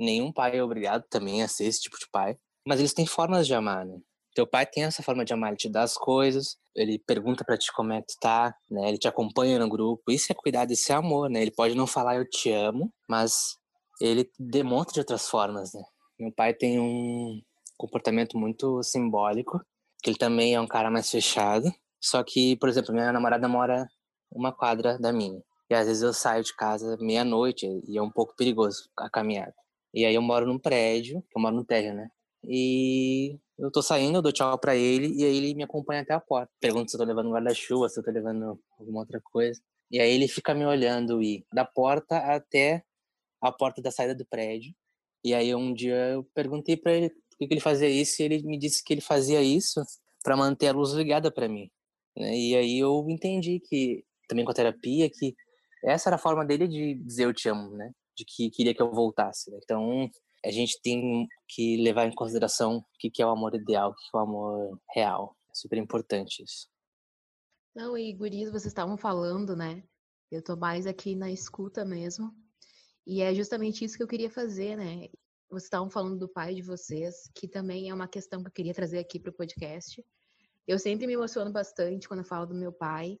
Nenhum 0.00 0.32
pai 0.32 0.56
é 0.56 0.64
obrigado 0.64 1.04
também 1.10 1.42
a 1.42 1.48
ser 1.48 1.64
esse 1.64 1.82
tipo 1.82 1.98
de 1.98 2.08
pai. 2.10 2.38
Mas 2.66 2.80
eles 2.80 2.94
têm 2.94 3.06
formas 3.06 3.46
de 3.46 3.52
amar, 3.52 3.84
né? 3.84 4.00
Teu 4.36 4.46
pai 4.46 4.66
tem 4.66 4.84
essa 4.84 5.02
forma 5.02 5.24
de 5.24 5.32
amar, 5.32 5.48
ele 5.48 5.56
te 5.56 5.66
dá 5.66 5.82
as 5.82 5.94
coisas, 5.94 6.58
ele 6.74 6.98
pergunta 6.98 7.42
para 7.42 7.56
ti 7.56 7.72
como 7.72 7.94
é 7.94 8.02
que 8.02 8.08
tu 8.08 8.20
tá, 8.20 8.54
né? 8.70 8.86
Ele 8.86 8.98
te 8.98 9.08
acompanha 9.08 9.58
no 9.58 9.66
grupo. 9.66 10.12
Isso 10.12 10.30
é 10.30 10.34
cuidado, 10.34 10.70
isso 10.72 10.92
é 10.92 10.94
amor, 10.94 11.30
né? 11.30 11.40
Ele 11.40 11.50
pode 11.50 11.74
não 11.74 11.86
falar 11.86 12.16
eu 12.16 12.28
te 12.28 12.52
amo, 12.52 12.92
mas 13.08 13.56
ele 13.98 14.30
demonstra 14.38 14.92
de 14.92 15.00
outras 15.00 15.26
formas, 15.26 15.72
né? 15.72 15.82
Meu 16.20 16.30
pai 16.30 16.52
tem 16.52 16.78
um 16.78 17.40
comportamento 17.78 18.36
muito 18.36 18.82
simbólico, 18.82 19.58
que 20.02 20.10
ele 20.10 20.18
também 20.18 20.54
é 20.54 20.60
um 20.60 20.66
cara 20.66 20.90
mais 20.90 21.10
fechado. 21.10 21.72
Só 21.98 22.22
que, 22.22 22.56
por 22.56 22.68
exemplo, 22.68 22.92
minha 22.92 23.10
namorada 23.10 23.48
mora 23.48 23.88
uma 24.30 24.52
quadra 24.52 24.98
da 24.98 25.14
minha. 25.14 25.42
E 25.70 25.74
às 25.74 25.86
vezes 25.86 26.02
eu 26.02 26.12
saio 26.12 26.44
de 26.44 26.54
casa 26.54 26.98
meia-noite 27.00 27.66
e 27.88 27.96
é 27.96 28.02
um 28.02 28.10
pouco 28.10 28.36
perigoso 28.36 28.90
a 28.98 29.08
caminhada. 29.08 29.54
E 29.94 30.04
aí 30.04 30.14
eu 30.14 30.20
moro 30.20 30.46
num 30.46 30.58
prédio, 30.58 31.24
eu 31.34 31.40
moro 31.40 31.56
no 31.56 31.64
térreo, 31.64 31.94
né? 31.94 32.10
E 32.48 33.38
eu 33.58 33.70
tô 33.70 33.82
saindo, 33.82 34.18
eu 34.18 34.22
dou 34.22 34.32
tchau 34.32 34.58
pra 34.58 34.76
ele 34.76 35.14
e 35.16 35.24
aí 35.24 35.36
ele 35.36 35.54
me 35.54 35.64
acompanha 35.64 36.02
até 36.02 36.14
a 36.14 36.20
porta. 36.20 36.50
Pergunta 36.60 36.88
se 36.88 36.96
eu 36.96 37.00
tô 37.00 37.04
levando 37.04 37.30
guarda-chuva, 37.30 37.88
se 37.88 37.98
eu 37.98 38.04
tô 38.04 38.10
levando 38.10 38.58
alguma 38.78 39.00
outra 39.00 39.20
coisa. 39.20 39.60
E 39.90 40.00
aí 40.00 40.12
ele 40.12 40.28
fica 40.28 40.54
me 40.54 40.64
olhando 40.64 41.22
e 41.22 41.44
da 41.52 41.64
porta 41.64 42.18
até 42.18 42.84
a 43.40 43.52
porta 43.52 43.80
da 43.82 43.90
saída 43.90 44.14
do 44.14 44.26
prédio. 44.26 44.74
E 45.24 45.34
aí 45.34 45.54
um 45.54 45.74
dia 45.74 45.96
eu 46.10 46.24
perguntei 46.34 46.76
para 46.76 46.92
ele 46.92 47.10
por 47.10 47.46
que, 47.46 47.54
ele 47.54 47.60
fazia 47.60 47.88
isso, 47.88 48.22
e 48.22 48.24
ele 48.24 48.42
me 48.42 48.58
disse 48.58 48.82
que 48.82 48.94
ele 48.94 49.00
fazia 49.00 49.42
isso 49.42 49.82
para 50.22 50.36
manter 50.36 50.68
a 50.68 50.72
luz 50.72 50.92
ligada 50.92 51.30
para 51.30 51.48
mim. 51.48 51.70
Né? 52.16 52.34
E 52.34 52.56
aí 52.56 52.78
eu 52.78 53.04
entendi 53.08 53.60
que, 53.60 54.04
também 54.28 54.44
com 54.44 54.50
a 54.50 54.54
terapia, 54.54 55.10
que 55.10 55.34
essa 55.84 56.08
era 56.08 56.16
a 56.16 56.18
forma 56.18 56.44
dele 56.44 56.66
de 56.66 56.94
dizer 56.94 57.24
eu 57.24 57.34
te 57.34 57.48
amo, 57.48 57.70
né? 57.76 57.92
De 58.16 58.24
que 58.24 58.50
queria 58.50 58.74
que 58.74 58.80
eu 58.80 58.90
voltasse. 58.90 59.50
Né? 59.50 59.58
Então, 59.62 60.10
a 60.46 60.50
gente 60.52 60.80
tem 60.80 61.26
que 61.48 61.76
levar 61.78 62.06
em 62.06 62.14
consideração 62.14 62.78
o 62.78 62.84
que 62.98 63.20
é 63.20 63.26
o 63.26 63.30
amor 63.30 63.54
ideal, 63.54 63.90
o 63.90 63.94
que 63.94 64.02
é 64.14 64.16
o 64.16 64.20
amor 64.20 64.80
real. 64.94 65.36
É 65.50 65.54
super 65.54 65.76
importante 65.76 66.42
isso. 66.42 66.68
Não, 67.74 67.98
e 67.98 68.12
guris, 68.12 68.48
vocês 68.48 68.66
estavam 68.66 68.96
falando, 68.96 69.56
né? 69.56 69.82
Eu 70.30 70.42
tô 70.42 70.56
mais 70.56 70.86
aqui 70.86 71.16
na 71.16 71.30
escuta 71.30 71.84
mesmo. 71.84 72.32
E 73.04 73.22
é 73.22 73.34
justamente 73.34 73.84
isso 73.84 73.96
que 73.96 74.02
eu 74.02 74.08
queria 74.08 74.30
fazer, 74.30 74.76
né? 74.76 75.08
Vocês 75.48 75.64
estavam 75.64 75.90
falando 75.90 76.18
do 76.18 76.28
pai 76.28 76.54
de 76.54 76.62
vocês, 76.62 77.28
que 77.34 77.48
também 77.48 77.90
é 77.90 77.94
uma 77.94 78.08
questão 78.08 78.40
que 78.40 78.48
eu 78.48 78.52
queria 78.52 78.74
trazer 78.74 78.98
aqui 78.98 79.18
para 79.18 79.30
o 79.30 79.34
podcast. 79.34 80.04
Eu 80.66 80.78
sempre 80.78 81.06
me 81.06 81.12
emociono 81.12 81.52
bastante 81.52 82.08
quando 82.08 82.20
eu 82.20 82.26
falo 82.26 82.46
do 82.46 82.54
meu 82.54 82.72
pai, 82.72 83.18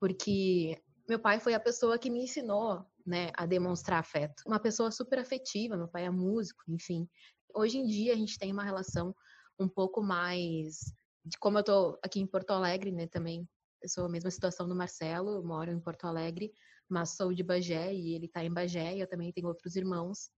porque 0.00 0.80
meu 1.08 1.18
pai 1.18 1.40
foi 1.40 1.54
a 1.54 1.60
pessoa 1.60 1.98
que 1.98 2.10
me 2.10 2.22
ensinou, 2.22 2.84
né, 3.08 3.30
a 3.36 3.46
demonstrar 3.46 3.98
afeto. 3.98 4.42
Uma 4.46 4.60
pessoa 4.60 4.90
super 4.90 5.18
afetiva, 5.18 5.76
meu 5.76 5.88
pai 5.88 6.04
é 6.04 6.10
músico, 6.10 6.62
enfim. 6.68 7.08
Hoje 7.54 7.78
em 7.78 7.86
dia 7.86 8.12
a 8.12 8.16
gente 8.16 8.38
tem 8.38 8.52
uma 8.52 8.62
relação 8.62 9.14
um 9.58 9.68
pouco 9.68 10.02
mais 10.02 10.92
de 11.24 11.38
como 11.38 11.58
eu 11.58 11.64
tô 11.64 11.98
aqui 12.02 12.20
em 12.20 12.26
Porto 12.26 12.50
Alegre, 12.50 12.92
né, 12.92 13.06
também 13.06 13.48
eu 13.82 13.88
sou 13.88 14.04
a 14.04 14.08
mesma 14.08 14.30
situação 14.30 14.68
do 14.68 14.74
Marcelo, 14.74 15.36
eu 15.36 15.44
moro 15.44 15.70
em 15.70 15.80
Porto 15.80 16.04
Alegre, 16.04 16.52
mas 16.88 17.16
sou 17.16 17.32
de 17.32 17.42
Bagé 17.42 17.92
e 17.94 18.14
ele 18.14 18.26
está 18.26 18.44
em 18.44 18.52
Bagé, 18.52 18.96
e 18.96 19.00
eu 19.00 19.08
também 19.08 19.32
tenho 19.32 19.46
outros 19.46 19.76
irmãos. 19.76 20.30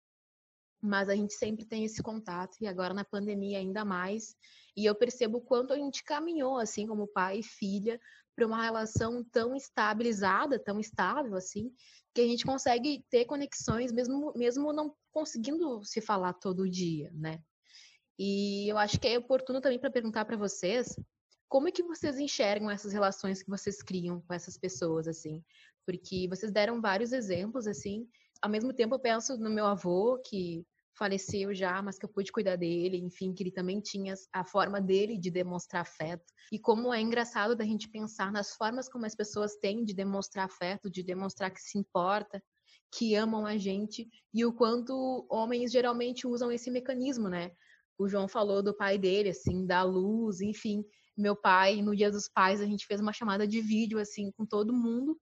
Mas 0.82 1.08
a 1.08 1.14
gente 1.14 1.34
sempre 1.34 1.64
tem 1.64 1.84
esse 1.84 2.02
contato 2.02 2.56
e 2.60 2.66
agora 2.66 2.94
na 2.94 3.04
pandemia 3.04 3.58
ainda 3.58 3.84
mais. 3.84 4.34
E 4.76 4.84
eu 4.84 4.94
percebo 4.94 5.38
o 5.38 5.42
quanto 5.42 5.72
a 5.72 5.76
gente 5.76 6.02
caminhou 6.02 6.56
assim 6.58 6.86
como 6.86 7.06
pai 7.06 7.40
e 7.40 7.42
filha 7.42 8.00
para 8.34 8.46
uma 8.46 8.62
relação 8.62 9.22
tão 9.24 9.54
estabilizada, 9.54 10.58
tão 10.58 10.80
estável 10.80 11.34
assim, 11.34 11.70
que 12.14 12.22
a 12.22 12.26
gente 12.26 12.44
consegue 12.44 13.04
ter 13.10 13.26
conexões 13.26 13.92
mesmo 13.92 14.32
mesmo 14.34 14.72
não 14.72 14.94
conseguindo 15.12 15.84
se 15.84 16.00
falar 16.00 16.32
todo 16.32 16.68
dia, 16.68 17.10
né? 17.12 17.42
E 18.18 18.70
eu 18.70 18.78
acho 18.78 18.98
que 18.98 19.08
é 19.08 19.18
oportuno 19.18 19.60
também 19.60 19.78
para 19.78 19.90
perguntar 19.90 20.24
para 20.24 20.36
vocês 20.36 20.94
como 21.50 21.68
é 21.68 21.72
que 21.72 21.82
vocês 21.82 22.18
enxergam 22.18 22.70
essas 22.70 22.92
relações 22.92 23.42
que 23.42 23.50
vocês 23.50 23.82
criam 23.82 24.20
com 24.20 24.32
essas 24.32 24.56
pessoas, 24.56 25.08
assim? 25.08 25.42
Porque 25.84 26.28
vocês 26.28 26.52
deram 26.52 26.80
vários 26.80 27.12
exemplos, 27.12 27.66
assim. 27.66 28.06
Ao 28.40 28.48
mesmo 28.48 28.72
tempo, 28.72 28.94
eu 28.94 29.00
penso 29.00 29.36
no 29.36 29.50
meu 29.50 29.66
avô, 29.66 30.20
que 30.24 30.64
faleceu 30.96 31.55
já, 31.55 31.81
mas 31.83 31.98
que 31.98 32.05
eu 32.05 32.09
pude 32.09 32.33
cuidar 32.33 32.57
dele, 32.57 32.98
enfim, 32.98 33.33
que 33.33 33.42
ele 33.42 33.50
também 33.50 33.81
tinha 33.81 34.14
a 34.33 34.44
forma 34.44 34.81
dele 34.81 35.18
de 35.18 35.31
demonstrar 35.31 35.83
afeto. 35.83 36.24
E 36.53 36.59
como 36.59 36.92
é 36.92 37.00
engraçado 37.00 37.57
da 37.57 37.64
gente 37.64 37.88
pensar 37.88 38.31
nas 38.31 38.55
formas 38.55 38.88
como 38.88 39.07
as 39.07 39.14
pessoas 39.14 39.57
têm 39.57 39.85
de 39.85 39.94
demonstrar 39.94 40.46
afeto, 40.46 40.90
de 40.90 41.03
demonstrar 41.03 41.50
que 41.50 41.61
se 41.61 41.79
importa, 41.79 42.42
que 42.92 43.14
amam 43.14 43.46
a 43.46 43.57
gente, 43.57 44.09
e 44.35 44.44
o 44.44 44.53
quanto 44.53 45.26
homens 45.31 45.70
geralmente 45.70 46.26
usam 46.26 46.50
esse 46.50 46.70
mecanismo, 46.70 47.29
né? 47.29 47.53
O 47.98 48.09
João 48.09 48.26
falou 48.26 48.62
do 48.62 48.76
pai 48.76 48.98
dele, 48.98 49.31
assim, 49.31 49.66
da 49.66 49.83
luz, 49.83 50.40
enfim 50.40 50.85
meu 51.20 51.37
pai, 51.37 51.83
no 51.83 51.94
Dia 51.94 52.11
dos 52.11 52.29
Pais, 52.29 52.61
a 52.61 52.66
gente 52.66 52.87
fez 52.87 53.00
uma 53.00 53.12
chamada 53.12 53.46
de 53.46 53.61
vídeo, 53.61 53.98
assim, 53.98 54.31
com 54.33 54.46
todo 54.46 54.72
mundo. 54.72 55.18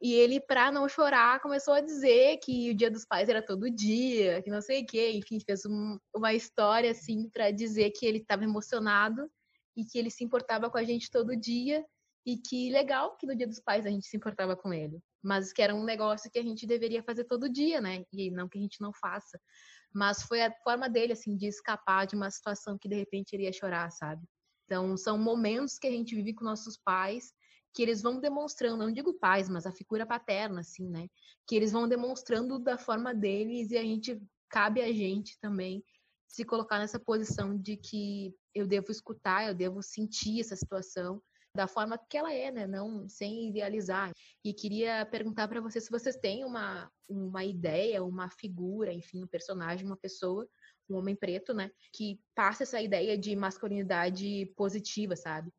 E 0.00 0.12
ele, 0.12 0.40
pra 0.40 0.70
não 0.70 0.88
chorar, 0.88 1.40
começou 1.40 1.72
a 1.72 1.80
dizer 1.80 2.38
que 2.38 2.70
o 2.70 2.74
Dia 2.74 2.90
dos 2.90 3.06
Pais 3.06 3.28
era 3.28 3.42
todo 3.42 3.70
dia, 3.70 4.42
que 4.42 4.50
não 4.50 4.60
sei 4.60 4.82
o 4.82 4.86
quê. 4.86 5.12
Enfim, 5.12 5.40
fez 5.40 5.64
um, 5.64 5.98
uma 6.14 6.34
história, 6.34 6.90
assim, 6.90 7.30
para 7.30 7.50
dizer 7.50 7.90
que 7.92 8.04
ele 8.04 8.18
estava 8.18 8.44
emocionado 8.44 9.30
e 9.74 9.84
que 9.84 9.98
ele 9.98 10.10
se 10.10 10.22
importava 10.22 10.70
com 10.70 10.76
a 10.76 10.84
gente 10.84 11.10
todo 11.10 11.36
dia. 11.36 11.84
E 12.26 12.36
que 12.36 12.70
legal 12.70 13.16
que 13.16 13.26
no 13.26 13.36
Dia 13.36 13.46
dos 13.46 13.60
Pais 13.60 13.86
a 13.86 13.90
gente 13.90 14.06
se 14.06 14.16
importava 14.16 14.54
com 14.54 14.72
ele. 14.72 15.00
Mas 15.22 15.52
que 15.52 15.62
era 15.62 15.74
um 15.74 15.84
negócio 15.84 16.30
que 16.30 16.38
a 16.38 16.42
gente 16.42 16.66
deveria 16.66 17.02
fazer 17.02 17.24
todo 17.24 17.48
dia, 17.48 17.80
né? 17.80 18.04
E 18.12 18.30
não 18.30 18.48
que 18.48 18.58
a 18.58 18.60
gente 18.60 18.80
não 18.80 18.92
faça. 18.92 19.40
Mas 19.94 20.22
foi 20.22 20.42
a 20.42 20.52
forma 20.62 20.90
dele, 20.90 21.14
assim, 21.14 21.36
de 21.36 21.46
escapar 21.46 22.06
de 22.06 22.16
uma 22.16 22.30
situação 22.30 22.76
que 22.76 22.88
de 22.88 22.96
repente 22.96 23.32
ele 23.32 23.44
ia 23.44 23.52
chorar, 23.52 23.90
sabe? 23.90 24.22
Então, 24.66 24.96
são 24.96 25.16
momentos 25.16 25.78
que 25.78 25.86
a 25.86 25.90
gente 25.90 26.14
vive 26.14 26.34
com 26.34 26.44
nossos 26.44 26.76
pais 26.76 27.32
que 27.76 27.82
eles 27.82 28.00
vão 28.00 28.18
demonstrando, 28.18 28.78
não 28.78 28.90
digo 28.90 29.12
pais, 29.12 29.50
mas 29.50 29.66
a 29.66 29.70
figura 29.70 30.06
paterna, 30.06 30.60
assim, 30.60 30.88
né? 30.88 31.08
Que 31.46 31.54
eles 31.54 31.72
vão 31.72 31.86
demonstrando 31.86 32.58
da 32.58 32.78
forma 32.78 33.14
deles 33.14 33.70
e 33.70 33.76
a 33.76 33.82
gente, 33.82 34.18
cabe 34.48 34.80
a 34.80 34.90
gente 34.90 35.38
também 35.40 35.84
se 36.26 36.42
colocar 36.42 36.78
nessa 36.78 36.98
posição 36.98 37.54
de 37.54 37.76
que 37.76 38.34
eu 38.54 38.66
devo 38.66 38.90
escutar, 38.90 39.46
eu 39.46 39.54
devo 39.54 39.82
sentir 39.82 40.40
essa 40.40 40.56
situação 40.56 41.22
da 41.54 41.68
forma 41.68 42.00
que 42.08 42.16
ela 42.16 42.32
é, 42.32 42.50
né? 42.50 42.66
Não 42.66 43.06
sem 43.10 43.50
idealizar. 43.50 44.10
E 44.42 44.54
queria 44.54 45.04
perguntar 45.04 45.46
para 45.46 45.60
vocês 45.60 45.84
se 45.84 45.90
vocês 45.90 46.16
têm 46.16 46.46
uma, 46.46 46.90
uma 47.06 47.44
ideia, 47.44 48.02
uma 48.02 48.30
figura, 48.30 48.90
enfim, 48.90 49.22
um 49.22 49.28
personagem, 49.28 49.84
uma 49.84 49.98
pessoa 49.98 50.48
um 50.88 50.96
homem 50.96 51.16
preto, 51.16 51.52
né? 51.52 51.70
Que 51.92 52.18
passa 52.34 52.62
essa 52.62 52.80
ideia 52.80 53.18
de 53.18 53.34
masculinidade 53.36 54.46
positiva, 54.56 55.14
sabe? 55.14 55.52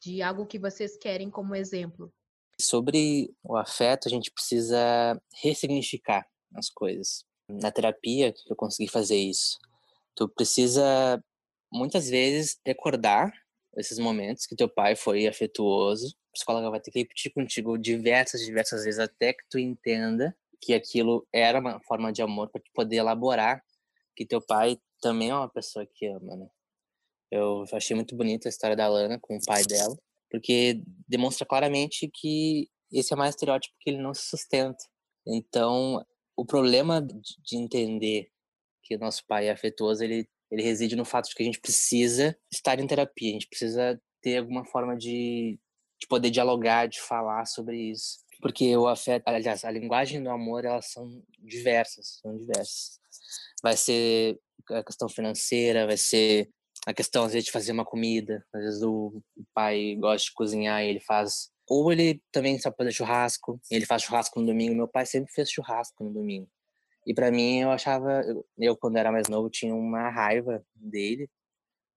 De 0.00 0.22
algo 0.22 0.46
que 0.46 0.58
vocês 0.58 0.96
querem 0.96 1.30
como 1.30 1.54
exemplo. 1.54 2.12
Sobre 2.60 3.32
o 3.42 3.56
afeto, 3.56 4.08
a 4.08 4.10
gente 4.10 4.30
precisa 4.30 5.20
ressignificar 5.42 6.26
as 6.54 6.68
coisas. 6.68 7.24
Na 7.48 7.70
terapia, 7.70 8.34
eu 8.48 8.56
consegui 8.56 8.90
fazer 8.90 9.16
isso. 9.16 9.58
Tu 10.14 10.28
precisa, 10.28 11.22
muitas 11.72 12.08
vezes, 12.08 12.58
recordar 12.66 13.32
esses 13.76 13.98
momentos 13.98 14.46
que 14.46 14.56
teu 14.56 14.68
pai 14.68 14.96
foi 14.96 15.26
afetuoso. 15.26 16.16
A 16.30 16.32
psicóloga 16.32 16.70
vai 16.70 16.80
ter 16.80 16.90
que 16.90 16.98
repetir 16.98 17.32
contigo 17.32 17.78
diversas, 17.78 18.40
diversas 18.40 18.84
vezes 18.84 18.98
até 18.98 19.32
que 19.32 19.44
tu 19.48 19.58
entenda 19.58 20.36
que 20.60 20.74
aquilo 20.74 21.26
era 21.32 21.60
uma 21.60 21.80
forma 21.80 22.12
de 22.12 22.20
amor 22.20 22.50
para 22.50 22.60
poder 22.74 22.96
elaborar 22.96 23.62
que 24.18 24.26
teu 24.26 24.40
pai 24.40 24.76
também 25.00 25.30
é 25.30 25.34
uma 25.34 25.48
pessoa 25.48 25.86
que 25.86 26.06
ama, 26.06 26.34
né? 26.34 26.48
Eu 27.30 27.64
achei 27.72 27.94
muito 27.94 28.16
bonita 28.16 28.48
a 28.48 28.50
história 28.50 28.76
da 28.76 28.88
Lana 28.88 29.18
com 29.20 29.36
o 29.36 29.44
pai 29.44 29.64
dela, 29.64 29.96
porque 30.30 30.82
demonstra 31.06 31.46
claramente 31.46 32.10
que 32.12 32.68
esse 32.92 33.12
é 33.12 33.16
mais 33.16 33.34
estereótipo 33.34 33.74
que 33.80 33.90
ele 33.90 33.98
não 33.98 34.14
se 34.14 34.22
sustenta. 34.22 34.82
Então, 35.26 36.04
o 36.36 36.44
problema 36.44 37.02
de 37.02 37.56
entender 37.56 38.30
que 38.82 38.96
o 38.96 38.98
nosso 38.98 39.24
pai 39.26 39.48
é 39.48 39.52
afetuoso, 39.52 40.02
ele, 40.02 40.26
ele 40.50 40.62
reside 40.62 40.96
no 40.96 41.04
fato 41.04 41.28
de 41.28 41.34
que 41.34 41.42
a 41.42 41.46
gente 41.46 41.60
precisa 41.60 42.36
estar 42.50 42.80
em 42.80 42.86
terapia, 42.86 43.30
a 43.30 43.32
gente 43.32 43.48
precisa 43.48 44.00
ter 44.22 44.38
alguma 44.38 44.64
forma 44.64 44.96
de, 44.96 45.58
de 46.00 46.06
poder 46.08 46.30
dialogar, 46.30 46.88
de 46.88 47.00
falar 47.00 47.44
sobre 47.44 47.90
isso. 47.90 48.20
Porque 48.40 48.74
o 48.76 48.88
afeto, 48.88 49.24
aliás, 49.26 49.64
a 49.64 49.70
linguagem 49.70 50.22
do 50.22 50.30
amor, 50.30 50.64
elas 50.64 50.92
são 50.92 51.22
diversas, 51.38 52.20
são 52.22 52.36
diversas 52.36 52.98
vai 53.62 53.76
ser 53.76 54.38
a 54.70 54.82
questão 54.82 55.08
financeira, 55.08 55.86
vai 55.86 55.96
ser 55.96 56.50
a 56.88 56.94
questão, 56.94 57.24
às 57.24 57.32
vezes, 57.34 57.44
de 57.44 57.52
fazer 57.52 57.72
uma 57.72 57.84
comida. 57.84 58.42
Às 58.50 58.62
vezes 58.62 58.82
o 58.82 59.22
pai 59.52 59.94
gosta 59.96 60.24
de 60.24 60.32
cozinhar 60.32 60.82
e 60.82 60.88
ele 60.88 61.00
faz. 61.00 61.50
Ou 61.68 61.92
ele 61.92 62.22
também 62.32 62.58
sabe 62.58 62.76
fazer 62.78 62.92
churrasco, 62.92 63.60
ele 63.70 63.84
faz 63.84 64.02
churrasco 64.02 64.40
no 64.40 64.46
domingo. 64.46 64.74
Meu 64.74 64.88
pai 64.88 65.04
sempre 65.04 65.30
fez 65.30 65.50
churrasco 65.50 66.02
no 66.02 66.10
domingo. 66.10 66.48
E 67.06 67.12
para 67.12 67.30
mim, 67.30 67.60
eu 67.60 67.70
achava. 67.70 68.22
Eu, 68.56 68.74
quando 68.74 68.96
era 68.96 69.12
mais 69.12 69.28
novo, 69.28 69.50
tinha 69.50 69.74
uma 69.74 70.08
raiva 70.08 70.64
dele, 70.74 71.28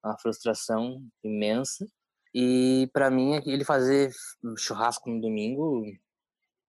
uma 0.04 0.17
frustração 0.19 1.01
imensa. 1.23 1.88
E 2.34 2.89
para 2.91 3.10
mim, 3.10 3.41
ele 3.45 3.63
fazer 3.63 4.12
churrasco 4.58 5.10
no 5.10 5.21
domingo, 5.21 5.86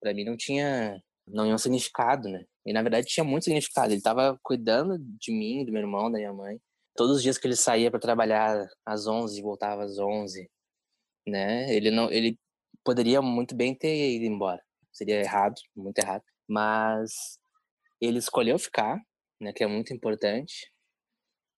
para 0.00 0.14
mim 0.14 0.24
não 0.24 0.36
tinha 0.36 1.02
não 1.26 1.44
tinha 1.44 1.54
um 1.56 1.58
significado, 1.58 2.28
né? 2.28 2.44
E 2.64 2.72
na 2.72 2.82
verdade 2.82 3.08
tinha 3.08 3.24
muito 3.24 3.44
significado. 3.44 3.88
Ele 3.92 3.98
estava 3.98 4.38
cuidando 4.44 4.96
de 4.98 5.32
mim, 5.32 5.64
do 5.64 5.72
meu 5.72 5.82
irmão, 5.82 6.10
da 6.10 6.18
minha 6.18 6.32
mãe. 6.32 6.60
Todos 6.96 7.16
os 7.16 7.22
dias 7.22 7.38
que 7.38 7.46
ele 7.46 7.56
saía 7.56 7.90
para 7.90 8.00
trabalhar 8.00 8.68
às 8.84 9.06
11 9.06 9.38
e 9.38 9.42
voltava 9.42 9.84
às 9.84 9.98
11, 9.98 10.50
né? 11.26 11.74
Ele 11.74 11.90
não 11.90 12.10
ele 12.10 12.38
poderia 12.84 13.22
muito 13.22 13.54
bem 13.54 13.74
ter 13.74 14.14
ido 14.14 14.24
embora. 14.24 14.62
Seria 14.92 15.20
errado, 15.20 15.54
muito 15.74 15.98
errado, 15.98 16.22
mas 16.48 17.38
ele 18.00 18.18
escolheu 18.18 18.58
ficar, 18.58 19.00
né, 19.40 19.52
que 19.52 19.64
é 19.64 19.66
muito 19.66 19.92
importante. 19.94 20.70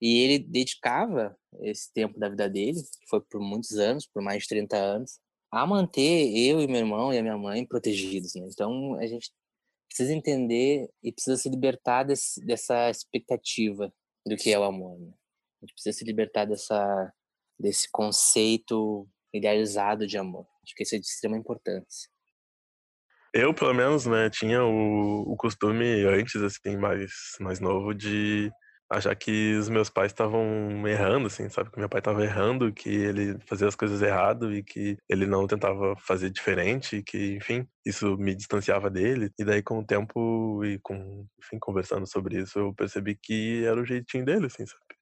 E 0.00 0.18
ele 0.18 0.38
dedicava 0.38 1.36
esse 1.62 1.92
tempo 1.92 2.18
da 2.18 2.28
vida 2.28 2.48
dele, 2.48 2.80
que 2.82 3.08
foi 3.08 3.20
por 3.22 3.40
muitos 3.40 3.78
anos, 3.78 4.06
por 4.06 4.22
mais 4.22 4.42
de 4.42 4.48
30 4.48 4.76
anos, 4.76 5.18
a 5.50 5.66
manter 5.66 6.36
eu 6.36 6.60
e 6.60 6.66
meu 6.66 6.76
irmão 6.76 7.12
e 7.12 7.18
a 7.18 7.22
minha 7.22 7.38
mãe 7.38 7.66
protegidos, 7.66 8.34
né? 8.34 8.46
Então 8.50 8.94
a 8.96 9.06
gente 9.06 9.32
precisa 9.88 10.12
entender 10.12 10.90
e 11.02 11.12
precisa 11.12 11.36
se 11.36 11.48
libertar 11.48 12.02
desse, 12.04 12.44
dessa 12.44 12.90
expectativa 12.90 13.92
do 14.26 14.36
que 14.36 14.52
é 14.52 14.58
o 14.58 14.64
amor. 14.64 14.98
Né? 14.98 15.12
A 15.64 15.66
gente 15.66 15.72
precisa 15.72 15.96
se 15.96 16.04
libertar 16.04 16.44
dessa, 16.44 17.12
desse 17.58 17.88
conceito 17.90 19.08
idealizado 19.32 20.06
de 20.06 20.18
amor. 20.18 20.46
Acho 20.62 20.74
que 20.76 20.82
isso 20.82 20.94
é 20.94 20.98
de 20.98 21.06
extrema 21.06 21.38
importância. 21.38 22.08
Eu, 23.32 23.52
pelo 23.52 23.74
menos, 23.74 24.06
né, 24.06 24.28
tinha 24.30 24.62
o, 24.62 25.32
o 25.32 25.36
costume 25.36 26.04
antes, 26.04 26.36
assim, 26.36 26.76
mais, 26.76 27.10
mais 27.40 27.58
novo, 27.58 27.92
de 27.94 28.52
achar 28.88 29.14
que 29.16 29.54
os 29.56 29.68
meus 29.68 29.88
pais 29.88 30.12
estavam 30.12 30.86
errando, 30.86 31.26
assim, 31.26 31.48
sabe? 31.48 31.70
Que 31.70 31.78
meu 31.78 31.88
pai 31.88 31.98
estava 31.98 32.22
errando, 32.22 32.72
que 32.72 32.88
ele 32.88 33.36
fazia 33.46 33.66
as 33.66 33.74
coisas 33.74 34.02
errado 34.02 34.54
e 34.54 34.62
que 34.62 34.96
ele 35.08 35.26
não 35.26 35.46
tentava 35.46 35.96
fazer 35.96 36.30
diferente, 36.30 37.02
que, 37.02 37.34
enfim, 37.34 37.66
isso 37.84 38.16
me 38.18 38.34
distanciava 38.34 38.90
dele. 38.90 39.32
E 39.38 39.44
daí, 39.44 39.62
com 39.62 39.80
o 39.80 39.86
tempo 39.86 40.64
e 40.64 40.78
com, 40.80 41.26
enfim, 41.42 41.58
conversando 41.58 42.06
sobre 42.06 42.40
isso, 42.40 42.58
eu 42.58 42.74
percebi 42.74 43.16
que 43.16 43.64
era 43.64 43.80
o 43.80 43.84
jeitinho 43.84 44.24
dele, 44.24 44.46
assim, 44.46 44.66
sabe? 44.66 44.93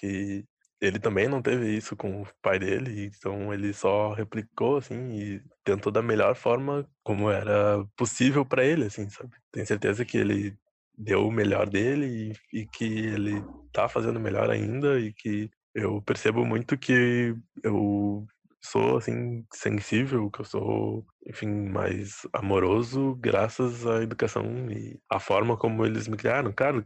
Que 0.00 0.44
ele 0.80 0.98
também 0.98 1.28
não 1.28 1.42
teve 1.42 1.76
isso 1.76 1.94
com 1.94 2.22
o 2.22 2.26
pai 2.40 2.58
dele, 2.58 3.12
então 3.14 3.52
ele 3.52 3.72
só 3.72 4.14
replicou, 4.14 4.78
assim, 4.78 5.12
e 5.12 5.42
tentou 5.62 5.92
da 5.92 6.00
melhor 6.00 6.34
forma 6.34 6.88
como 7.04 7.30
era 7.30 7.84
possível 7.96 8.46
para 8.46 8.64
ele, 8.64 8.86
assim, 8.86 9.08
sabe? 9.10 9.30
Tenho 9.52 9.66
certeza 9.66 10.04
que 10.06 10.16
ele 10.16 10.56
deu 10.96 11.26
o 11.26 11.32
melhor 11.32 11.68
dele 11.68 12.32
e, 12.52 12.60
e, 12.60 12.66
que 12.66 12.84
ele 12.84 13.44
tá 13.72 13.88
fazendo 13.88 14.18
melhor 14.18 14.50
ainda 14.50 14.98
e 14.98 15.12
que 15.12 15.50
eu 15.74 16.02
percebo 16.02 16.44
muito 16.44 16.78
que 16.78 17.34
eu 17.62 18.26
sou 18.62 18.98
assim 18.98 19.44
sensível, 19.52 20.30
que 20.30 20.40
eu 20.40 20.44
sou, 20.44 21.06
enfim, 21.26 21.48
mais 21.48 22.26
amoroso 22.32 23.14
graças 23.16 23.86
à 23.86 24.02
educação 24.02 24.44
e 24.70 24.98
à 25.10 25.18
forma 25.18 25.56
como 25.56 25.84
eles 25.86 26.08
me 26.08 26.16
criaram, 26.16 26.52
claro, 26.52 26.84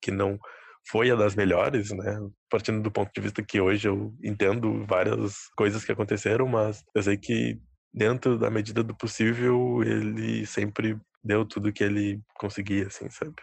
que 0.00 0.10
não 0.10 0.38
foi 0.88 1.10
a 1.10 1.16
das 1.16 1.34
melhores, 1.34 1.90
né? 1.90 2.18
Partindo 2.50 2.82
do 2.82 2.90
ponto 2.90 3.10
de 3.14 3.20
vista 3.20 3.42
que 3.42 3.60
hoje 3.60 3.88
eu 3.88 4.14
entendo 4.22 4.84
várias 4.86 5.48
coisas 5.56 5.84
que 5.84 5.92
aconteceram, 5.92 6.46
mas 6.46 6.84
eu 6.94 7.02
sei 7.02 7.16
que 7.16 7.58
dentro 7.92 8.38
da 8.38 8.50
medida 8.50 8.82
do 8.82 8.94
possível 8.94 9.82
ele 9.82 10.46
sempre 10.46 10.98
deu 11.24 11.44
tudo 11.44 11.72
que 11.72 11.82
ele 11.82 12.20
conseguia, 12.38 12.86
assim, 12.86 13.10
sabe? 13.10 13.34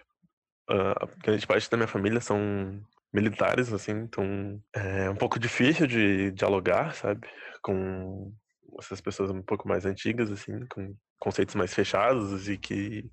a 0.69 1.05
grande 1.21 1.45
parte 1.45 1.69
da 1.69 1.75
minha 1.75 1.87
família 1.87 2.21
são 2.21 2.81
militares, 3.13 3.71
assim, 3.71 3.91
então 3.91 4.61
é 4.73 5.09
um 5.09 5.15
pouco 5.15 5.37
difícil 5.37 5.85
de 5.85 6.31
dialogar, 6.31 6.95
sabe, 6.95 7.27
com 7.61 8.33
essas 8.79 9.01
pessoas 9.01 9.29
um 9.29 9.41
pouco 9.41 9.67
mais 9.67 9.85
antigas, 9.85 10.31
assim, 10.31 10.65
com 10.67 10.95
conceitos 11.19 11.55
mais 11.55 11.73
fechados 11.73 12.49
e 12.49 12.57
que... 12.57 13.09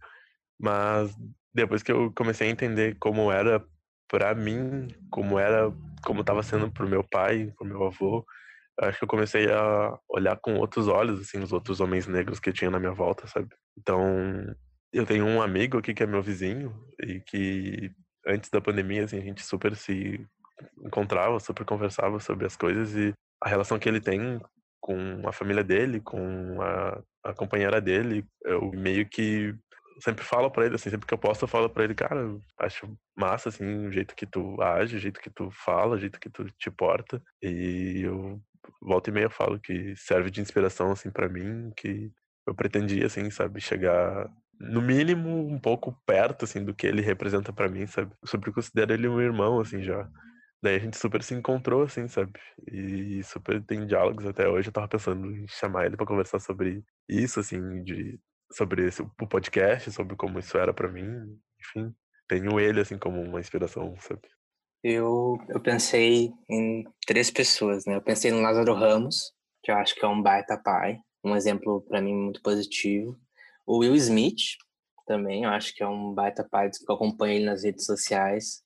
Mas 0.59 1.15
depois 1.53 1.83
que 1.83 1.91
eu 1.91 2.13
comecei 2.15 2.49
a 2.49 2.51
entender 2.51 2.97
como 2.99 3.31
era 3.33 3.63
para 4.11 4.35
mim, 4.35 4.89
como 5.09 5.39
era, 5.39 5.73
como 6.05 6.23
estava 6.23 6.43
sendo 6.43 6.71
pro 6.71 6.89
meu 6.89 7.05
pai, 7.05 7.53
pro 7.57 7.67
meu 7.67 7.85
avô, 7.85 8.27
acho 8.81 8.99
que 8.99 9.05
eu 9.05 9.09
comecei 9.09 9.51
a 9.53 9.97
olhar 10.09 10.37
com 10.37 10.57
outros 10.57 10.89
olhos, 10.89 11.21
assim, 11.21 11.39
os 11.41 11.53
outros 11.53 11.81
homens 11.81 12.09
negros 12.09 12.41
que 12.41 12.53
tinha 12.53 12.71
na 12.71 12.81
minha 12.81 12.93
volta, 12.93 13.29
sabe? 13.29 13.49
Então, 13.79 14.05
eu 14.93 15.07
tenho 15.07 15.25
um 15.25 15.41
amigo 15.41 15.79
aqui 15.79 15.95
que 15.95 16.03
é 16.03 16.07
meu 16.07 16.21
vizinho 16.21 16.75
e 17.01 17.21
que 17.21 17.93
antes 18.27 18.51
da 18.51 18.61
pandemia, 18.61 19.05
assim, 19.05 19.19
a 19.19 19.23
gente 19.23 19.45
super 19.45 19.77
se 19.77 20.21
encontrava, 20.85 21.39
super 21.39 21.65
conversava 21.65 22.19
sobre 22.19 22.47
as 22.47 22.57
coisas 22.57 22.95
e 22.97 23.13
a 23.41 23.49
relação 23.49 23.79
que 23.79 23.89
ele 23.89 24.01
tem 24.01 24.41
com 24.81 25.23
a 25.29 25.33
família 25.33 25.63
dele, 25.63 26.01
com 26.01 26.61
a, 26.61 27.01
a 27.25 27.33
companheira 27.33 27.81
dele, 27.81 28.25
eu 28.45 28.73
meio 28.73 29.09
que 29.09 29.55
sempre 30.01 30.25
falo 30.25 30.51
para 30.51 30.67
ele, 30.67 30.75
assim, 30.75 30.91
sempre 30.91 31.07
que 31.07 31.15
eu 31.15 31.19
posso 31.19 31.45
eu 31.45 31.49
falo 31.49 31.69
para 31.71 31.85
ele, 31.85 31.95
cara, 31.95 32.21
acho 32.59 32.97
massa, 33.17 33.49
assim, 33.49 33.87
o 33.87 33.93
jeito 33.93 34.15
que 34.15 34.27
tu 34.27 34.61
age, 34.61 34.97
o 34.97 35.01
jeito 35.01 35.21
que 35.21 35.31
tu 35.31 35.51
fala, 35.51 35.97
o 35.97 35.99
jeito 35.99 36.19
que 36.19 36.31
tu 36.31 36.45
te 36.59 36.71
porta 36.71 37.23
e 37.43 38.03
eu 38.05 38.41
volta 38.81 39.11
e 39.11 39.13
meia 39.13 39.31
falo 39.31 39.59
que 39.59 39.95
serve 39.97 40.31
de 40.31 40.41
inspiração, 40.41 40.93
assim, 40.93 41.11
para 41.11 41.29
mim, 41.29 41.71
que 41.77 42.11
eu 42.47 42.55
pretendia, 42.55 43.07
assim, 43.07 43.31
sabe, 43.31 43.61
chegar 43.61 44.29
no 44.59 44.83
mínimo, 44.83 45.47
um 45.49 45.59
pouco 45.59 45.97
perto, 46.07 46.45
assim, 46.45 46.65
do 46.65 46.75
que 46.75 46.87
ele 46.87 47.01
representa 47.03 47.53
para 47.53 47.69
mim, 47.69 47.87
sabe? 47.87 48.13
Eu 48.23 48.29
super 48.29 48.53
considero 48.53 48.93
ele 48.93 49.09
um 49.09 49.21
irmão, 49.21 49.61
assim, 49.61 49.83
já. 49.83 50.09
Daí 50.63 50.77
a 50.77 50.79
gente 50.79 50.99
super 50.99 51.23
se 51.23 51.35
encontrou, 51.35 51.83
assim, 51.83 52.07
sabe? 52.09 52.33
E 52.71 53.23
super 53.25 53.63
tem 53.65 53.87
diálogos 53.87 54.27
até 54.27 54.47
hoje. 54.47 54.69
Eu 54.69 54.73
tava 54.73 54.89
pensando 54.89 55.35
em 55.35 55.47
chamar 55.49 55.87
ele 55.87 55.97
para 55.97 56.05
conversar 56.07 56.39
sobre 56.39 56.85
isso, 57.09 57.41
assim, 57.41 57.83
de 57.83 58.21
sobre 58.53 58.87
esse, 58.87 59.03
o 59.03 59.27
podcast, 59.29 59.91
sobre 59.93 60.17
como 60.17 60.39
isso 60.39 60.57
era 60.59 60.73
para 60.73 60.89
mim. 60.89 61.05
Enfim, 61.61 61.95
tenho 62.29 62.59
ele, 62.59 62.81
assim, 62.81 62.99
como 62.99 63.21
uma 63.21 63.41
inspiração, 63.41 63.95
sabe? 63.99 64.23
Eu, 64.83 65.39
eu 65.49 65.61
pensei 65.61 66.33
em 66.49 66.85
três 67.07 67.31
pessoas, 67.31 67.85
né? 67.85 67.97
Eu 67.97 68.03
pensei 68.03 68.31
no 68.31 68.41
Lázaro 68.41 68.75
Ramos, 68.75 69.33
que 69.63 69.71
eu 69.71 69.77
acho 69.77 69.95
que 69.95 70.05
é 70.05 70.09
um 70.09 70.23
baita 70.23 70.57
pai, 70.57 70.99
um 71.23 71.37
exemplo 71.37 71.83
para 71.83 72.01
mim 72.01 72.15
muito 72.15 72.41
positivo. 72.43 73.19
O 73.67 73.79
Will 73.79 73.95
Smith 73.95 74.57
também, 75.07 75.45
eu 75.45 75.51
acho 75.51 75.75
que 75.75 75.83
é 75.83 75.87
um 75.87 76.15
baita 76.15 76.47
pai 76.49 76.71
que 76.71 76.91
eu 76.91 76.95
acompanho 76.95 77.35
ele 77.35 77.45
nas 77.45 77.63
redes 77.63 77.85
sociais. 77.85 78.63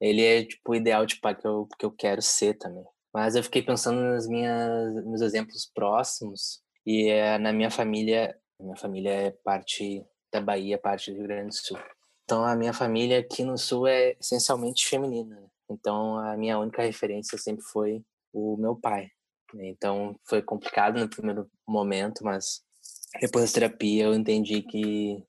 Ele 0.00 0.22
é 0.22 0.44
tipo 0.44 0.72
o 0.72 0.74
ideal 0.74 1.04
de 1.04 1.18
pai 1.20 1.34
que 1.34 1.46
eu, 1.46 1.66
que 1.78 1.84
eu 1.84 1.90
quero 1.90 2.22
ser 2.22 2.54
também. 2.54 2.84
Mas 3.12 3.34
eu 3.34 3.42
fiquei 3.42 3.62
pensando 3.62 4.00
nas 4.00 4.28
minhas 4.28 5.04
meus 5.04 5.20
exemplos 5.20 5.68
próximos 5.74 6.62
e 6.86 7.08
é, 7.08 7.38
na 7.38 7.52
minha 7.52 7.70
família, 7.70 8.36
minha 8.60 8.76
família 8.76 9.10
é 9.10 9.30
parte 9.30 10.04
da 10.32 10.40
Bahia, 10.40 10.78
parte 10.78 11.10
do 11.10 11.16
Rio 11.16 11.26
Grande 11.26 11.48
do 11.48 11.54
Sul. 11.54 11.78
Então 12.24 12.44
a 12.44 12.54
minha 12.54 12.72
família 12.72 13.18
aqui 13.18 13.42
no 13.42 13.58
sul 13.58 13.86
é 13.88 14.16
essencialmente 14.20 14.86
feminina. 14.86 15.34
Né? 15.34 15.48
Então 15.68 16.16
a 16.18 16.36
minha 16.36 16.58
única 16.58 16.82
referência 16.82 17.36
sempre 17.36 17.64
foi 17.64 18.04
o 18.32 18.56
meu 18.56 18.76
pai. 18.76 19.10
Então 19.54 20.14
foi 20.24 20.40
complicado 20.40 21.00
no 21.00 21.08
primeiro 21.08 21.50
momento, 21.66 22.24
mas 22.24 22.62
depois 23.20 23.50
da 23.50 23.54
terapia, 23.54 24.04
eu 24.04 24.14
entendi 24.14 24.62
que, 24.62 25.24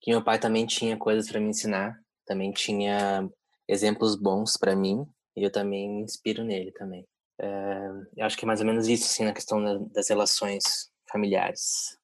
que 0.00 0.10
meu 0.10 0.24
pai 0.24 0.38
também 0.38 0.66
tinha 0.66 0.96
coisas 0.96 1.30
para 1.30 1.40
me 1.40 1.50
ensinar, 1.50 1.96
também 2.26 2.50
tinha 2.50 3.28
exemplos 3.68 4.16
bons 4.16 4.56
para 4.56 4.74
mim, 4.74 5.06
e 5.36 5.44
eu 5.44 5.52
também 5.52 5.88
me 5.88 6.02
inspiro 6.02 6.42
nele 6.42 6.72
também. 6.72 7.06
É, 7.40 7.90
eu 8.16 8.26
acho 8.26 8.36
que 8.36 8.44
é 8.44 8.48
mais 8.48 8.60
ou 8.60 8.66
menos 8.66 8.88
isso, 8.88 9.04
assim, 9.04 9.24
na 9.24 9.32
questão 9.32 9.62
da, 9.62 9.78
das 9.92 10.08
relações 10.08 10.90
familiares. 11.08 11.96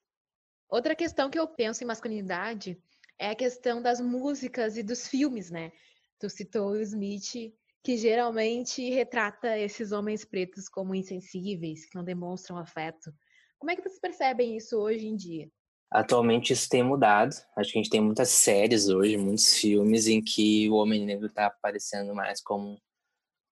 Outra 0.69 0.95
questão 0.95 1.31
que 1.31 1.39
eu 1.39 1.47
penso 1.47 1.83
em 1.83 1.87
masculinidade 1.87 2.81
é 3.19 3.31
a 3.31 3.35
questão 3.35 3.81
das 3.81 4.01
músicas 4.01 4.77
e 4.77 4.83
dos 4.83 5.07
filmes, 5.07 5.51
né? 5.51 5.73
Tu 6.19 6.29
citou 6.29 6.71
o 6.71 6.81
Smith, 6.81 7.55
que 7.83 7.97
geralmente 7.97 8.91
retrata 8.91 9.57
esses 9.59 9.93
homens 9.93 10.25
pretos 10.25 10.69
como 10.69 10.95
insensíveis, 10.95 11.87
que 11.89 11.95
não 11.95 12.03
demonstram 12.03 12.59
afeto. 12.59 13.13
Como 13.59 13.71
é 13.71 13.77
que 13.77 13.83
vocês 13.83 14.01
percebem 14.01 14.57
isso 14.57 14.77
hoje 14.77 15.07
em 15.07 15.17
dia? 15.17 15.49
Atualmente 15.91 16.53
isso 16.53 16.69
tem 16.69 16.83
mudado. 16.83 17.35
Acho 17.57 17.73
que 17.73 17.79
a 17.79 17.83
gente 17.83 17.91
tem 17.91 18.01
muitas 18.01 18.29
séries 18.31 18.89
hoje, 18.89 19.17
muitos 19.17 19.55
filmes 19.55 20.09
em 20.09 20.21
que 20.21 20.69
o 20.69 20.75
homem 20.75 21.07
negro 21.07 21.27
está 21.27 21.47
aparecendo 21.47 22.13
mais 22.13 22.43
como 22.43 22.81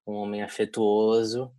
um 0.06 0.14
homem 0.14 0.42
afetuoso, 0.42 1.54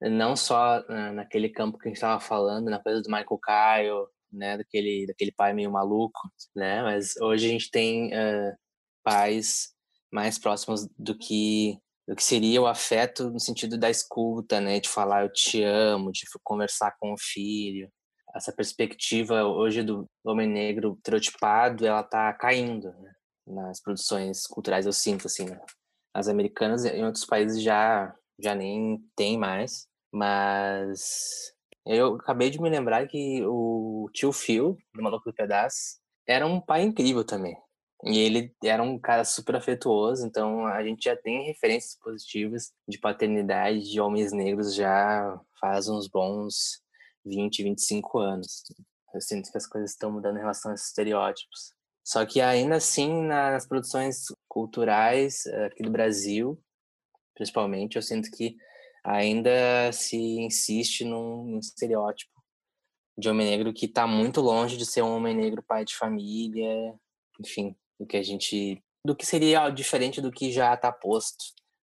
não 0.00 0.34
só 0.34 0.82
naquele 1.14 1.48
campo 1.48 1.78
que 1.78 1.86
a 1.86 1.90
gente 1.90 1.96
estava 1.96 2.20
falando, 2.20 2.68
na 2.68 2.82
coisa 2.82 3.00
do 3.00 3.08
Michael 3.08 3.38
Kyle, 3.38 4.08
né, 4.32 4.58
daquele, 4.58 5.06
daquele 5.06 5.32
pai 5.32 5.52
meio 5.52 5.70
maluco, 5.70 6.20
né, 6.54 6.82
mas 6.82 7.16
hoje 7.20 7.46
a 7.46 7.50
gente 7.50 7.70
tem 7.70 8.08
uh, 8.08 8.56
pais 9.02 9.72
mais 10.12 10.38
próximos 10.38 10.88
do 10.98 11.16
que 11.16 11.78
do 12.08 12.16
que 12.16 12.24
seria 12.24 12.60
o 12.60 12.66
afeto 12.66 13.30
no 13.30 13.38
sentido 13.38 13.78
da 13.78 13.88
escuta, 13.88 14.60
né, 14.60 14.80
de 14.80 14.88
falar 14.88 15.22
eu 15.22 15.32
te 15.32 15.62
amo, 15.62 16.10
de 16.10 16.22
conversar 16.42 16.96
com 16.98 17.12
o 17.12 17.18
filho. 17.18 17.88
Essa 18.34 18.52
perspectiva 18.52 19.44
hoje 19.44 19.84
do 19.84 20.06
homem 20.24 20.48
negro 20.48 20.94
estereotipado, 20.96 21.86
ela 21.86 22.02
tá 22.02 22.32
caindo 22.32 22.90
né, 22.94 23.12
nas 23.46 23.80
produções 23.80 24.44
culturais, 24.48 24.86
eu 24.86 24.92
sinto 24.92 25.28
assim, 25.28 25.44
né? 25.44 25.60
As 26.12 26.26
americanas 26.26 26.84
em 26.84 27.04
outros 27.04 27.24
países 27.24 27.62
já 27.62 28.12
já 28.42 28.54
nem 28.54 28.98
tem 29.14 29.38
mais, 29.38 29.86
mas 30.12 31.52
eu 31.96 32.14
acabei 32.14 32.50
de 32.50 32.60
me 32.60 32.70
lembrar 32.70 33.06
que 33.08 33.42
o 33.44 34.08
tio 34.12 34.32
Phil, 34.32 34.76
do 34.94 35.02
Maluco 35.02 35.30
do 35.30 35.34
Pedaço, 35.34 35.98
era 36.26 36.46
um 36.46 36.60
pai 36.60 36.82
incrível 36.82 37.24
também. 37.24 37.56
E 38.04 38.18
ele 38.18 38.54
era 38.64 38.82
um 38.82 38.98
cara 38.98 39.24
super 39.24 39.56
afetuoso, 39.56 40.26
então 40.26 40.66
a 40.66 40.82
gente 40.82 41.04
já 41.04 41.16
tem 41.16 41.46
referências 41.46 41.98
positivas 41.98 42.72
de 42.88 42.98
paternidade 42.98 43.90
de 43.90 44.00
homens 44.00 44.32
negros 44.32 44.74
já 44.74 45.38
faz 45.60 45.88
uns 45.88 46.08
bons 46.08 46.80
20, 47.26 47.62
25 47.64 48.18
anos. 48.18 48.62
Eu 49.12 49.20
sinto 49.20 49.50
que 49.50 49.58
as 49.58 49.66
coisas 49.66 49.90
estão 49.90 50.10
mudando 50.10 50.36
em 50.36 50.40
relação 50.40 50.70
a 50.70 50.74
esses 50.74 50.86
estereótipos. 50.86 51.74
Só 52.02 52.24
que 52.24 52.40
ainda 52.40 52.76
assim, 52.76 53.22
nas 53.22 53.66
produções 53.66 54.24
culturais 54.48 55.44
eh, 55.46 55.66
aqui 55.66 55.82
do 55.82 55.90
Brasil, 55.90 56.58
principalmente, 57.34 57.96
eu 57.96 58.02
sinto 58.02 58.30
que 58.30 58.56
ainda 59.04 59.92
se 59.92 60.16
insiste 60.16 61.04
num, 61.04 61.58
estereótipo 61.58 62.32
de 63.18 63.28
homem 63.28 63.48
negro 63.48 63.72
que 63.72 63.86
está 63.86 64.06
muito 64.06 64.40
longe 64.40 64.76
de 64.76 64.86
ser 64.86 65.02
um 65.02 65.14
homem 65.14 65.36
negro 65.36 65.62
pai 65.62 65.84
de 65.84 65.96
família, 65.96 66.94
enfim, 67.38 67.76
do 67.98 68.06
que 68.06 68.16
a 68.16 68.22
gente 68.22 68.82
do 69.04 69.16
que 69.16 69.24
seria 69.24 69.70
diferente 69.70 70.20
do 70.20 70.30
que 70.30 70.52
já 70.52 70.74
está 70.74 70.92
posto 70.92 71.44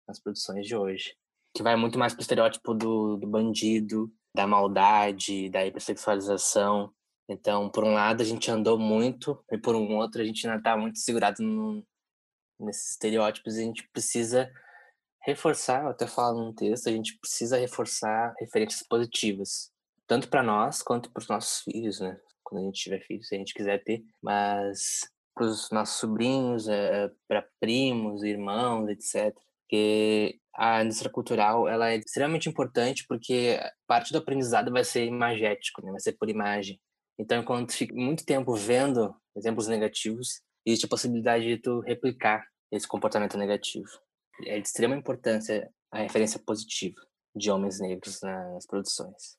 nas 0.08 0.20
produções 0.20 0.66
de 0.66 0.76
hoje. 0.76 1.16
Que 1.54 1.62
vai 1.62 1.76
muito 1.76 2.00
mais 2.00 2.14
pro 2.14 2.22
estereótipo 2.22 2.74
do, 2.74 3.18
do 3.18 3.28
bandido 3.28 4.12
da 4.34 4.48
maldade 4.48 5.50
da 5.50 5.66
hipersexualização. 5.66 6.94
Então 7.30 7.70
por 7.70 7.84
um 7.84 7.94
lado 7.94 8.22
a 8.22 8.26
gente 8.26 8.50
andou 8.50 8.78
muito 8.78 9.44
e 9.52 9.58
por 9.58 9.76
um 9.76 9.98
outro 9.98 10.22
a 10.22 10.26
gente 10.26 10.46
ainda 10.48 10.60
está 10.60 10.78
muito 10.78 11.00
segurado 11.00 11.44
no, 11.44 11.84
nesses 12.60 12.92
estereótipos 12.92 13.56
e 13.56 13.62
a 13.62 13.66
gente 13.66 13.88
precisa 13.90 14.52
reforçar, 15.24 15.84
eu 15.84 15.90
até 15.90 16.08
falo 16.08 16.40
num 16.40 16.54
texto, 16.54 16.88
a 16.88 16.92
gente 16.92 17.18
precisa 17.20 17.58
reforçar 17.58 18.34
referências 18.40 18.84
positivas, 18.84 19.72
tanto 20.08 20.28
para 20.30 20.44
nós 20.44 20.82
quanto 20.82 21.12
para 21.12 21.22
os 21.22 21.28
nossos 21.28 21.62
filhos, 21.62 22.00
né? 22.00 22.20
Quando 22.44 22.64
a 22.64 22.66
gente 22.66 22.82
tiver 22.82 23.00
filhos, 23.02 23.28
se 23.28 23.36
a 23.36 23.38
gente 23.38 23.54
quiser 23.54 23.84
ter, 23.84 24.04
mas 24.22 25.10
para 25.34 25.46
os 25.46 25.70
nossos 25.72 26.00
sobrinhos, 26.00 26.68
é, 26.68 27.10
para 27.28 27.46
primos, 27.60 28.24
irmãos, 28.24 28.90
etc. 28.90 29.34
Porque 29.62 30.40
a 30.56 30.84
indústria 30.84 31.10
cultural 31.10 31.68
ela 31.68 31.92
é 31.92 31.98
extremamente 31.98 32.50
importante 32.50 33.06
porque 33.08 33.58
parte 33.88 34.12
do 34.12 34.18
aprendizado 34.18 34.72
vai 34.72 34.84
ser 34.84 35.06
imagético, 35.06 35.82
né? 35.84 35.92
vai 35.92 36.00
ser 36.00 36.14
por 36.14 36.30
imagem. 36.30 36.80
Então, 37.18 37.44
tu 37.66 37.74
fica 37.74 37.94
muito 37.96 38.26
tempo 38.26 38.54
vendo 38.56 39.16
exemplos 39.36 39.68
negativos, 39.68 40.42
existe 40.66 40.86
a 40.86 40.90
possibilidade 40.90 41.46
de 41.46 41.58
tu 41.58 41.80
replicar 41.82 42.46
esse 42.72 42.88
comportamento 42.88 43.38
negativo. 43.38 43.90
É 44.46 44.60
de 44.60 44.68
extrema 44.68 44.96
importância 44.96 45.70
a 45.92 46.00
referência 46.00 46.40
positiva 46.46 47.00
de 47.36 47.50
homens 47.52 47.80
negros 47.80 48.20
nas 48.22 48.66
produções. 48.66 49.38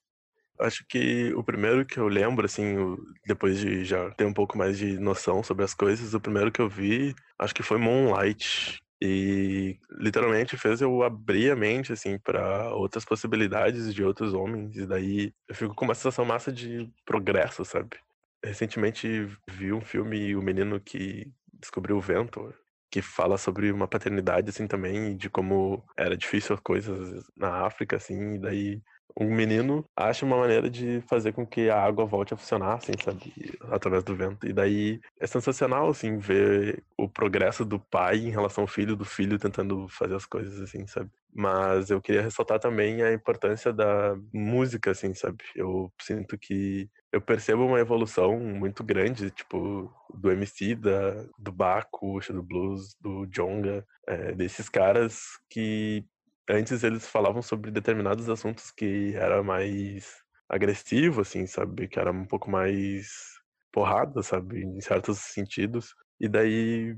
Acho 0.61 0.85
que 0.87 1.33
o 1.35 1.43
primeiro 1.43 1.85
que 1.85 1.99
eu 1.99 2.09
lembro, 2.09 2.45
assim, 2.45 2.77
depois 3.27 3.59
de 3.59 3.85
já 3.85 4.11
ter 4.13 4.25
um 4.25 4.35
pouco 4.35 4.57
mais 4.57 4.79
de 4.79 4.99
noção 4.99 5.43
sobre 5.43 5.65
as 5.65 5.75
coisas, 5.75 6.15
o 6.15 6.21
primeiro 6.21 6.53
que 6.53 6.61
eu 6.61 6.69
vi, 6.69 7.15
acho 7.39 7.55
que 7.55 7.63
foi 7.63 7.79
Moonlight, 7.79 8.79
e 9.05 9.77
literalmente 9.91 10.57
fez 10.57 10.81
eu 10.81 11.03
abrir 11.03 11.51
a 11.51 11.57
mente, 11.57 11.93
assim, 11.93 12.17
para 12.19 12.73
outras 12.73 13.05
possibilidades 13.05 13.93
de 13.93 14.05
outros 14.05 14.33
homens. 14.33 14.77
E 14.77 14.87
daí 14.87 15.35
eu 15.49 15.55
fico 15.57 15.75
com 15.75 15.85
uma 15.85 15.95
sensação 15.95 16.25
massa 16.25 16.53
de 16.53 16.89
progresso, 17.05 17.65
sabe? 17.65 17.99
Recentemente 18.45 19.29
vi 19.49 19.73
um 19.73 19.81
filme, 19.81 20.37
O 20.37 20.43
Menino 20.43 20.79
que 20.79 21.33
Descobriu 21.53 21.97
o 21.97 22.01
Vento, 22.01 22.55
que 22.93 23.01
fala 23.01 23.39
sobre 23.39 23.73
uma 23.73 23.89
paternidade, 23.89 24.51
assim, 24.51 24.67
também, 24.67 25.17
de 25.17 25.31
como 25.31 25.83
era 25.97 26.15
difícil 26.15 26.55
as 26.55 26.61
coisas 26.61 27.25
na 27.35 27.65
África, 27.65 27.97
assim, 27.97 28.35
e 28.35 28.39
daí 28.39 28.83
um 29.19 29.35
menino 29.35 29.83
acha 29.97 30.27
uma 30.27 30.37
maneira 30.37 30.69
de 30.69 31.03
fazer 31.09 31.33
com 31.33 31.47
que 31.47 31.71
a 31.71 31.83
água 31.83 32.05
volte 32.05 32.35
a 32.35 32.37
funcionar, 32.37 32.75
assim, 32.75 32.93
sabe? 33.03 33.33
Através 33.71 34.05
do 34.05 34.15
vento. 34.15 34.47
E 34.47 34.53
daí 34.53 35.01
é 35.19 35.27
sensacional, 35.27 35.89
assim, 35.89 36.19
ver 36.19 36.85
o 36.97 37.09
progresso 37.09 37.65
do 37.65 37.79
pai 37.79 38.19
em 38.19 38.31
relação 38.31 38.65
ao 38.65 38.69
filho, 38.69 38.95
do 38.95 39.07
filho 39.07 39.39
tentando 39.39 39.89
fazer 39.89 40.15
as 40.15 40.27
coisas, 40.27 40.61
assim, 40.61 40.87
sabe? 40.87 41.11
Mas 41.35 41.91
eu 41.91 42.01
queria 42.01 42.23
ressaltar 42.23 42.59
também 42.61 43.03
a 43.03 43.13
importância 43.13 43.73
da 43.73 44.15
música, 44.33 44.91
assim, 44.91 45.15
sabe? 45.15 45.43
Eu 45.57 45.91
sinto 46.01 46.37
que 46.37 46.91
eu 47.11 47.21
percebo 47.23 47.65
uma 47.65 47.81
evolução 47.81 48.39
muito 48.39 48.85
grande, 48.85 49.31
tipo, 49.31 49.91
do 50.13 50.31
MC, 50.31 50.75
da, 50.75 51.25
do 51.39 51.51
Baco, 51.51 52.21
do 52.21 52.43
Blues, 52.43 52.95
do 53.01 53.27
Jonga, 53.27 53.87
é, 54.07 54.33
desses 54.33 54.69
caras 54.69 55.39
que 55.49 56.05
antes 56.49 56.83
eles 56.85 57.09
falavam 57.09 57.41
sobre 57.43 57.71
determinados 57.71 58.29
assuntos 58.29 58.71
que 58.71 59.15
era 59.15 59.43
mais 59.43 60.23
agressivo, 60.49 61.23
assim, 61.23 61.47
sabe? 61.47 61.89
Que 61.89 61.99
era 61.99 62.13
um 62.13 62.27
pouco 62.27 62.51
mais 62.51 63.09
porrada, 63.73 64.23
sabe? 64.23 64.63
Em 64.63 64.81
certos 64.81 65.19
sentidos. 65.19 65.95
E 66.21 66.29
daí 66.29 66.97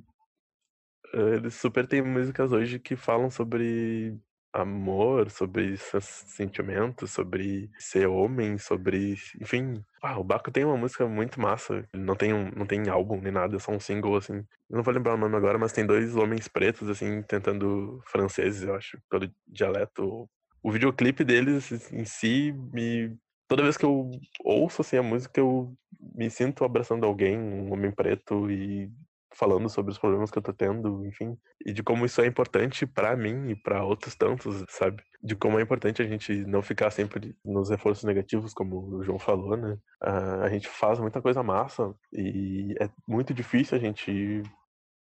eles 1.15 1.55
super 1.55 1.87
têm 1.87 2.03
músicas 2.03 2.53
hoje 2.53 2.79
que 2.79 2.97
falam 2.97 3.31
sobre 3.31 4.19
amor, 4.55 5.31
sobre 5.31 5.77
sentimentos, 6.01 7.11
sobre 7.11 7.69
ser 7.77 8.07
homem, 8.07 8.57
sobre, 8.57 9.17
enfim. 9.41 9.85
Ah, 10.01 10.19
o 10.19 10.25
Baco 10.25 10.51
tem 10.51 10.65
uma 10.65 10.77
música 10.77 11.07
muito 11.09 11.41
massa. 11.41 11.85
Não 11.95 12.15
tem 12.15 12.33
um, 12.33 12.51
não 12.55 12.65
tem 12.65 12.89
álbum 12.89 13.21
nem 13.21 13.33
nada, 13.33 13.57
é 13.57 13.59
só 13.59 13.73
um 13.73 13.81
single 13.81 14.17
assim. 14.17 14.45
Eu 14.71 14.77
não 14.77 14.83
vou 14.83 14.95
lembrar 14.95 15.15
o 15.15 15.19
nome 15.19 15.37
agora, 15.37 15.59
mas 15.59 15.73
tem 15.73 15.85
dois 15.85 16.15
homens 16.15 16.47
pretos 16.47 16.89
assim 16.89 17.21
tentando 17.23 18.01
franceses, 18.07 18.63
eu 18.63 18.75
acho, 18.77 18.99
pelo 19.11 19.29
dialeto. 19.47 20.29
O 20.63 20.71
videoclipe 20.71 21.25
deles 21.25 21.93
em 21.93 22.05
si 22.05 22.53
me 22.73 23.17
toda 23.49 23.63
vez 23.63 23.77
que 23.77 23.85
eu 23.85 24.11
ouço 24.43 24.81
assim 24.81 24.97
a 24.97 25.03
música 25.03 25.39
eu 25.39 25.75
me 26.15 26.31
sinto 26.31 26.65
abraçando 26.65 27.05
alguém, 27.05 27.39
um 27.39 27.73
homem 27.73 27.91
preto 27.91 28.51
e 28.51 28.91
falando 29.35 29.69
sobre 29.69 29.91
os 29.91 29.99
problemas 29.99 30.31
que 30.31 30.39
eu 30.39 30.43
tô 30.43 30.53
tendo, 30.53 31.05
enfim, 31.07 31.37
e 31.65 31.73
de 31.73 31.83
como 31.83 32.07
isso 32.07 32.21
é 32.21 32.27
importante 32.27 32.87
para 32.87 33.17
mim 33.17 33.51
e 33.51 33.57
para 33.57 33.85
outros 33.85 34.15
tantos, 34.15 34.65
sabe? 34.69 35.03
De 35.23 35.35
como 35.35 35.59
é 35.59 35.63
importante 35.63 36.01
a 36.01 36.07
gente 36.07 36.33
não 36.47 36.63
ficar 36.63 36.91
sempre 36.91 37.37
nos 37.45 37.71
reforços 37.71 38.05
negativos, 38.05 38.55
como 38.55 38.97
o 38.97 39.03
João 39.03 39.19
falou, 39.19 39.57
né? 39.57 39.77
A 40.01 40.49
gente 40.49 40.69
faz 40.69 41.01
muita 41.01 41.21
coisa 41.21 41.43
massa 41.43 41.95
e 42.13 42.75
é 42.81 42.89
muito 43.07 43.35
difícil 43.35 43.77
a 43.77 43.81
gente 43.81 44.43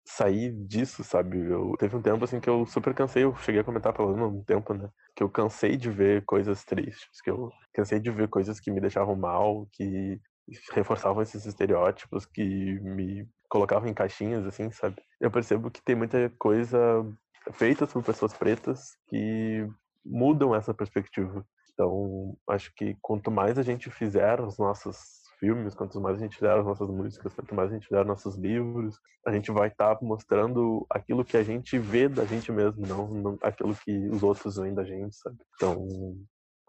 sair 0.04 0.52
disso, 0.52 1.04
sabe? 1.04 1.38
Eu 1.38 1.74
teve 1.78 1.96
um 1.96 2.02
tempo 2.02 2.24
assim 2.24 2.40
que 2.40 2.48
eu 2.50 2.66
super 2.66 2.94
cansei, 2.94 3.24
eu 3.24 3.34
cheguei 3.36 3.60
a 3.60 3.64
comentar 3.64 3.92
pelo 3.92 4.14
menos 4.14 4.32
um 4.32 4.42
tempo, 4.42 4.74
né? 4.74 4.88
Que 5.14 5.22
eu 5.22 5.28
cansei 5.28 5.76
de 5.76 5.90
ver 5.90 6.24
coisas 6.24 6.64
tristes, 6.64 7.20
que 7.22 7.30
eu 7.30 7.50
cansei 7.72 8.00
de 8.00 8.10
ver 8.10 8.28
coisas 8.28 8.58
que 8.58 8.70
me 8.70 8.80
deixavam 8.80 9.14
mal, 9.14 9.68
que 9.72 10.20
reforçavam 10.72 11.22
esses 11.22 11.46
estereótipos 11.46 12.26
que 12.26 12.44
me 12.80 13.28
colocavam 13.52 13.86
em 13.86 13.92
caixinhas, 13.92 14.46
assim, 14.46 14.70
sabe? 14.70 14.96
Eu 15.20 15.30
percebo 15.30 15.70
que 15.70 15.82
tem 15.82 15.94
muita 15.94 16.32
coisa 16.38 16.78
feita 17.52 17.86
por 17.86 18.02
pessoas 18.02 18.32
pretas 18.32 18.96
que 19.08 19.68
mudam 20.02 20.54
essa 20.54 20.72
perspectiva. 20.72 21.44
Então, 21.74 22.34
acho 22.48 22.72
que 22.74 22.96
quanto 23.02 23.30
mais 23.30 23.58
a 23.58 23.62
gente 23.62 23.90
fizer 23.90 24.40
os 24.40 24.56
nossos 24.56 24.96
filmes, 25.38 25.74
quanto 25.74 26.00
mais 26.00 26.16
a 26.16 26.20
gente 26.20 26.36
fizer 26.36 26.58
as 26.58 26.64
nossas 26.64 26.88
músicas, 26.88 27.34
quanto 27.34 27.54
mais 27.54 27.70
a 27.70 27.74
gente 27.74 27.86
fizer 27.86 28.06
nossos 28.06 28.36
livros, 28.36 28.98
a 29.26 29.30
gente 29.30 29.50
vai 29.50 29.68
estar 29.68 29.96
tá 29.96 30.00
mostrando 30.02 30.86
aquilo 30.88 31.22
que 31.22 31.36
a 31.36 31.42
gente 31.42 31.78
vê 31.78 32.08
da 32.08 32.24
gente 32.24 32.50
mesmo, 32.50 32.86
não, 32.86 33.06
não 33.08 33.38
aquilo 33.42 33.74
que 33.84 34.08
os 34.08 34.22
outros 34.22 34.56
veem 34.56 34.72
da 34.72 34.84
gente, 34.84 35.14
sabe? 35.14 35.36
Então, 35.56 35.86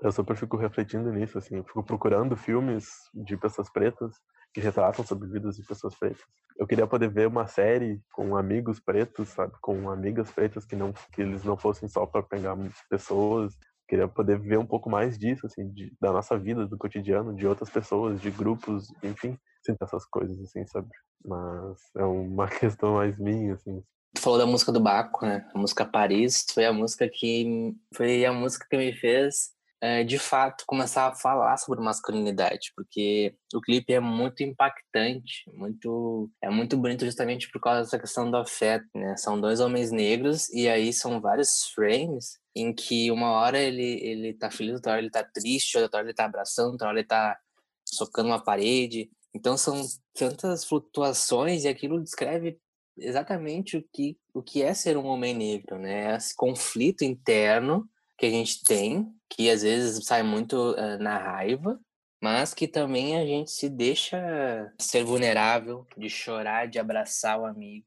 eu 0.02 0.12
super 0.12 0.36
fico 0.36 0.58
refletindo 0.58 1.14
nisso, 1.14 1.38
assim, 1.38 1.56
eu 1.56 1.64
fico 1.64 1.82
procurando 1.82 2.36
filmes 2.36 2.90
de 3.14 3.38
pessoas 3.38 3.72
pretas 3.72 4.14
que 4.54 4.62
retratam 4.62 5.06
sobre 5.06 5.28
vidas 5.28 5.56
de 5.56 5.66
pessoas 5.66 5.96
pretas. 5.96 6.22
Eu 6.58 6.68
queria 6.68 6.86
poder 6.86 7.10
ver 7.10 7.28
uma 7.28 7.48
série 7.48 8.00
com 8.14 8.38
amigos 8.38 8.80
pretos, 8.80 9.30
sabe, 9.30 9.54
com 9.60 9.90
amigas 9.90 10.30
pretas 10.32 10.66
que 10.66 10.76
não 10.76 10.94
que 11.12 11.22
eles 11.22 11.44
não 11.44 11.58
fossem 11.58 11.90
só 11.90 12.06
para 12.06 12.22
pegar 12.22 12.56
pessoas. 12.90 13.54
Eu 13.56 13.88
queria 13.90 14.08
poder 14.08 14.40
ver 14.40 14.60
um 14.60 14.66
pouco 14.66 14.90
mais 14.90 15.18
disso, 15.18 15.46
assim, 15.46 15.70
de, 15.70 15.92
da 16.00 16.12
nossa 16.12 16.38
vida, 16.38 16.68
do 16.68 16.78
cotidiano, 16.78 17.36
de 17.36 17.48
outras 17.48 17.70
pessoas, 17.70 18.22
de 18.22 18.30
grupos, 18.30 18.88
enfim, 19.04 19.38
assim, 19.62 19.76
essas 19.82 20.06
coisas, 20.06 20.40
assim, 20.40 20.66
sabe. 20.68 20.88
Mas 21.26 21.78
é 21.98 22.04
uma 22.04 22.48
questão 22.48 22.96
mais 22.96 23.18
minha, 23.18 23.56
assim. 23.56 23.84
Tu 24.16 24.22
falou 24.22 24.38
da 24.38 24.46
música 24.46 24.72
do 24.72 24.80
Baco, 24.80 25.26
né? 25.26 25.50
A 25.54 25.58
música 25.58 25.84
Paris 25.84 26.46
foi 26.54 26.66
a 26.66 26.74
música 26.74 27.10
que 27.10 27.76
foi 27.96 28.24
a 28.26 28.32
música 28.32 28.68
que 28.70 28.78
me 28.78 28.94
fez 28.94 29.52
é, 29.84 30.02
de 30.02 30.18
fato 30.18 30.64
começar 30.66 31.08
a 31.08 31.14
falar 31.14 31.58
sobre 31.58 31.84
masculinidade, 31.84 32.72
porque 32.74 33.36
o 33.54 33.60
clipe 33.60 33.92
é 33.92 34.00
muito 34.00 34.42
impactante, 34.42 35.44
muito 35.54 36.32
é 36.42 36.50
muito 36.50 36.78
bonito 36.78 37.04
justamente 37.04 37.52
por 37.52 37.60
causa 37.60 37.82
dessa 37.82 38.00
questão 38.00 38.32
do 38.32 38.38
afeto, 38.38 38.86
né? 38.96 39.18
São 39.18 39.42
dois 39.42 39.60
homens 39.60 39.92
negros 39.92 40.48
e 40.54 40.70
aí 40.70 40.94
são 40.94 41.20
vários 41.20 41.66
frames 41.76 42.40
em 42.56 42.74
que 42.74 43.12
uma 43.12 43.32
hora 43.32 43.60
ele 43.60 44.00
ele 44.02 44.34
tá 44.34 44.50
feliz, 44.50 44.76
outra 44.76 44.94
hora 44.94 45.02
ele 45.02 45.12
tá 45.12 45.22
triste, 45.22 45.78
outra 45.78 46.00
hora 46.00 46.08
ele 46.08 46.16
tá 46.16 46.24
abraçando, 46.24 46.72
outra 46.72 46.88
hora 46.88 47.00
ele 47.00 47.08
tá 47.08 47.38
socando 47.86 48.30
uma 48.30 48.42
parede. 48.42 49.12
Então 49.36 49.58
são 49.58 49.84
tantas 50.14 50.64
flutuações 50.64 51.66
e 51.66 51.68
aquilo 51.68 52.02
descreve 52.02 52.58
exatamente 52.98 53.76
o 53.76 53.86
que 53.92 54.18
o 54.34 54.42
que 54.42 54.64
é 54.64 54.74
ser 54.74 54.96
um 54.96 55.08
homem 55.08 55.34
negro, 55.34 55.78
né? 55.78 56.16
Esse 56.16 56.34
conflito 56.34 57.04
interno 57.04 57.86
que 58.18 58.28
a 58.28 58.30
gente 58.30 58.64
tem, 58.64 59.14
que 59.36 59.50
às 59.50 59.64
vezes 59.64 60.06
sai 60.06 60.22
muito 60.22 60.74
uh, 60.74 60.98
na 61.00 61.18
raiva, 61.18 61.80
mas 62.22 62.54
que 62.54 62.68
também 62.68 63.18
a 63.18 63.26
gente 63.26 63.50
se 63.50 63.68
deixa 63.68 64.72
ser 64.80 65.04
vulnerável, 65.04 65.88
de 65.98 66.08
chorar, 66.08 66.68
de 66.68 66.78
abraçar 66.78 67.40
o 67.40 67.46
amigo, 67.46 67.86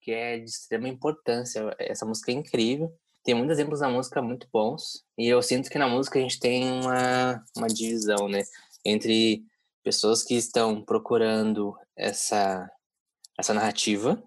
que 0.00 0.12
é 0.12 0.38
de 0.38 0.48
extrema 0.48 0.88
importância. 0.88 1.74
Essa 1.78 2.06
música 2.06 2.30
é 2.30 2.34
incrível. 2.34 2.94
Tem 3.24 3.34
muitos 3.34 3.58
exemplos 3.58 3.80
na 3.80 3.90
música 3.90 4.22
muito 4.22 4.48
bons, 4.52 5.04
e 5.18 5.26
eu 5.26 5.42
sinto 5.42 5.68
que 5.68 5.78
na 5.78 5.88
música 5.88 6.18
a 6.18 6.22
gente 6.22 6.38
tem 6.38 6.70
uma, 6.70 7.44
uma 7.56 7.66
divisão, 7.66 8.28
né? 8.28 8.44
Entre 8.84 9.42
pessoas 9.82 10.22
que 10.22 10.34
estão 10.34 10.80
procurando 10.80 11.76
essa, 11.96 12.70
essa 13.36 13.52
narrativa, 13.52 14.22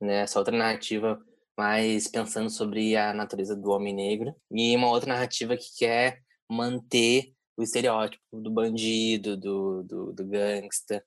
né? 0.00 0.22
Essa 0.22 0.40
outra 0.40 0.56
narrativa 0.56 1.24
mais 1.56 2.08
pensando 2.08 2.50
sobre 2.50 2.96
a 2.96 3.12
natureza 3.14 3.54
do 3.56 3.70
homem 3.70 3.94
negro, 3.94 4.34
e 4.50 4.76
uma 4.76 4.88
outra 4.88 5.12
narrativa 5.12 5.56
que 5.56 5.76
quer 5.78 6.22
manter 6.50 7.32
o 7.56 7.62
estereótipo 7.62 8.22
do 8.32 8.50
bandido, 8.50 9.36
do, 9.36 9.82
do, 9.84 10.12
do 10.12 10.26
gangsta. 10.26 11.04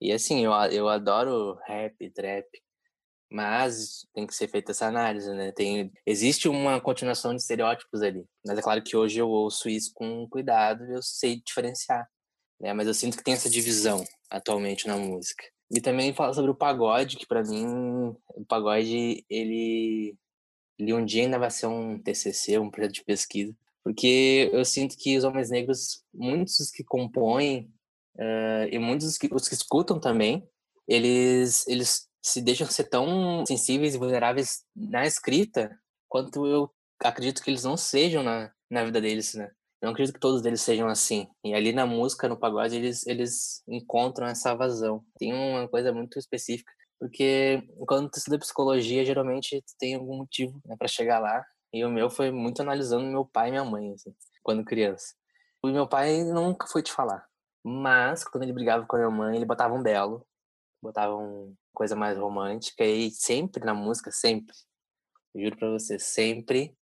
E 0.00 0.12
assim, 0.12 0.44
eu, 0.44 0.52
eu 0.70 0.88
adoro 0.88 1.58
rap, 1.66 2.10
trap, 2.10 2.46
mas 3.30 4.06
tem 4.14 4.26
que 4.26 4.34
ser 4.34 4.48
feita 4.48 4.72
essa 4.72 4.86
análise, 4.86 5.30
né? 5.34 5.52
Tem, 5.52 5.92
existe 6.06 6.48
uma 6.48 6.80
continuação 6.80 7.34
de 7.34 7.42
estereótipos 7.42 8.00
ali, 8.02 8.24
mas 8.46 8.58
é 8.58 8.62
claro 8.62 8.82
que 8.82 8.96
hoje 8.96 9.18
eu 9.18 9.28
ouço 9.28 9.68
isso 9.68 9.92
com 9.94 10.26
cuidado 10.28 10.84
e 10.86 10.94
eu 10.94 11.02
sei 11.02 11.42
diferenciar, 11.44 12.08
né? 12.60 12.72
Mas 12.72 12.86
eu 12.86 12.94
sinto 12.94 13.16
que 13.16 13.24
tem 13.24 13.34
essa 13.34 13.50
divisão 13.50 14.02
atualmente 14.30 14.86
na 14.86 14.96
música. 14.96 15.44
E 15.70 15.80
também 15.80 16.14
fala 16.14 16.32
sobre 16.32 16.50
o 16.50 16.54
pagode, 16.54 17.16
que 17.16 17.26
para 17.26 17.42
mim 17.42 18.14
o 18.28 18.44
pagode 18.46 19.24
ele 19.28 20.16
ele 20.78 20.94
um 20.94 21.04
dia 21.04 21.22
ainda 21.22 21.38
vai 21.38 21.50
ser 21.50 21.66
um 21.66 21.98
TCC, 22.00 22.58
um 22.58 22.70
projeto 22.70 22.94
de 22.94 23.04
pesquisa, 23.04 23.54
porque 23.82 24.48
eu 24.52 24.64
sinto 24.64 24.96
que 24.96 25.16
os 25.18 25.24
homens 25.24 25.50
negros, 25.50 26.04
muitos 26.14 26.70
que 26.70 26.84
compõem 26.84 27.70
uh, 28.16 28.68
e 28.70 28.78
muitos 28.78 29.18
que, 29.18 29.28
os 29.32 29.48
que 29.48 29.54
escutam 29.54 29.98
também, 30.00 30.48
eles 30.86 31.66
eles 31.66 32.08
se 32.22 32.40
deixam 32.40 32.66
ser 32.68 32.84
tão 32.84 33.44
sensíveis 33.46 33.94
e 33.94 33.98
vulneráveis 33.98 34.64
na 34.74 35.06
escrita 35.06 35.76
quanto 36.08 36.46
eu 36.46 36.70
acredito 37.00 37.42
que 37.42 37.50
eles 37.50 37.64
não 37.64 37.76
sejam 37.76 38.22
na, 38.22 38.52
na 38.70 38.84
vida 38.84 39.00
deles, 39.00 39.34
né? 39.34 39.50
Não 39.80 39.90
acredito 39.90 40.14
que 40.14 40.20
todos 40.20 40.44
eles 40.44 40.60
sejam 40.60 40.88
assim. 40.88 41.28
E 41.44 41.54
ali 41.54 41.72
na 41.72 41.86
música, 41.86 42.28
no 42.28 42.38
pagode, 42.38 42.76
eles, 42.76 43.06
eles 43.06 43.62
encontram 43.68 44.26
essa 44.26 44.54
vazão. 44.54 45.04
Tem 45.18 45.32
uma 45.32 45.68
coisa 45.68 45.92
muito 45.92 46.18
específica. 46.18 46.72
Porque 46.98 47.62
quando 47.86 48.10
tu 48.10 48.18
estuda 48.18 48.38
psicologia, 48.38 49.04
geralmente 49.04 49.60
tu 49.62 49.74
tem 49.78 49.94
algum 49.94 50.16
motivo 50.16 50.60
né, 50.66 50.74
para 50.76 50.88
chegar 50.88 51.20
lá. 51.20 51.44
E 51.72 51.84
o 51.84 51.90
meu 51.90 52.10
foi 52.10 52.30
muito 52.32 52.60
analisando 52.60 53.04
meu 53.06 53.24
pai 53.24 53.48
e 53.48 53.50
minha 53.52 53.64
mãe, 53.64 53.92
assim, 53.92 54.12
quando 54.42 54.64
criança. 54.64 55.14
O 55.62 55.68
meu 55.68 55.86
pai 55.88 56.24
nunca 56.24 56.66
foi 56.66 56.82
te 56.82 56.92
falar. 56.92 57.24
Mas, 57.64 58.24
quando 58.24 58.44
ele 58.44 58.52
brigava 58.52 58.86
com 58.86 58.96
a 58.96 58.98
minha 59.00 59.10
mãe, 59.10 59.36
ele 59.36 59.44
botava 59.44 59.74
um 59.74 59.82
belo. 59.82 60.26
Botava 60.82 61.14
uma 61.14 61.52
coisa 61.72 61.94
mais 61.94 62.18
romântica. 62.18 62.84
E 62.84 63.10
sempre 63.10 63.64
na 63.64 63.74
música, 63.74 64.10
sempre. 64.10 64.54
Juro 65.34 65.56
pra 65.56 65.70
você, 65.70 65.98
sempre 65.98 66.77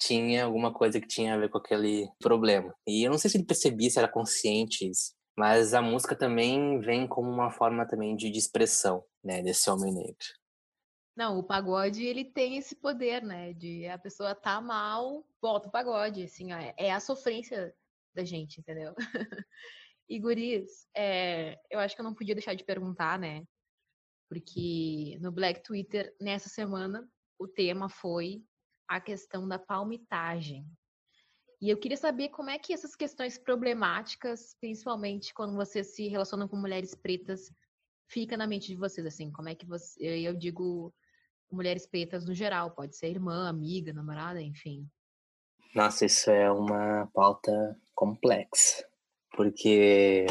tinha 0.00 0.44
alguma 0.44 0.72
coisa 0.72 0.98
que 0.98 1.06
tinha 1.06 1.34
a 1.34 1.38
ver 1.38 1.50
com 1.50 1.58
aquele 1.58 2.08
problema. 2.18 2.74
E 2.86 3.06
eu 3.06 3.10
não 3.10 3.18
sei 3.18 3.30
se 3.30 3.36
ele 3.36 3.44
percebia 3.44 3.90
se 3.90 3.98
era 3.98 4.08
consciente 4.08 4.88
isso, 4.88 5.12
mas 5.36 5.74
a 5.74 5.82
música 5.82 6.16
também 6.16 6.80
vem 6.80 7.06
como 7.06 7.30
uma 7.30 7.50
forma 7.50 7.86
também 7.86 8.16
de, 8.16 8.30
de 8.30 8.38
expressão, 8.38 9.04
né, 9.22 9.42
desse 9.42 9.68
homem 9.70 9.92
negro. 9.92 10.16
Não, 11.14 11.38
o 11.38 11.44
pagode 11.44 12.04
ele 12.04 12.24
tem 12.24 12.56
esse 12.56 12.74
poder, 12.74 13.22
né, 13.22 13.52
de 13.52 13.86
a 13.86 13.98
pessoa 13.98 14.34
tá 14.34 14.60
mal, 14.60 15.24
volta 15.40 15.68
o 15.68 15.70
pagode, 15.72 16.22
assim, 16.22 16.52
ó, 16.52 16.58
é 16.76 16.90
a 16.90 17.00
sofrência 17.00 17.74
da 18.14 18.24
gente, 18.24 18.60
entendeu? 18.60 18.94
e 20.08 20.18
guris, 20.18 20.86
é, 20.96 21.58
eu 21.70 21.78
acho 21.78 21.94
que 21.94 22.00
eu 22.00 22.04
não 22.04 22.14
podia 22.14 22.34
deixar 22.34 22.54
de 22.54 22.64
perguntar, 22.64 23.18
né, 23.18 23.44
porque 24.30 25.18
no 25.20 25.30
Black 25.30 25.62
Twitter 25.62 26.14
nessa 26.18 26.48
semana 26.48 27.06
o 27.38 27.46
tema 27.46 27.88
foi 27.88 28.42
a 28.90 29.00
questão 29.00 29.46
da 29.46 29.56
palmitagem. 29.56 30.66
E 31.62 31.70
eu 31.70 31.78
queria 31.78 31.96
saber 31.96 32.30
como 32.30 32.50
é 32.50 32.58
que 32.58 32.72
essas 32.72 32.96
questões 32.96 33.38
problemáticas, 33.38 34.56
principalmente 34.60 35.32
quando 35.32 35.54
vocês 35.54 35.94
se 35.94 36.08
relacionam 36.08 36.48
com 36.48 36.56
mulheres 36.56 36.92
pretas, 36.92 37.52
fica 38.08 38.36
na 38.36 38.48
mente 38.48 38.66
de 38.66 38.76
vocês, 38.76 39.06
assim, 39.06 39.30
como 39.30 39.48
é 39.48 39.54
que 39.54 39.64
você, 39.64 40.26
eu 40.26 40.34
digo 40.34 40.92
mulheres 41.52 41.86
pretas 41.86 42.26
no 42.26 42.34
geral, 42.34 42.72
pode 42.72 42.96
ser 42.96 43.10
irmã, 43.10 43.48
amiga, 43.48 43.92
namorada, 43.92 44.42
enfim. 44.42 44.90
Nossa, 45.72 46.04
isso 46.04 46.28
é 46.28 46.50
uma 46.50 47.08
pauta 47.14 47.78
complexa, 47.94 48.84
porque 49.36 50.26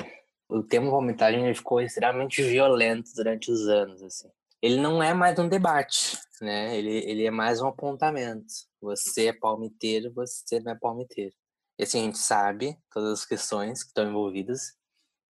o 0.50 0.62
tema 0.64 0.92
palmitagem 0.92 1.54
ficou 1.54 1.80
extremamente 1.80 2.44
violento 2.44 3.10
durante 3.16 3.50
os 3.50 3.70
anos, 3.70 4.04
assim 4.04 4.30
ele 4.62 4.78
não 4.78 5.02
é 5.02 5.14
mais 5.14 5.38
um 5.40 5.48
debate, 5.48 6.18
né? 6.42 6.78
Ele, 6.78 6.98
ele 7.10 7.26
é 7.26 7.32
mais 7.32 7.62
um 7.62 7.68
apontamento. 7.68 8.46
Você 8.82 9.28
é 9.28 9.34
palmiteiro, 9.34 10.14
você 10.14 10.60
não 10.60 10.74
é 10.74 10.76
palmiteiro. 10.76 11.34
E 11.78 11.84
assim, 11.84 12.02
a 12.02 12.04
gente 12.04 12.18
sabe 12.18 12.78
todas 12.92 13.20
as 13.20 13.26
questões 13.26 13.84
que 13.84 13.90
estão 13.90 14.10
envolvidas 14.10 14.74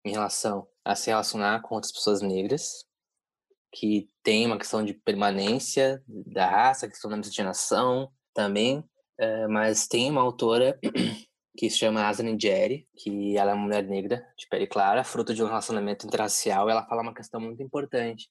em 0.04 0.12
relação 0.12 0.66
a 0.84 0.94
se 0.94 1.10
relacionar 1.10 1.60
com 1.60 1.74
outras 1.74 1.92
pessoas 1.92 2.22
negras, 2.22 2.86
que 3.70 4.08
tem 4.22 4.46
uma 4.46 4.56
questão 4.56 4.82
de 4.82 4.94
permanência 4.94 6.02
da 6.06 6.48
raça, 6.48 6.88
questão 6.88 7.10
da 7.10 7.18
miscigenação 7.18 8.10
também, 8.32 8.82
é, 9.18 9.46
mas 9.46 9.86
tem 9.86 10.10
uma 10.10 10.22
autora 10.22 10.78
que 11.56 11.68
se 11.68 11.76
chama 11.76 12.08
Asani 12.08 12.38
Jerry, 12.40 12.88
que 12.96 13.36
ela 13.36 13.50
é 13.50 13.54
uma 13.54 13.64
mulher 13.64 13.84
negra, 13.84 14.24
de 14.38 14.46
pele 14.48 14.66
clara, 14.66 15.04
fruto 15.04 15.34
de 15.34 15.42
um 15.42 15.46
relacionamento 15.46 16.06
interracial, 16.06 16.70
ela 16.70 16.86
fala 16.86 17.02
uma 17.02 17.14
questão 17.14 17.40
muito 17.40 17.62
importante, 17.62 18.30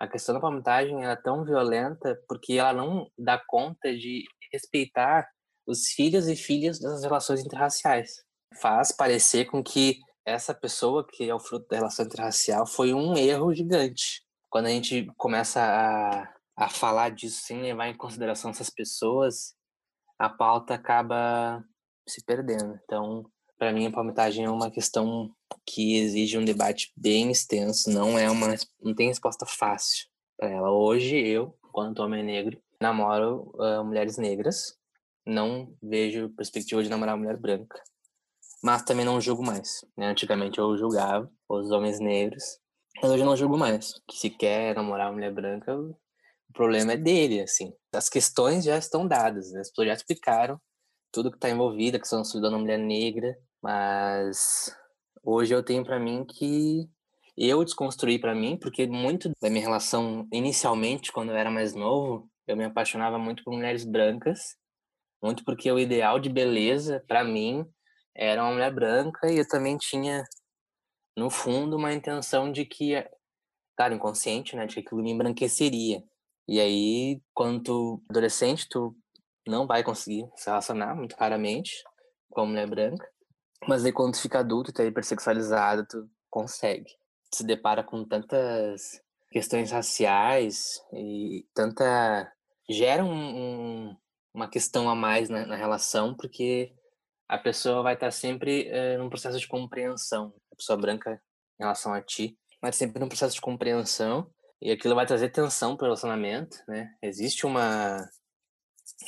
a 0.00 0.08
questão 0.08 0.34
da 0.34 0.40
palmitagem 0.40 1.04
é 1.04 1.14
tão 1.14 1.44
violenta 1.44 2.18
porque 2.26 2.54
ela 2.54 2.72
não 2.72 3.06
dá 3.18 3.38
conta 3.38 3.94
de 3.94 4.24
respeitar 4.50 5.28
os 5.66 5.88
filhos 5.88 6.26
e 6.26 6.34
filhas 6.34 6.80
das 6.80 7.02
relações 7.02 7.40
interraciais. 7.44 8.24
Faz 8.58 8.90
parecer 8.90 9.44
com 9.44 9.62
que 9.62 10.00
essa 10.24 10.54
pessoa 10.54 11.06
que 11.06 11.28
é 11.28 11.34
o 11.34 11.38
fruto 11.38 11.68
da 11.68 11.76
relação 11.76 12.06
interracial 12.06 12.66
foi 12.66 12.94
um 12.94 13.14
erro 13.14 13.54
gigante. 13.54 14.22
Quando 14.48 14.66
a 14.66 14.70
gente 14.70 15.06
começa 15.18 15.60
a, 15.60 16.34
a 16.56 16.68
falar 16.70 17.10
disso 17.10 17.42
sem 17.42 17.60
levar 17.60 17.88
em 17.88 17.96
consideração 17.96 18.50
essas 18.50 18.70
pessoas, 18.70 19.54
a 20.18 20.30
pauta 20.30 20.74
acaba 20.74 21.62
se 22.08 22.24
perdendo. 22.24 22.80
Então, 22.84 23.30
para 23.60 23.74
mim, 23.74 23.86
a 23.86 23.92
palmitagem 23.92 24.46
é 24.46 24.50
uma 24.50 24.70
questão 24.70 25.30
que 25.66 25.98
exige 25.98 26.38
um 26.38 26.44
debate 26.44 26.90
bem 26.96 27.30
extenso, 27.30 27.90
não 27.90 28.18
é 28.18 28.30
uma 28.30 28.54
não 28.82 28.94
tem 28.94 29.08
resposta 29.08 29.44
fácil 29.44 30.08
para 30.38 30.48
ela. 30.48 30.70
Hoje 30.70 31.18
eu, 31.18 31.54
quanto 31.70 32.02
homem 32.02 32.24
negro, 32.24 32.58
namoro 32.80 33.52
uh, 33.56 33.84
mulheres 33.84 34.16
negras, 34.16 34.78
não 35.26 35.76
vejo 35.82 36.30
perspectiva 36.30 36.82
de 36.82 36.88
namorar 36.88 37.18
mulher 37.18 37.36
branca. 37.36 37.78
Mas 38.62 38.82
também 38.82 39.04
não 39.04 39.20
julgo 39.20 39.44
mais. 39.44 39.84
Né? 39.94 40.06
Antigamente 40.06 40.58
eu 40.58 40.74
julgava 40.78 41.30
os 41.46 41.70
homens 41.70 42.00
negros, 42.00 42.42
mas 43.02 43.10
hoje 43.10 43.22
eu 43.22 43.26
não 43.26 43.36
julgo 43.36 43.58
mais. 43.58 43.92
Que 44.08 44.16
se 44.16 44.30
quer 44.30 44.74
namorar 44.74 45.12
mulher 45.12 45.34
branca, 45.34 45.78
o 45.78 45.94
problema 46.54 46.94
é 46.94 46.96
dele, 46.96 47.42
assim. 47.42 47.74
As 47.94 48.08
questões 48.08 48.64
já 48.64 48.78
estão 48.78 49.06
dadas, 49.06 49.52
né? 49.52 49.60
as 49.60 49.68
pessoas 49.68 49.88
já 49.88 49.94
explicaram 49.94 50.58
tudo 51.12 51.30
que 51.30 51.36
está 51.36 51.50
envolvido, 51.50 52.00
que 52.00 52.08
são 52.08 52.22
da 52.40 52.50
mulher 52.58 52.78
negra, 52.78 53.36
mas 53.62 54.74
hoje 55.22 55.54
eu 55.54 55.62
tenho 55.62 55.84
para 55.84 55.98
mim 55.98 56.24
que 56.24 56.88
eu 57.36 57.64
desconstruí 57.64 58.18
para 58.18 58.34
mim, 58.34 58.56
porque 58.56 58.86
muito 58.86 59.30
da 59.40 59.48
minha 59.48 59.62
relação 59.62 60.28
inicialmente, 60.32 61.12
quando 61.12 61.30
eu 61.30 61.36
era 61.36 61.50
mais 61.50 61.74
novo, 61.74 62.28
eu 62.46 62.56
me 62.56 62.64
apaixonava 62.64 63.18
muito 63.18 63.42
por 63.44 63.52
mulheres 63.54 63.84
brancas, 63.84 64.56
muito 65.22 65.44
porque 65.44 65.70
o 65.70 65.78
ideal 65.78 66.18
de 66.18 66.28
beleza 66.28 67.02
para 67.06 67.24
mim 67.24 67.64
era 68.14 68.42
uma 68.42 68.52
mulher 68.52 68.74
branca 68.74 69.30
e 69.30 69.38
eu 69.38 69.48
também 69.48 69.76
tinha 69.78 70.24
no 71.16 71.30
fundo 71.30 71.76
uma 71.76 71.92
intenção 71.92 72.50
de 72.50 72.64
que, 72.64 72.92
claro, 73.76 73.94
inconsciente, 73.94 74.56
né, 74.56 74.66
de 74.66 74.74
que 74.74 74.80
aquilo 74.80 75.02
me 75.02 75.10
embranqueceria. 75.10 76.02
E 76.48 76.58
aí, 76.60 77.20
quando 77.32 77.62
tu 77.62 78.02
adolescente, 78.10 78.66
tu 78.68 78.96
não 79.46 79.66
vai 79.66 79.82
conseguir 79.82 80.28
se 80.36 80.46
relacionar 80.46 80.94
muito 80.94 81.14
raramente 81.14 81.82
com 82.30 82.42
a 82.42 82.46
mulher 82.46 82.68
branca. 82.68 83.06
Mas 83.68 83.84
aí 83.84 83.92
quando 83.92 84.14
tu 84.14 84.20
fica 84.20 84.40
adulto 84.40 84.70
e 84.70 84.74
tá 84.74 84.84
hipersexualizado, 84.84 85.86
tu 85.86 86.10
consegue. 86.28 86.90
Tu 87.30 87.38
se 87.38 87.44
depara 87.44 87.82
com 87.82 88.04
tantas 88.04 89.00
questões 89.30 89.70
raciais 89.70 90.80
e 90.92 91.46
tanta... 91.54 92.32
Gera 92.68 93.04
um, 93.04 93.12
um, 93.12 93.96
uma 94.32 94.48
questão 94.48 94.88
a 94.88 94.94
mais 94.94 95.28
na, 95.28 95.44
na, 95.44 95.56
relação, 95.56 96.14
porque 96.14 96.72
a 97.28 97.36
pessoa 97.36 97.82
vai 97.82 97.94
estar 97.94 98.06
tá 98.06 98.10
sempre 98.12 98.68
é, 98.68 98.96
num 98.96 99.10
processo 99.10 99.38
de 99.38 99.48
compreensão. 99.48 100.32
A 100.52 100.56
pessoa 100.56 100.78
branca 100.78 101.20
em 101.58 101.64
relação 101.64 101.92
a 101.92 102.00
ti, 102.00 102.38
mas 102.62 102.76
sempre 102.76 103.00
num 103.00 103.08
processo 103.08 103.34
de 103.34 103.40
compreensão 103.40 104.30
e 104.62 104.70
aquilo 104.70 104.94
vai 104.94 105.06
trazer 105.06 105.30
tensão 105.30 105.76
para 105.76 105.84
o 105.84 105.86
relacionamento, 105.86 106.58
né? 106.68 106.94
Existe 107.02 107.46
uma 107.46 107.96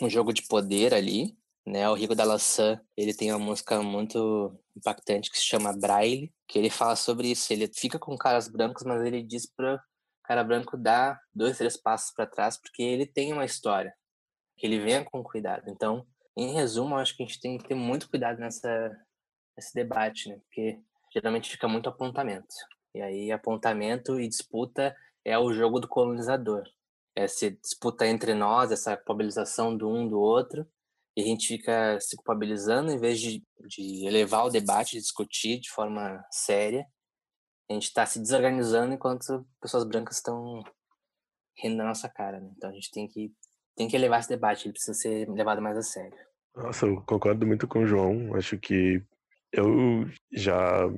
um 0.00 0.08
jogo 0.08 0.32
de 0.32 0.42
poder 0.42 0.94
ali, 0.94 1.36
né? 1.66 1.88
O 1.88 1.94
Rico 1.94 2.14
da 2.14 2.24
Laçã, 2.24 2.80
ele 2.96 3.14
tem 3.14 3.32
uma 3.32 3.38
música 3.38 3.82
muito 3.82 4.58
impactante 4.76 5.30
que 5.30 5.38
se 5.38 5.44
chama 5.44 5.72
Braille, 5.72 6.32
que 6.46 6.58
ele 6.58 6.70
fala 6.70 6.96
sobre 6.96 7.30
isso. 7.30 7.52
Ele 7.52 7.68
fica 7.68 7.98
com 7.98 8.16
caras 8.16 8.48
brancos, 8.48 8.84
mas 8.84 9.02
ele 9.02 9.22
diz 9.22 9.46
para 9.46 9.82
cara 10.24 10.44
branco 10.44 10.76
dar 10.76 11.20
dois, 11.34 11.58
três 11.58 11.76
passos 11.76 12.12
para 12.14 12.26
trás, 12.26 12.56
porque 12.56 12.82
ele 12.82 13.06
tem 13.06 13.32
uma 13.32 13.44
história, 13.44 13.94
que 14.56 14.66
ele 14.66 14.78
venha 14.78 15.04
com 15.04 15.22
cuidado. 15.22 15.68
Então, 15.68 16.06
em 16.36 16.52
resumo, 16.52 16.96
acho 16.96 17.16
que 17.16 17.22
a 17.22 17.26
gente 17.26 17.40
tem 17.40 17.58
que 17.58 17.68
ter 17.68 17.74
muito 17.74 18.08
cuidado 18.08 18.38
nessa 18.38 18.90
nesse 19.56 19.74
debate, 19.74 20.30
né? 20.30 20.40
Porque 20.46 20.80
geralmente 21.12 21.50
fica 21.50 21.68
muito 21.68 21.88
apontamento. 21.88 22.54
E 22.94 23.02
aí 23.02 23.30
apontamento 23.30 24.18
e 24.18 24.28
disputa 24.28 24.96
é 25.24 25.38
o 25.38 25.52
jogo 25.52 25.78
do 25.78 25.88
colonizador. 25.88 26.64
É 27.14 27.28
se 27.28 27.50
disputa 27.50 28.06
entre 28.06 28.32
nós 28.34 28.72
essa 28.72 28.96
culpabilização 28.96 29.76
do 29.76 29.88
um 29.88 30.08
do 30.08 30.18
outro 30.18 30.66
e 31.16 31.22
a 31.22 31.24
gente 31.24 31.46
fica 31.46 31.98
se 32.00 32.16
culpabilizando 32.16 32.90
em 32.90 32.98
vez 32.98 33.20
de, 33.20 33.42
de 33.66 34.06
elevar 34.06 34.46
o 34.46 34.50
debate, 34.50 34.92
de 34.92 35.00
discutir 35.00 35.60
de 35.60 35.70
forma 35.70 36.24
séria. 36.30 36.86
A 37.70 37.74
gente 37.74 37.84
está 37.84 38.06
se 38.06 38.18
desorganizando 38.18 38.94
enquanto 38.94 39.46
pessoas 39.60 39.84
brancas 39.84 40.16
estão 40.16 40.62
rindo 41.58 41.76
da 41.76 41.84
nossa 41.84 42.08
cara. 42.08 42.40
Né? 42.40 42.50
Então 42.56 42.70
a 42.70 42.72
gente 42.72 42.90
tem 42.90 43.06
que, 43.06 43.32
tem 43.76 43.88
que 43.88 43.96
elevar 43.96 44.20
esse 44.20 44.28
debate, 44.28 44.66
ele 44.66 44.72
precisa 44.72 44.94
ser 44.94 45.28
levado 45.28 45.60
mais 45.60 45.76
a 45.76 45.82
sério. 45.82 46.16
Nossa, 46.54 46.86
eu 46.86 47.02
concordo 47.02 47.46
muito 47.46 47.68
com 47.68 47.80
o 47.80 47.86
João. 47.86 48.34
Acho 48.34 48.58
que 48.58 49.02
eu 49.52 50.08
já 50.32 50.88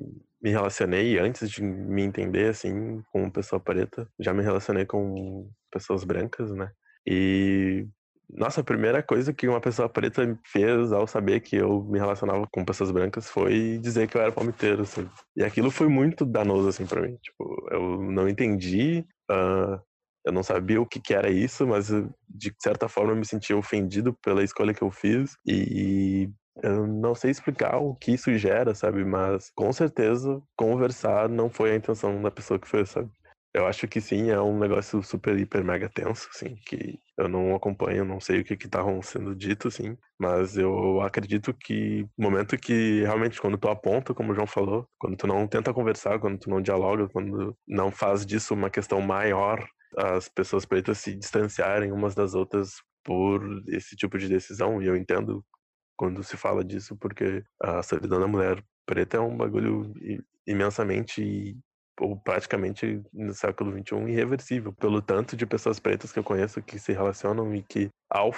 me 0.41 0.49
relacionei 0.49 1.17
antes 1.19 1.49
de 1.49 1.61
me 1.61 2.03
entender 2.03 2.49
assim 2.49 3.01
com 3.11 3.29
pessoa 3.29 3.59
preta, 3.59 4.07
já 4.19 4.33
me 4.33 4.43
relacionei 4.43 4.85
com 4.85 5.49
pessoas 5.71 6.03
brancas, 6.03 6.51
né? 6.51 6.71
E 7.05 7.87
nossa, 8.29 8.61
a 8.61 8.63
primeira 8.63 9.03
coisa 9.03 9.33
que 9.33 9.47
uma 9.47 9.61
pessoa 9.61 9.87
preta 9.87 10.37
fez 10.43 10.91
ao 10.91 11.07
saber 11.07 11.41
que 11.41 11.55
eu 11.55 11.83
me 11.83 11.99
relacionava 11.99 12.47
com 12.51 12.65
pessoas 12.65 12.91
brancas 12.91 13.29
foi 13.29 13.77
dizer 13.79 14.07
que 14.07 14.17
eu 14.17 14.21
era 14.21 14.31
palmiteiro, 14.31 14.83
assim. 14.83 15.07
E 15.35 15.43
aquilo 15.43 15.69
foi 15.71 15.87
muito 15.87 16.25
danoso, 16.25 16.67
assim, 16.67 16.85
pra 16.85 17.01
mim. 17.01 17.17
Tipo, 17.21 17.67
eu 17.71 18.01
não 18.01 18.27
entendi, 18.27 19.05
uh, 19.31 19.79
eu 20.25 20.33
não 20.33 20.43
sabia 20.43 20.81
o 20.81 20.85
que, 20.85 20.99
que 20.99 21.13
era 21.13 21.29
isso, 21.29 21.67
mas 21.67 21.89
de 22.27 22.53
certa 22.59 22.89
forma 22.89 23.11
eu 23.11 23.15
me 23.15 23.25
sentia 23.25 23.55
ofendido 23.55 24.13
pela 24.13 24.43
escolha 24.43 24.73
que 24.73 24.81
eu 24.81 24.91
fiz. 24.91 25.35
E 25.45 26.29
eu 26.63 26.87
não 26.87 27.13
sei 27.13 27.31
explicar 27.31 27.77
o 27.77 27.95
que 27.95 28.13
isso 28.13 28.35
gera, 28.37 28.73
sabe? 28.73 29.05
Mas 29.05 29.51
com 29.55 29.71
certeza 29.71 30.41
conversar 30.55 31.29
não 31.29 31.49
foi 31.49 31.71
a 31.71 31.75
intenção 31.75 32.21
da 32.21 32.31
pessoa 32.31 32.59
que 32.59 32.67
fez, 32.67 32.89
sabe? 32.89 33.09
Eu 33.55 33.65
acho 33.67 33.87
que 33.87 34.01
sim, 34.01 34.29
é 34.31 34.41
um 34.41 34.59
negócio 34.59 35.01
super, 35.01 35.39
hiper, 35.39 35.63
mega 35.63 35.87
tenso, 35.87 36.27
assim, 36.29 36.57
que 36.65 36.99
eu 37.17 37.29
não 37.29 37.55
acompanho, 37.55 38.03
não 38.03 38.19
sei 38.19 38.41
o 38.41 38.43
que 38.43 38.57
que 38.57 38.67
tá 38.67 38.81
sendo 39.01 39.33
dito, 39.33 39.69
assim, 39.69 39.97
mas 40.19 40.57
eu 40.57 40.99
acredito 40.99 41.53
que 41.53 42.05
momento 42.17 42.57
que 42.57 43.03
realmente 43.03 43.39
quando 43.39 43.57
tu 43.57 43.69
aponta, 43.69 44.13
como 44.13 44.33
o 44.33 44.35
João 44.35 44.45
falou, 44.45 44.85
quando 44.99 45.15
tu 45.15 45.25
não 45.25 45.47
tenta 45.47 45.73
conversar, 45.73 46.19
quando 46.19 46.37
tu 46.37 46.49
não 46.49 46.61
dialoga, 46.61 47.07
quando 47.07 47.55
não 47.65 47.91
faz 47.91 48.25
disso 48.25 48.53
uma 48.53 48.69
questão 48.69 48.99
maior, 48.99 49.65
as 49.97 50.27
pessoas 50.27 50.65
pretas 50.65 50.97
se 50.97 51.15
distanciarem 51.15 51.93
umas 51.93 52.13
das 52.13 52.33
outras 52.35 52.73
por 53.05 53.41
esse 53.69 53.95
tipo 53.95 54.17
de 54.17 54.27
decisão, 54.27 54.81
e 54.81 54.87
eu 54.87 54.97
entendo 54.97 55.45
quando 55.95 56.21
se 56.25 56.35
fala 56.35 56.61
disso, 56.61 56.97
porque 56.97 57.41
a 57.63 57.81
solidão 57.81 58.19
da 58.19 58.27
mulher 58.27 58.61
preta 58.85 59.15
é 59.15 59.19
um 59.21 59.37
bagulho 59.37 59.93
imensamente 60.45 61.57
ou 61.99 62.19
praticamente 62.19 63.01
no 63.13 63.33
século 63.33 63.71
XXI 63.71 64.11
irreversível, 64.11 64.73
pelo 64.73 65.01
tanto 65.01 65.35
de 65.35 65.45
pessoas 65.45 65.79
pretas 65.79 66.11
que 66.11 66.19
eu 66.19 66.23
conheço 66.23 66.61
que 66.61 66.77
se 66.79 66.91
relacionam 66.91 67.53
e 67.55 67.63
que 67.63 67.89
ao 68.09 68.33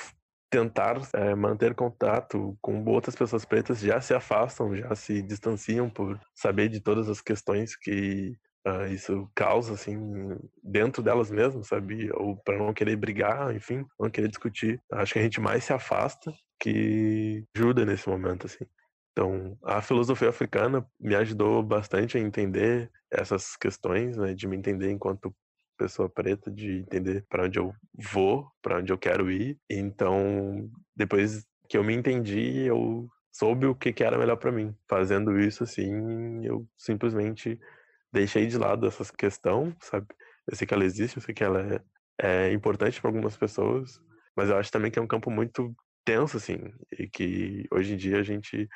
tentar 0.50 1.02
é, 1.14 1.36
manter 1.36 1.76
contato 1.76 2.58
com 2.62 2.84
outras 2.86 3.16
pessoas 3.16 3.44
pretas 3.44 3.80
já 3.80 4.00
se 4.00 4.14
afastam, 4.14 4.76
já 4.76 4.96
se 4.96 5.22
distanciam 5.22 5.90
por 5.90 6.20
saber 6.34 6.70
de 6.70 6.80
todas 6.80 7.10
as 7.10 7.22
questões 7.22 7.76
que 7.76 8.38
uh, 8.66 8.86
isso 8.92 9.30
causa 9.36 9.74
assim 9.74 9.98
dentro 10.64 11.04
delas 11.04 11.30
mesmas, 11.32 11.68
sabe? 11.68 12.10
Ou 12.14 12.38
para 12.38 12.58
não 12.58 12.74
querer 12.74 12.96
brigar, 12.96 13.54
enfim, 13.56 13.86
não 14.00 14.10
querer 14.10 14.30
discutir. 14.30 14.82
Acho 14.92 15.14
que 15.14 15.20
a 15.20 15.24
gente 15.24 15.42
mais 15.42 15.64
se 15.64 15.74
afasta 15.74 16.34
que 16.60 17.44
ajuda 17.56 17.86
nesse 17.86 18.08
momento 18.10 18.46
assim. 18.46 18.66
Então, 19.18 19.58
a 19.64 19.82
filosofia 19.82 20.30
africana 20.30 20.88
me 21.00 21.16
ajudou 21.16 21.64
bastante 21.64 22.16
a 22.16 22.22
entender 22.22 22.92
essas 23.12 23.58
questões, 23.58 24.16
né, 24.16 24.36
de 24.36 24.48
me 24.48 24.56
entender 24.56 24.92
enquanto 24.92 25.36
pessoa 25.76 26.08
preta, 26.08 26.52
de 26.52 26.82
entender 26.82 27.26
para 27.28 27.46
onde 27.46 27.58
eu 27.58 27.74
vou, 28.12 28.48
para 28.62 28.78
onde 28.78 28.94
eu 28.94 28.98
quero 28.98 29.32
ir. 29.32 29.58
Então, 29.68 30.70
depois 30.96 31.44
que 31.68 31.76
eu 31.76 31.84
me 31.84 31.96
entendi, 31.96 32.66
eu 32.68 33.08
soube 33.32 33.66
o 33.66 33.74
que, 33.74 34.04
era 34.04 34.20
melhor 34.20 34.36
para 34.36 34.52
mim. 34.52 34.76
Fazendo 34.88 35.40
isso, 35.40 35.64
assim, 35.64 36.46
eu 36.46 36.68
simplesmente 36.78 37.60
deixei 38.14 38.46
de 38.46 38.56
lado 38.56 38.86
essa 38.86 39.04
questão, 39.18 39.76
sabe? 39.82 40.06
Eu 40.48 40.56
sei 40.56 40.68
que 40.68 40.76
ela 40.76 40.86
existe, 40.86 41.18
eu 41.18 41.24
sei 41.24 41.34
que 41.34 41.44
ela 41.44 41.84
é, 42.22 42.50
é 42.50 42.54
importante 42.54 43.02
para 43.02 43.10
algumas 43.10 43.36
pessoas, 43.36 44.00
mas 44.36 44.50
eu 44.50 44.58
acho 44.58 44.72
também 44.72 44.92
que 44.92 45.00
é 45.00 45.02
um 45.02 45.08
campo 45.08 45.32
muito 45.32 45.76
tenso, 46.06 46.38
assim, 46.38 46.60
e 47.00 47.08
que 47.10 47.66
hoje 47.72 47.96
em 47.96 47.98
dia 47.98 48.20
a 48.20 48.24
gente 48.24 48.70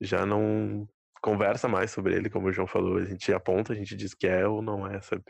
já 0.00 0.24
não 0.26 0.88
conversa 1.22 1.68
mais 1.68 1.90
sobre 1.90 2.14
ele, 2.14 2.30
como 2.30 2.48
o 2.48 2.52
João 2.52 2.66
falou. 2.66 2.98
A 2.98 3.04
gente 3.04 3.32
aponta, 3.32 3.72
a 3.72 3.76
gente 3.76 3.96
diz 3.96 4.14
que 4.14 4.26
é 4.26 4.46
ou 4.46 4.62
não 4.62 4.86
é, 4.86 5.00
sabe? 5.02 5.24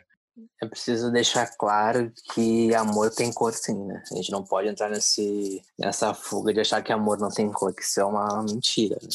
É 0.63 0.67
preciso 0.67 1.11
deixar 1.11 1.47
claro 1.57 2.13
que 2.35 2.75
amor 2.75 3.11
tem 3.11 3.33
cor 3.33 3.53
sim, 3.55 3.87
né? 3.87 4.03
A 4.13 4.15
gente 4.17 4.31
não 4.31 4.45
pode 4.45 4.69
entrar 4.69 4.91
nesse, 4.91 5.63
nessa 5.79 6.13
fuga 6.13 6.53
de 6.53 6.61
achar 6.61 6.83
que 6.83 6.93
amor 6.93 7.19
não 7.19 7.31
tem 7.31 7.51
cor, 7.51 7.75
que 7.75 7.83
isso 7.83 8.01
é 8.01 8.05
uma 8.05 8.43
mentira, 8.43 8.97
né? 9.03 9.09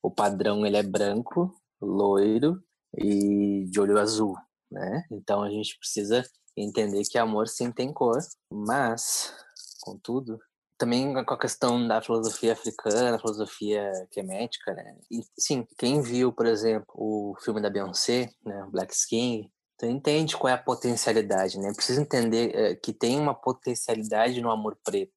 O 0.00 0.10
padrão, 0.10 0.64
ele 0.64 0.76
é 0.76 0.82
branco, 0.82 1.52
loiro 1.80 2.62
e 2.96 3.66
de 3.68 3.80
olho 3.80 3.98
azul, 3.98 4.36
né? 4.70 5.04
Então 5.10 5.42
a 5.42 5.50
gente 5.50 5.76
precisa 5.78 6.24
entender 6.56 7.02
que 7.04 7.18
amor 7.18 7.48
sim 7.48 7.72
tem 7.72 7.92
cor, 7.92 8.18
mas, 8.52 9.34
contudo, 9.80 10.38
também 10.78 11.12
com 11.12 11.34
a 11.34 11.38
questão 11.38 11.86
da 11.86 12.00
filosofia 12.00 12.52
africana, 12.52 13.18
filosofia 13.18 13.90
quemética, 14.10 14.72
né? 14.72 14.96
E, 15.10 15.20
sim, 15.36 15.66
quem 15.76 16.00
viu, 16.00 16.32
por 16.32 16.46
exemplo, 16.46 16.86
o 16.94 17.34
filme 17.42 17.60
da 17.60 17.68
Beyoncé, 17.68 18.30
né, 18.44 18.66
Black 18.70 18.94
Skin, 18.94 19.50
então 19.74 19.90
entende 19.90 20.36
qual 20.36 20.50
é 20.50 20.54
a 20.54 20.62
potencialidade, 20.62 21.58
né? 21.58 21.72
Precisa 21.74 22.00
entender 22.00 22.54
é, 22.54 22.74
que 22.76 22.92
tem 22.92 23.18
uma 23.18 23.34
potencialidade 23.34 24.40
no 24.40 24.50
amor 24.50 24.78
preto. 24.84 25.12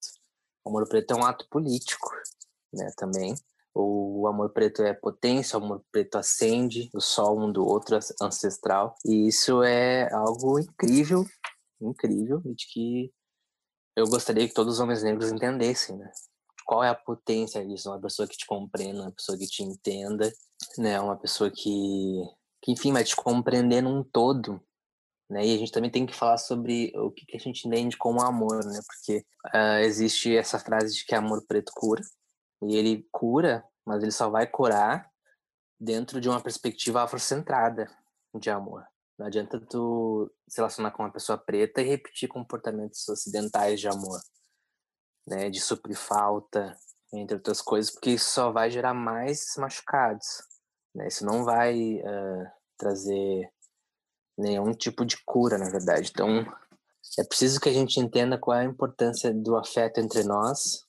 O 0.66 0.70
amor 0.70 0.88
preto 0.88 1.12
é 1.12 1.16
um 1.16 1.26
ato 1.26 1.48
político, 1.50 2.10
né, 2.74 2.92
também. 2.98 3.36
O 3.74 4.28
amor 4.28 4.52
preto 4.52 4.84
é 4.84 4.94
potência, 4.94 5.58
o 5.58 5.64
amor 5.64 5.84
preto 5.92 6.18
acende 6.18 6.90
o 6.94 7.00
sol 7.00 7.40
um 7.40 7.52
do 7.52 7.66
outro 7.66 7.98
ancestral. 8.22 8.96
E 9.06 9.28
isso 9.28 9.64
é 9.64 10.12
algo 10.12 10.60
incrível, 10.60 11.26
incrível, 11.80 12.42
de 12.44 12.68
que 12.68 13.12
eu 13.96 14.08
gostaria 14.08 14.48
que 14.48 14.54
todos 14.54 14.76
os 14.76 14.80
homens 14.80 15.04
negros 15.04 15.32
entendessem, 15.32 15.98
né? 15.98 16.12
Qual 16.66 16.84
é 16.84 16.90
a 16.90 16.96
potência 16.96 17.66
disso? 17.66 17.90
Uma 17.90 18.00
pessoa 18.00 18.28
que 18.28 18.38
te 18.38 18.46
compreenda, 18.46 19.02
uma 19.02 19.12
pessoa 19.12 19.38
que 19.38 19.48
te 19.48 19.64
entenda, 19.64 20.32
né? 20.78 21.00
Uma 21.00 21.18
pessoa 21.18 21.50
que, 21.50 22.22
que 22.62 22.72
enfim, 22.72 22.94
vai 22.94 23.04
te 23.04 23.16
compreender 23.16 23.82
num 23.82 24.04
todo, 24.04 24.62
né? 25.30 25.46
E 25.46 25.56
a 25.56 25.58
gente 25.58 25.72
também 25.72 25.90
tem 25.90 26.06
que 26.06 26.16
falar 26.16 26.38
sobre 26.38 26.92
o 26.96 27.12
que, 27.12 27.26
que 27.26 27.38
a 27.38 27.40
gente 27.40 27.68
entende 27.68 27.98
como 27.98 28.22
amor, 28.22 28.64
né? 28.66 28.80
Porque 28.86 29.26
uh, 29.56 29.80
existe 29.82 30.36
essa 30.36 30.60
frase 30.60 30.96
de 30.96 31.06
que 31.06 31.16
amor 31.16 31.44
preto 31.48 31.72
cura, 31.76 32.02
e 32.64 32.76
ele 32.76 33.08
cura, 33.12 33.64
mas 33.86 34.04
ele 34.04 34.12
só 34.12 34.30
vai 34.30 34.46
curar 34.46 35.10
dentro 35.80 36.22
de 36.22 36.30
uma 36.30 36.40
perspectiva 36.40 37.02
afrocentrada 37.02 37.90
de 38.40 38.50
amor. 38.50 38.86
Não 39.22 39.28
adianta 39.28 39.60
tu 39.60 40.32
se 40.48 40.58
relacionar 40.58 40.90
com 40.90 41.04
uma 41.04 41.12
pessoa 41.12 41.38
preta 41.38 41.80
e 41.80 41.88
repetir 41.88 42.28
comportamentos 42.28 43.08
ocidentais 43.08 43.80
de 43.80 43.88
amor, 43.88 44.20
né? 45.28 45.48
De 45.48 45.62
suprir 45.62 45.96
falta, 45.96 46.76
entre 47.14 47.36
outras 47.36 47.62
coisas, 47.62 47.92
porque 47.92 48.10
isso 48.10 48.32
só 48.32 48.52
vai 48.52 48.72
gerar 48.72 48.96
mais 48.96 49.54
machucados, 49.60 50.26
né? 50.96 51.08
Isso 51.08 51.24
não 51.24 51.44
vai 51.44 51.98
uh, 51.98 52.52
trazer 52.80 53.48
nenhum 54.36 54.74
tipo 54.74 55.06
de 55.06 55.24
cura, 55.24 55.56
na 55.56 55.70
verdade. 55.70 56.10
Então, 56.12 56.44
é 57.20 57.24
preciso 57.24 57.62
que 57.62 57.70
a 57.70 57.74
gente 57.74 58.00
entenda 58.00 58.40
qual 58.40 58.58
é 58.58 58.62
a 58.62 58.70
importância 58.70 59.32
do 59.32 59.56
afeto 59.56 60.00
entre 60.00 60.24
nós, 60.24 60.84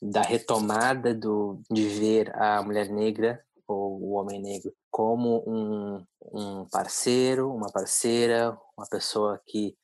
da 0.00 0.22
retomada 0.22 1.14
do, 1.14 1.60
de 1.70 1.86
ver 1.86 2.34
a 2.34 2.62
mulher 2.62 2.88
negra 2.88 3.44
ou 3.68 4.00
o 4.00 4.12
homem 4.12 4.40
negro 4.40 4.74
como 4.90 5.44
um, 5.46 6.04
um 6.32 6.68
parceiro, 6.68 7.54
uma 7.54 7.70
parceira, 7.70 8.58
uma 8.76 8.86
pessoa 8.88 9.40
que 9.46 9.76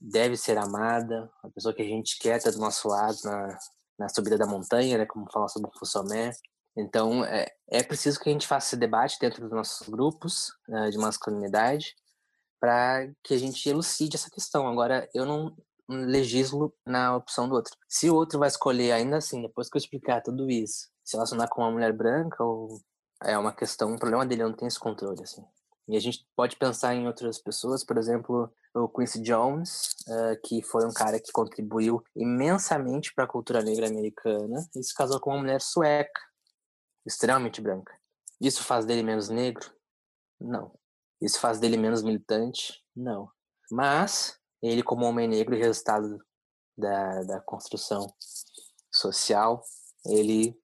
deve 0.00 0.36
ser 0.36 0.56
amada, 0.56 1.30
uma 1.42 1.52
pessoa 1.52 1.74
que 1.74 1.82
a 1.82 1.86
gente 1.86 2.18
quer 2.18 2.40
ter 2.42 2.52
do 2.52 2.58
nosso 2.58 2.88
lado 2.88 3.18
na, 3.24 3.58
na 3.98 4.08
subida 4.08 4.38
da 4.38 4.46
montanha, 4.46 4.98
né, 4.98 5.06
como 5.06 5.30
fala 5.30 5.48
sobre 5.48 5.68
o 5.68 5.78
Fussomé. 5.78 6.32
Então, 6.76 7.24
é, 7.24 7.46
é 7.68 7.82
preciso 7.82 8.18
que 8.18 8.28
a 8.30 8.32
gente 8.32 8.46
faça 8.46 8.68
esse 8.68 8.76
debate 8.76 9.18
dentro 9.20 9.42
dos 9.42 9.52
nossos 9.52 9.88
grupos 9.88 10.52
né, 10.68 10.90
de 10.90 10.96
masculinidade 10.96 11.94
para 12.58 13.08
que 13.22 13.34
a 13.34 13.38
gente 13.38 13.68
elucide 13.68 14.16
essa 14.16 14.30
questão. 14.30 14.66
Agora, 14.66 15.08
eu 15.12 15.26
não 15.26 15.54
legislo 15.88 16.72
na 16.86 17.16
opção 17.16 17.48
do 17.48 17.54
outro. 17.54 17.76
Se 17.88 18.08
o 18.08 18.14
outro 18.14 18.38
vai 18.38 18.48
escolher 18.48 18.92
ainda 18.92 19.16
assim, 19.18 19.42
depois 19.42 19.68
que 19.68 19.76
eu 19.76 19.80
explicar 19.80 20.22
tudo 20.22 20.48
isso, 20.50 20.88
se 21.04 21.16
relacionar 21.16 21.48
com 21.48 21.60
uma 21.60 21.70
mulher 21.70 21.92
branca 21.92 22.42
ou 22.42 22.80
é 23.24 23.36
uma 23.38 23.52
questão, 23.52 23.92
um 23.92 23.98
problema 23.98 24.26
dele, 24.26 24.44
não 24.44 24.52
tem 24.52 24.68
esse 24.68 24.78
controle, 24.78 25.22
assim. 25.22 25.44
E 25.88 25.96
a 25.96 26.00
gente 26.00 26.26
pode 26.36 26.56
pensar 26.56 26.94
em 26.94 27.06
outras 27.06 27.38
pessoas, 27.38 27.84
por 27.84 27.98
exemplo, 27.98 28.52
o 28.74 28.88
Quincy 28.88 29.20
Jones, 29.20 29.94
uh, 30.08 30.40
que 30.44 30.62
foi 30.62 30.86
um 30.86 30.92
cara 30.92 31.20
que 31.20 31.32
contribuiu 31.32 32.02
imensamente 32.14 33.12
para 33.14 33.24
a 33.24 33.28
cultura 33.28 33.62
negra 33.62 33.88
americana 33.88 34.66
e 34.76 34.82
se 34.82 34.94
casou 34.94 35.20
com 35.20 35.30
uma 35.30 35.40
mulher 35.40 35.60
sueca, 35.60 36.20
extremamente 37.04 37.60
branca. 37.60 37.92
Isso 38.40 38.62
faz 38.62 38.86
dele 38.86 39.02
menos 39.02 39.28
negro? 39.28 39.72
Não. 40.40 40.72
Isso 41.20 41.38
faz 41.38 41.58
dele 41.58 41.76
menos 41.76 42.02
militante? 42.02 42.82
Não. 42.94 43.30
Mas 43.70 44.38
ele, 44.62 44.82
como 44.82 45.06
homem 45.06 45.28
negro 45.28 45.54
e 45.54 45.58
resultado 45.58 46.18
da, 46.76 47.22
da 47.22 47.40
construção 47.40 48.06
social, 48.90 49.62
ele 50.06 50.56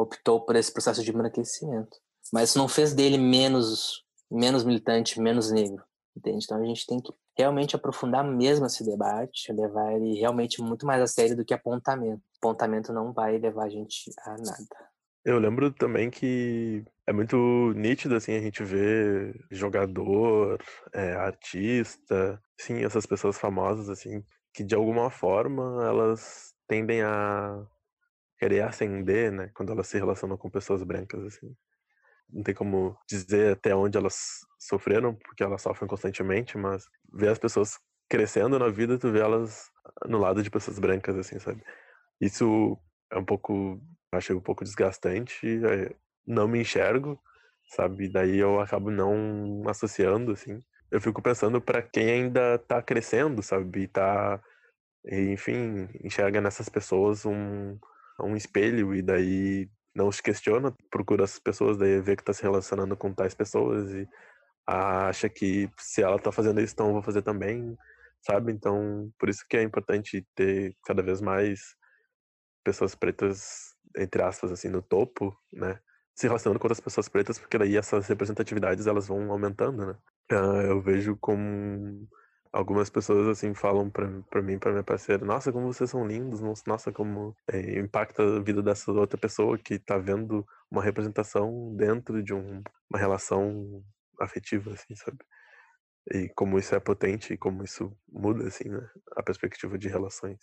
optou 0.00 0.40
por 0.40 0.56
esse 0.56 0.72
processo 0.72 1.02
de 1.02 1.10
embranquecimento. 1.10 1.96
Mas 2.32 2.50
isso 2.50 2.58
não 2.58 2.68
fez 2.68 2.94
dele 2.94 3.18
menos, 3.18 4.04
menos 4.30 4.64
militante, 4.64 5.20
menos 5.20 5.50
negro, 5.50 5.82
entende? 6.16 6.44
Então 6.44 6.60
a 6.60 6.64
gente 6.64 6.86
tem 6.86 7.00
que 7.00 7.12
realmente 7.36 7.74
aprofundar 7.74 8.24
mesmo 8.24 8.66
esse 8.66 8.84
debate, 8.84 9.52
levar 9.52 9.92
ele 9.94 10.18
realmente 10.18 10.60
muito 10.60 10.86
mais 10.86 11.02
a 11.02 11.06
sério 11.06 11.36
do 11.36 11.44
que 11.44 11.54
apontamento. 11.54 12.22
Apontamento 12.38 12.92
não 12.92 13.12
vai 13.12 13.38
levar 13.38 13.64
a 13.64 13.70
gente 13.70 14.10
a 14.24 14.30
nada. 14.30 14.90
Eu 15.24 15.38
lembro 15.38 15.70
também 15.70 16.10
que 16.10 16.82
é 17.06 17.12
muito 17.12 17.36
nítido, 17.74 18.14
assim, 18.14 18.34
a 18.34 18.40
gente 18.40 18.64
vê 18.64 19.34
jogador, 19.50 20.58
é, 20.94 21.12
artista, 21.12 22.40
sim, 22.58 22.84
essas 22.84 23.04
pessoas 23.04 23.36
famosas, 23.36 23.90
assim, 23.90 24.24
que 24.54 24.64
de 24.64 24.74
alguma 24.74 25.10
forma 25.10 25.86
elas 25.86 26.54
tendem 26.66 27.02
a 27.02 27.66
querer 28.40 28.62
ascender, 28.62 29.30
né, 29.30 29.50
quando 29.54 29.70
elas 29.70 29.86
se 29.86 29.98
relacionam 29.98 30.36
com 30.38 30.48
pessoas 30.50 30.82
brancas, 30.82 31.22
assim. 31.26 31.54
Não 32.32 32.42
tem 32.42 32.54
como 32.54 32.96
dizer 33.08 33.52
até 33.52 33.74
onde 33.74 33.98
elas 33.98 34.40
sofreram, 34.58 35.14
porque 35.14 35.42
elas 35.42 35.60
sofrem 35.60 35.86
constantemente, 35.86 36.56
mas 36.56 36.86
ver 37.12 37.28
as 37.28 37.38
pessoas 37.38 37.78
crescendo 38.08 38.58
na 38.58 38.68
vida, 38.70 38.98
tu 38.98 39.12
vê 39.12 39.20
elas 39.20 39.68
no 40.06 40.18
lado 40.18 40.42
de 40.42 40.50
pessoas 40.50 40.78
brancas, 40.78 41.16
assim, 41.16 41.38
sabe? 41.38 41.62
Isso 42.20 42.78
é 43.12 43.18
um 43.18 43.24
pouco, 43.24 43.78
acho 44.12 44.34
um 44.36 44.40
pouco 44.40 44.64
desgastante, 44.64 45.46
é, 45.66 45.94
não 46.26 46.48
me 46.48 46.60
enxergo, 46.60 47.20
sabe? 47.74 48.08
Daí 48.10 48.38
eu 48.38 48.60
acabo 48.60 48.90
não 48.90 49.62
associando, 49.68 50.32
assim. 50.32 50.60
Eu 50.90 51.00
fico 51.00 51.20
pensando 51.20 51.60
para 51.60 51.82
quem 51.82 52.10
ainda 52.10 52.58
tá 52.58 52.82
crescendo, 52.82 53.42
sabe? 53.42 53.86
Tá, 53.88 54.40
enfim, 55.06 55.88
enxerga 56.02 56.40
nessas 56.40 56.68
pessoas 56.68 57.26
um, 57.26 57.78
um 58.22 58.36
espelho 58.36 58.94
e 58.94 59.02
daí 59.02 59.70
não 59.94 60.10
se 60.10 60.22
questiona, 60.22 60.74
procura 60.90 61.24
as 61.24 61.38
pessoas, 61.38 61.76
daí 61.76 62.00
vê 62.00 62.16
que 62.16 62.24
tá 62.24 62.32
se 62.32 62.42
relacionando 62.42 62.96
com 62.96 63.12
tais 63.12 63.34
pessoas 63.34 63.90
e 63.92 64.08
acha 64.66 65.28
que 65.28 65.68
se 65.78 66.02
ela 66.02 66.18
tá 66.18 66.30
fazendo 66.30 66.60
isso, 66.60 66.74
então 66.74 66.88
eu 66.88 66.92
vou 66.92 67.02
fazer 67.02 67.22
também, 67.22 67.76
sabe? 68.22 68.52
Então, 68.52 69.12
por 69.18 69.28
isso 69.28 69.44
que 69.48 69.56
é 69.56 69.62
importante 69.62 70.26
ter 70.34 70.76
cada 70.84 71.02
vez 71.02 71.20
mais 71.20 71.74
pessoas 72.64 72.94
pretas, 72.94 73.74
entre 73.96 74.22
aspas, 74.22 74.52
assim, 74.52 74.68
no 74.68 74.82
topo, 74.82 75.36
né? 75.52 75.80
Se 76.14 76.26
relacionando 76.26 76.58
com 76.60 76.66
outras 76.66 76.80
pessoas 76.80 77.08
pretas, 77.08 77.38
porque 77.38 77.58
daí 77.58 77.76
essas 77.76 78.06
representatividades 78.06 78.86
elas 78.86 79.08
vão 79.08 79.30
aumentando, 79.32 79.86
né? 79.86 79.96
Uh, 80.32 80.62
eu 80.62 80.80
vejo 80.80 81.16
como 81.16 82.06
algumas 82.52 82.90
pessoas 82.90 83.28
assim 83.28 83.54
falam 83.54 83.88
para 83.90 84.06
mim, 84.42 84.58
para 84.58 84.72
minha 84.72 84.82
parceira, 84.82 85.24
nossa, 85.24 85.52
como 85.52 85.72
vocês 85.72 85.90
são 85.90 86.06
lindos, 86.06 86.40
nossa, 86.66 86.92
como 86.92 87.34
é, 87.48 87.78
impacta 87.78 88.22
a 88.22 88.40
vida 88.40 88.62
dessa 88.62 88.90
outra 88.92 89.18
pessoa 89.18 89.56
que 89.56 89.78
tá 89.78 89.98
vendo 89.98 90.46
uma 90.70 90.82
representação 90.82 91.74
dentro 91.76 92.22
de 92.22 92.34
um, 92.34 92.62
uma 92.88 92.98
relação 92.98 93.82
afetiva, 94.20 94.72
assim, 94.72 94.94
sabe? 94.94 95.18
E 96.12 96.28
como 96.30 96.58
isso 96.58 96.74
é 96.74 96.80
potente 96.80 97.34
e 97.34 97.38
como 97.38 97.62
isso 97.62 97.92
muda, 98.08 98.48
assim, 98.48 98.68
né? 98.68 98.88
A 99.16 99.22
perspectiva 99.22 99.78
de 99.78 99.88
relações. 99.88 100.38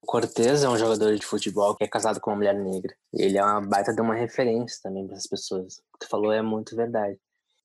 Cortez 0.00 0.62
é 0.62 0.68
um 0.68 0.78
jogador 0.78 1.14
de 1.16 1.26
futebol 1.26 1.74
que 1.76 1.84
é 1.84 1.88
casado 1.88 2.20
com 2.20 2.30
uma 2.30 2.36
mulher 2.36 2.54
negra. 2.54 2.94
Ele 3.12 3.38
é 3.38 3.44
uma 3.44 3.60
baita 3.60 3.92
de 3.92 4.00
uma 4.00 4.14
referência 4.14 4.78
também 4.82 5.06
para 5.06 5.16
as 5.16 5.26
pessoas. 5.26 5.78
O 5.78 5.98
que 5.98 6.06
tu 6.06 6.08
falou 6.08 6.32
é 6.32 6.42
muito 6.42 6.76
verdade. 6.76 7.18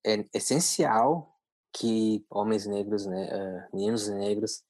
É 0.05 0.25
essencial 0.33 1.30
que 1.73 2.25
homens 2.29 2.65
negros, 2.65 3.05
né, 3.05 3.29
uh, 3.33 3.75
meninos 3.75 4.07
negros, 4.09 4.63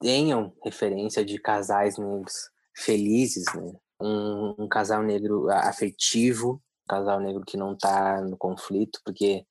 tenham 0.00 0.52
referência 0.62 1.24
de 1.24 1.38
casais 1.38 1.98
negros 1.98 2.50
felizes, 2.74 3.44
né? 3.54 3.72
Um, 4.00 4.54
um 4.58 4.68
casal 4.68 5.02
negro 5.02 5.48
afetivo, 5.50 6.62
um 6.84 6.88
casal 6.88 7.18
negro 7.20 7.44
que 7.46 7.56
não 7.56 7.72
está 7.72 8.20
no 8.20 8.36
conflito, 8.36 9.00
porque 9.04 9.46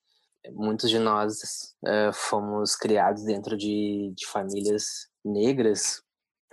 muitos 0.52 0.90
de 0.90 1.00
nós 1.00 1.76
uh, 1.84 2.14
fomos 2.14 2.76
criados 2.76 3.24
dentro 3.24 3.58
de, 3.58 4.14
de 4.16 4.28
famílias 4.28 5.08
negras, 5.24 6.04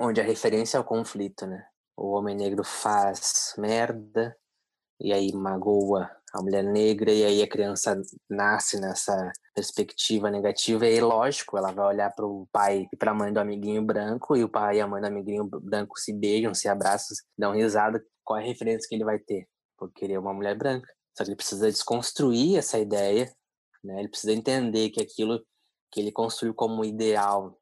onde 0.00 0.20
a 0.20 0.24
referência 0.24 0.78
é 0.78 0.80
o 0.80 0.84
conflito, 0.84 1.46
né? 1.46 1.62
O 1.96 2.12
homem 2.12 2.34
negro 2.34 2.64
faz 2.64 3.54
merda 3.58 4.34
e 4.98 5.12
aí 5.12 5.32
magoa 5.34 6.10
a 6.32 6.42
mulher 6.42 6.64
negra 6.64 7.12
e 7.12 7.24
aí 7.24 7.42
a 7.42 7.48
criança 7.48 8.00
nasce 8.30 8.80
nessa 8.80 9.30
perspectiva 9.54 10.30
negativa 10.30 10.86
e 10.86 11.00
lógico, 11.00 11.58
ela 11.58 11.72
vai 11.72 11.86
olhar 11.86 12.10
para 12.14 12.26
o 12.26 12.48
pai 12.52 12.86
e 12.92 12.96
para 12.96 13.10
a 13.10 13.14
mãe 13.14 13.32
do 13.32 13.40
amiguinho 13.40 13.82
branco 13.82 14.36
e 14.36 14.44
o 14.44 14.48
pai 14.48 14.78
e 14.78 14.80
a 14.80 14.86
mãe 14.86 15.00
do 15.00 15.06
amiguinho 15.06 15.44
branco 15.44 15.98
se 15.98 16.12
beijam, 16.12 16.54
se 16.54 16.68
abraçam, 16.68 17.16
dão 17.36 17.52
risada, 17.52 18.02
qual 18.24 18.38
é 18.38 18.42
a 18.42 18.46
referência 18.46 18.88
que 18.88 18.94
ele 18.94 19.04
vai 19.04 19.18
ter? 19.18 19.46
Por 19.76 19.92
querer 19.92 20.18
uma 20.18 20.32
mulher 20.32 20.56
branca. 20.56 20.88
Só 21.16 21.24
que 21.24 21.30
ele 21.30 21.36
precisa 21.36 21.70
desconstruir 21.70 22.56
essa 22.56 22.78
ideia 22.78 23.30
né? 23.82 23.98
Ele 23.98 24.08
precisa 24.08 24.32
entender 24.32 24.90
que 24.90 25.02
aquilo 25.02 25.44
que 25.90 26.00
ele 26.00 26.12
construiu 26.12 26.54
como 26.54 26.84
ideal 26.84 27.58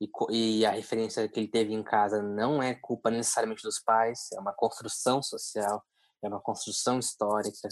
e, 0.00 0.10
e, 0.30 0.66
a 0.66 0.72
referência 0.72 1.26
que 1.28 1.40
ele 1.40 1.48
teve 1.48 1.72
em 1.72 1.82
casa 1.82 2.22
não 2.22 2.62
é 2.62 2.74
culpa 2.74 3.10
necessariamente 3.10 3.62
dos 3.62 3.78
pais, 3.78 4.28
é 4.32 4.40
uma 4.40 4.52
construção 4.52 5.22
social, 5.22 5.82
é 6.22 6.28
uma 6.28 6.40
construção 6.40 6.98
histórica. 6.98 7.68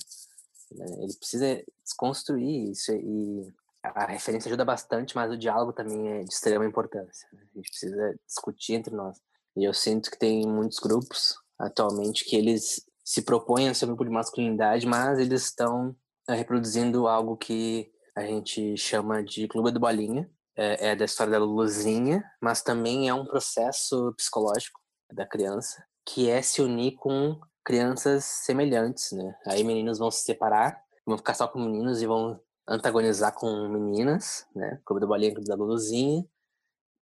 Né? 0.72 0.86
Ele 1.00 1.14
precisa 1.14 1.62
desconstruir 1.82 2.70
isso 2.70 2.92
e 2.92 3.52
a 3.82 4.06
referência 4.06 4.48
ajuda 4.48 4.64
bastante, 4.64 5.14
mas 5.14 5.30
o 5.30 5.36
diálogo 5.36 5.72
também 5.72 6.08
é 6.08 6.24
de 6.24 6.32
extrema 6.32 6.64
importância. 6.64 7.28
Né? 7.32 7.42
A 7.42 7.56
gente 7.58 7.68
precisa 7.68 8.14
discutir 8.26 8.74
entre 8.74 8.94
nós. 8.94 9.18
E 9.56 9.64
eu 9.64 9.74
sinto 9.74 10.10
que 10.10 10.18
tem 10.18 10.46
muitos 10.46 10.78
grupos 10.78 11.36
atualmente 11.58 12.24
que 12.24 12.36
eles 12.36 12.84
se 13.04 13.22
propõem 13.22 13.68
a 13.68 13.74
ser 13.74 13.84
um 13.84 13.88
grupo 13.88 14.04
de 14.04 14.10
masculinidade, 14.10 14.86
mas 14.86 15.18
eles 15.18 15.44
estão 15.44 15.94
é 16.28 16.34
reproduzindo 16.34 17.06
algo 17.06 17.36
que 17.36 17.92
a 18.16 18.22
gente 18.22 18.76
chama 18.76 19.22
de 19.22 19.46
Clube 19.46 19.70
do 19.70 19.80
Bolinha. 19.80 20.30
É, 20.56 20.90
é 20.90 20.96
da 20.96 21.04
história 21.04 21.32
da 21.32 21.38
Luluzinha, 21.38 22.24
mas 22.40 22.62
também 22.62 23.08
é 23.08 23.14
um 23.14 23.26
processo 23.26 24.14
psicológico 24.16 24.78
da 25.12 25.26
criança, 25.26 25.84
que 26.06 26.30
é 26.30 26.40
se 26.40 26.62
unir 26.62 26.92
com 26.92 27.40
crianças 27.64 28.24
semelhantes, 28.24 29.12
né? 29.12 29.34
Aí 29.46 29.64
meninos 29.64 29.98
vão 29.98 30.10
se 30.10 30.22
separar, 30.22 30.82
vão 31.06 31.16
ficar 31.16 31.34
só 31.34 31.48
com 31.48 31.58
meninos 31.58 32.02
e 32.02 32.06
vão 32.06 32.40
antagonizar 32.68 33.32
com 33.34 33.68
meninas, 33.68 34.46
né? 34.54 34.80
Clube 34.84 35.00
do 35.00 35.06
Bolinha, 35.06 35.32
Clube 35.32 35.48
da 35.48 35.54
Luluzinha. 35.54 36.24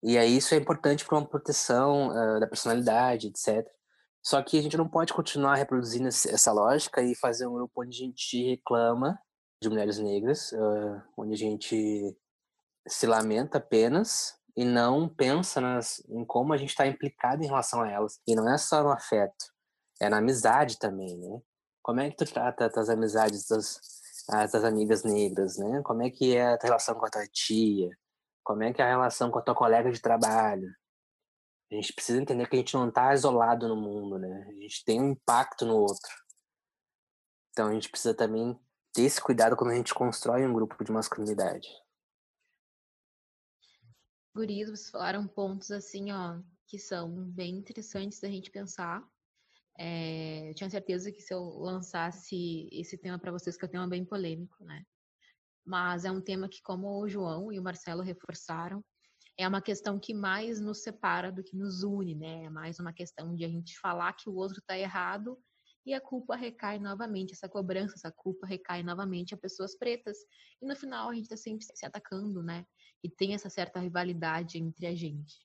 E 0.02 0.16
aí 0.16 0.36
isso 0.36 0.54
é 0.54 0.58
importante 0.58 1.04
para 1.04 1.18
uma 1.18 1.26
proteção 1.26 2.08
uh, 2.08 2.40
da 2.40 2.46
personalidade, 2.46 3.28
etc. 3.28 3.66
Só 4.22 4.42
que 4.42 4.58
a 4.58 4.62
gente 4.62 4.76
não 4.76 4.88
pode 4.88 5.12
continuar 5.12 5.56
reproduzindo 5.56 6.08
essa 6.08 6.52
lógica 6.52 7.02
e 7.02 7.14
fazer 7.14 7.46
um 7.46 7.54
grupo 7.54 7.82
onde 7.82 7.96
a 7.96 8.06
gente 8.06 8.50
reclama 8.50 9.18
de 9.60 9.68
mulheres 9.68 9.98
negras, 9.98 10.52
uh, 10.52 11.02
onde 11.16 11.34
a 11.34 11.36
gente 11.36 12.16
se 12.86 13.06
lamenta 13.06 13.58
apenas 13.58 14.34
e 14.56 14.64
não 14.64 15.08
pensa 15.08 15.60
nas, 15.60 16.02
em 16.08 16.24
como 16.24 16.52
a 16.52 16.56
gente 16.56 16.70
está 16.70 16.86
implicado 16.86 17.42
em 17.42 17.46
relação 17.46 17.82
a 17.82 17.90
elas. 17.90 18.20
E 18.26 18.34
não 18.34 18.52
é 18.52 18.56
só 18.58 18.82
no 18.82 18.90
afeto, 18.90 19.52
é 20.00 20.08
na 20.08 20.18
amizade 20.18 20.78
também, 20.78 21.16
né? 21.16 21.40
Como 21.82 22.00
é 22.00 22.10
que 22.10 22.16
tu 22.16 22.24
trata 22.24 22.66
as 22.66 22.88
amizades 22.88 23.46
das, 23.48 23.80
das 24.28 24.64
amigas 24.64 25.04
negras, 25.04 25.56
né? 25.56 25.82
Como 25.82 26.02
é 26.02 26.10
que 26.10 26.36
é 26.36 26.52
a 26.52 26.58
tua 26.58 26.68
relação 26.68 26.94
com 26.94 27.06
a 27.06 27.10
tua 27.10 27.26
tia? 27.26 27.90
Como 28.44 28.62
é 28.62 28.72
que 28.72 28.80
é 28.80 28.84
a 28.84 28.88
relação 28.88 29.30
com 29.30 29.38
a 29.38 29.42
tua 29.42 29.54
colega 29.54 29.90
de 29.90 30.00
trabalho? 30.00 30.68
A 31.70 31.74
gente 31.74 31.92
precisa 31.92 32.20
entender 32.20 32.48
que 32.48 32.56
a 32.56 32.58
gente 32.58 32.74
não 32.74 32.88
está 32.88 33.12
isolado 33.12 33.68
no 33.68 33.76
mundo, 33.76 34.18
né? 34.18 34.46
A 34.48 34.52
gente 34.52 34.84
tem 34.84 35.00
um 35.00 35.10
impacto 35.10 35.66
no 35.66 35.76
outro. 35.76 36.14
Então 37.50 37.68
a 37.68 37.72
gente 37.72 37.90
precisa 37.90 38.14
também 38.14 38.58
ter 38.92 39.02
esse 39.02 39.20
cuidado 39.20 39.56
quando 39.56 39.72
a 39.72 39.74
gente 39.74 39.92
constrói 39.92 40.46
um 40.46 40.52
grupo 40.52 40.82
de 40.82 40.92
masculinidade. 40.92 41.68
Guris, 44.34 44.68
vocês 44.68 44.90
falaram 44.90 45.26
pontos 45.26 45.70
assim, 45.70 46.12
ó, 46.12 46.38
que 46.66 46.78
são 46.78 47.10
bem 47.30 47.56
interessantes 47.56 48.20
da 48.20 48.28
gente 48.28 48.50
pensar. 48.50 49.02
É, 49.78 50.50
eu 50.50 50.54
tinha 50.54 50.68
certeza 50.68 51.12
que 51.12 51.22
se 51.22 51.32
eu 51.32 51.40
lançasse 51.58 52.68
esse 52.72 52.98
tema 52.98 53.18
para 53.18 53.30
vocês, 53.30 53.56
que 53.56 53.64
é 53.64 53.68
um 53.68 53.70
tema 53.70 53.88
bem 53.88 54.04
polêmico, 54.04 54.64
né? 54.64 54.84
Mas 55.64 56.04
é 56.04 56.10
um 56.10 56.20
tema 56.20 56.48
que, 56.48 56.60
como 56.62 57.00
o 57.00 57.08
João 57.08 57.52
e 57.52 57.58
o 57.60 57.62
Marcelo 57.62 58.02
reforçaram, 58.02 58.84
é 59.38 59.46
uma 59.46 59.62
questão 59.62 60.00
que 60.00 60.12
mais 60.12 60.60
nos 60.60 60.82
separa 60.82 61.30
do 61.30 61.44
que 61.44 61.56
nos 61.56 61.84
une, 61.84 62.16
né? 62.16 62.44
É 62.46 62.50
mais 62.50 62.80
uma 62.80 62.92
questão 62.92 63.36
de 63.36 63.44
a 63.44 63.48
gente 63.48 63.78
falar 63.78 64.12
que 64.14 64.28
o 64.28 64.34
outro 64.34 64.58
está 64.58 64.76
errado 64.76 65.38
e 65.86 65.94
a 65.94 66.00
culpa 66.00 66.34
recai 66.34 66.78
novamente, 66.80 67.32
essa 67.32 67.48
cobrança, 67.48 67.94
essa 67.94 68.10
culpa 68.10 68.46
recai 68.46 68.82
novamente 68.82 69.32
a 69.32 69.38
pessoas 69.38 69.78
pretas. 69.78 70.18
E 70.60 70.66
no 70.66 70.74
final 70.74 71.08
a 71.08 71.14
gente 71.14 71.24
está 71.24 71.36
sempre 71.36 71.64
se 71.64 71.86
atacando, 71.86 72.42
né? 72.42 72.66
E 73.02 73.08
tem 73.08 73.32
essa 73.32 73.48
certa 73.48 73.78
rivalidade 73.78 74.58
entre 74.58 74.86
a 74.86 74.94
gente. 74.94 75.36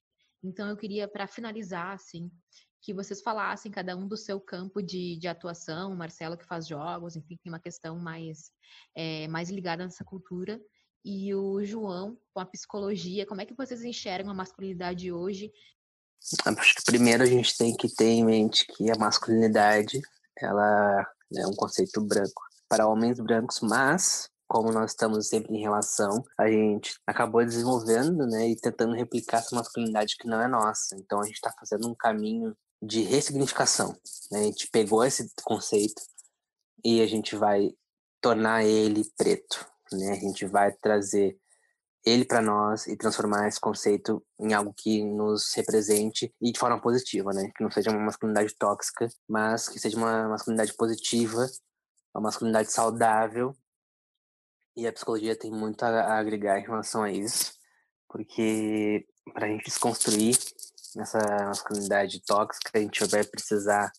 Então 0.44 0.68
eu 0.68 0.76
queria, 0.76 1.08
para 1.08 1.28
finalizar, 1.28 1.94
assim, 1.94 2.32
que 2.84 2.94
vocês 2.94 3.22
falassem 3.22 3.72
cada 3.72 3.96
um 3.96 4.06
do 4.06 4.18
seu 4.18 4.42
campo 4.42 4.82
de, 4.84 5.16
de 5.16 5.28
atuação, 5.28 5.94
o 5.94 5.96
Marcelo 5.96 6.38
que 6.38 6.46
faz 6.46 6.68
jogos, 6.68 7.16
enfim, 7.16 7.40
tem 7.42 7.52
uma 7.52 7.60
questão 7.60 7.98
mais, 7.98 8.52
é, 8.94 9.26
mais 9.30 9.50
ligada 9.50 9.86
nessa 9.86 10.04
cultura, 10.04 10.62
e 11.04 11.34
o 11.34 11.64
João 11.64 12.18
com 12.34 12.42
a 12.42 12.46
psicologia. 12.46 13.26
Como 13.26 13.40
é 13.40 13.46
que 13.46 13.56
vocês 13.56 13.84
enxergam 13.84 14.32
a 14.32 14.36
masculinidade 14.36 15.12
hoje? 15.12 15.50
Acho 16.46 16.76
que 16.76 16.84
primeiro 16.84 17.24
a 17.24 17.26
gente 17.26 17.58
tem 17.58 17.76
que 17.76 17.94
ter 17.94 18.06
em 18.06 18.26
mente 18.26 18.66
que 18.68 18.92
a 18.92 18.96
masculinidade 18.98 20.02
ela 20.38 21.08
é 21.38 21.48
um 21.48 21.56
conceito 21.56 22.02
branco 22.02 22.42
para 22.68 22.88
homens 22.88 23.20
brancos, 23.20 23.60
mas 23.62 24.30
como 24.48 24.72
nós 24.72 24.92
estamos 24.92 25.28
sempre 25.30 25.56
em 25.56 25.62
relação, 25.62 26.24
a 26.38 26.48
gente 26.48 27.00
acabou 27.08 27.44
desenvolvendo, 27.44 28.28
né, 28.28 28.50
e 28.50 28.56
tentando 28.56 28.94
replicar 28.94 29.38
essa 29.38 29.56
masculinidade 29.56 30.16
que 30.18 30.28
não 30.28 30.42
é 30.42 30.48
nossa. 30.48 30.96
Então 30.98 31.22
a 31.22 31.26
gente 31.26 31.36
está 31.36 31.52
fazendo 31.60 31.90
um 31.90 31.96
caminho 31.96 32.56
de 32.86 33.02
ressignificação. 33.02 33.98
Né? 34.32 34.40
A 34.40 34.44
gente 34.44 34.68
pegou 34.70 35.04
esse 35.04 35.32
conceito 35.44 36.02
e 36.84 37.02
a 37.02 37.08
gente 37.08 37.36
vai 37.36 37.72
tornar 38.22 38.64
ele 38.64 39.04
preto. 39.18 39.66
Né? 39.92 40.12
A 40.12 40.20
gente 40.20 40.46
vai 40.46 40.72
trazer 40.74 41.38
ele 42.06 42.26
para 42.26 42.42
nós 42.42 42.86
e 42.88 42.98
transformar 42.98 43.48
esse 43.48 43.60
conceito 43.60 44.22
em 44.38 44.54
algo 44.54 44.74
que 44.76 45.04
nos 45.04 45.54
represente 45.56 46.34
e 46.42 46.52
de 46.52 46.60
forma 46.60 46.82
positiva, 46.82 47.32
né? 47.32 47.50
Que 47.56 47.64
não 47.64 47.72
seja 47.72 47.92
uma 47.92 48.00
masculinidade 48.00 48.54
tóxica, 48.58 49.08
mas 49.28 49.70
que 49.70 49.80
seja 49.80 49.96
uma 49.96 50.28
masculinidade 50.28 50.74
positiva, 50.74 51.48
uma 52.14 52.24
masculinidade 52.24 52.74
saudável. 52.74 53.56
E 54.76 54.86
a 54.86 54.92
psicologia 54.92 55.34
tem 55.34 55.50
muito 55.50 55.82
a 55.84 56.18
agregar 56.20 56.60
em 56.60 56.64
relação 56.64 57.04
a 57.04 57.10
isso, 57.12 57.54
porque 58.10 59.06
para 59.34 59.46
a 59.46 59.50
gente 59.50 59.64
desconstruir 59.64 60.36
essa 60.98 61.20
masculinidade 61.46 62.22
tóxica, 62.26 62.72
a 62.76 62.80
gente 62.80 63.06
vai 63.06 63.24
precisar 63.24 63.92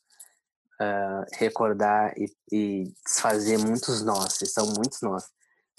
uh, 0.81 1.25
recordar 1.33 2.15
e, 2.17 2.27
e 2.53 2.93
desfazer 3.05 3.59
muitos 3.59 4.03
nós, 4.03 4.41
e 4.43 4.47
são 4.47 4.67
muitos 4.67 5.01
nós, 5.03 5.25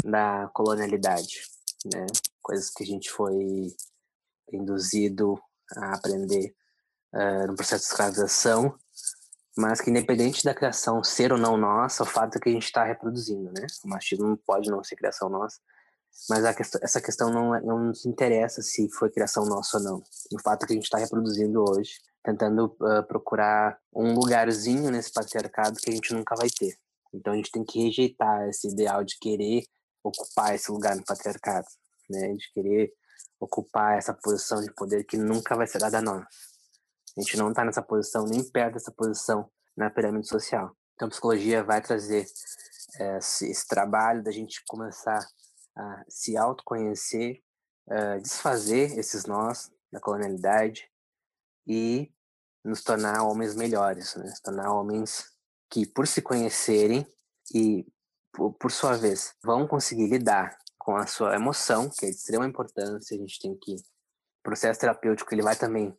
da 0.04 0.50
colonialidade 0.54 1.56
né? 1.94 2.06
Coisas 2.42 2.70
que 2.70 2.84
a 2.84 2.88
gente 2.88 3.12
foi 3.12 3.76
induzido 4.52 5.40
a 5.78 5.96
aprender 5.96 6.56
uh, 7.14 7.48
no 7.48 7.56
processo 7.56 7.84
de 7.84 7.92
escravização, 7.92 8.78
mas 9.58 9.82
que 9.82 9.90
independente 9.90 10.44
da 10.44 10.54
criação 10.54 11.04
ser 11.04 11.32
ou 11.32 11.38
não 11.38 11.58
nossa, 11.58 12.04
o 12.04 12.06
fato 12.06 12.38
é 12.38 12.40
que 12.40 12.50
a 12.50 12.52
gente 12.52 12.66
está 12.66 12.84
reproduzindo, 12.84 13.52
né? 13.54 13.66
O 13.84 13.90
machismo 13.90 14.38
pode 14.46 14.70
não 14.70 14.84
ser 14.84 14.96
criação 14.96 15.30
nossa, 15.30 15.60
mas 16.30 16.56
questão, 16.56 16.82
essa 16.84 17.02
questão 17.02 17.32
não, 17.32 17.56
é, 17.56 17.62
não 17.62 17.80
nos 17.80 18.06
interessa 18.06 18.62
se 18.62 18.90
foi 18.90 19.10
criação 19.10 19.46
nossa 19.46 19.78
ou 19.78 19.84
não. 19.84 20.04
O 20.34 20.42
fato 20.42 20.64
é 20.64 20.68
que 20.68 20.74
a 20.74 20.76
gente 20.76 20.86
está 20.86 20.98
reproduzindo 20.98 21.64
hoje, 21.70 21.94
tentando 22.24 22.66
uh, 22.66 23.06
procurar 23.08 23.78
um 23.94 24.14
lugarzinho 24.14 24.90
nesse 24.90 25.12
patriarcado 25.12 25.80
que 25.80 25.90
a 25.90 25.94
gente 25.94 26.14
nunca 26.14 26.36
vai 26.36 26.50
ter. 26.50 26.76
Então 27.14 27.34
a 27.34 27.36
gente 27.36 27.52
tem 27.52 27.64
que 27.64 27.84
rejeitar 27.84 28.48
esse 28.50 28.68
ideal 28.68 29.04
de 29.04 29.18
querer 29.20 29.64
ocupar 30.04 30.56
esse 30.56 30.72
lugar 30.72 30.96
no 30.96 31.04
patriarcado, 31.04 31.68
né? 32.10 32.34
De 32.34 32.52
querer 32.54 32.94
ocupar 33.40 33.98
essa 33.98 34.14
posição 34.14 34.62
de 34.62 34.74
poder 34.74 35.04
que 35.04 35.18
nunca 35.18 35.56
vai 35.56 35.68
ser 35.68 35.80
dada 35.80 36.00
a 36.00 36.02
nós. 36.02 36.26
A 37.18 37.22
gente 37.22 37.38
não 37.38 37.50
está 37.50 37.64
nessa 37.64 37.82
posição, 37.82 38.26
nem 38.26 38.44
perto 38.44 38.74
dessa 38.74 38.92
posição 38.92 39.50
na 39.76 39.90
pirâmide 39.90 40.28
social. 40.28 40.76
Então, 40.94 41.08
a 41.08 41.12
psicologia 41.12 41.64
vai 41.64 41.82
trazer 41.82 42.26
é, 43.00 43.18
esse, 43.18 43.50
esse, 43.50 43.68
trabalho 43.68 44.24
da 44.24 44.32
gente 44.32 44.64
começar 44.68 45.20
a 45.76 46.06
se 46.08 46.38
autoconhecer, 46.38 47.42
é, 47.90 48.18
desfazer 48.20 48.98
esses 48.98 49.26
nós 49.26 49.72
da 49.92 50.00
colonialidade 50.00 50.90
e 51.68 52.12
nos 52.64 52.84
tornar 52.84 53.24
homens 53.24 53.56
melhores, 53.56 54.16
né? 54.16 54.28
Se 54.28 54.42
tornar 54.42 54.74
homens 54.74 55.32
que, 55.70 55.86
por 55.86 56.08
se 56.08 56.22
conhecerem 56.22 57.06
e 57.54 57.86
por 58.60 58.72
sua 58.72 58.98
vez, 58.98 59.34
vão 59.44 59.68
conseguir 59.68 60.08
lidar 60.08 60.58
com 60.78 60.96
a 60.96 61.08
sua 61.08 61.36
emoção, 61.36 61.90
que 61.90 62.06
é 62.06 62.10
de 62.10 62.16
extrema 62.16 62.46
importância, 62.46 63.16
a 63.16 63.20
gente 63.20 63.40
tem 63.40 63.56
que... 63.58 63.76
O 63.76 64.44
processo 64.44 64.80
terapêutico, 64.80 65.34
ele 65.34 65.42
vai 65.42 65.56
também 65.56 65.98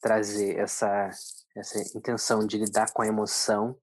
trazer 0.00 0.58
essa, 0.58 1.10
essa 1.56 1.78
intenção 1.96 2.46
de 2.46 2.58
lidar 2.58 2.92
com 2.92 3.02
a 3.02 3.06
emoção, 3.06 3.78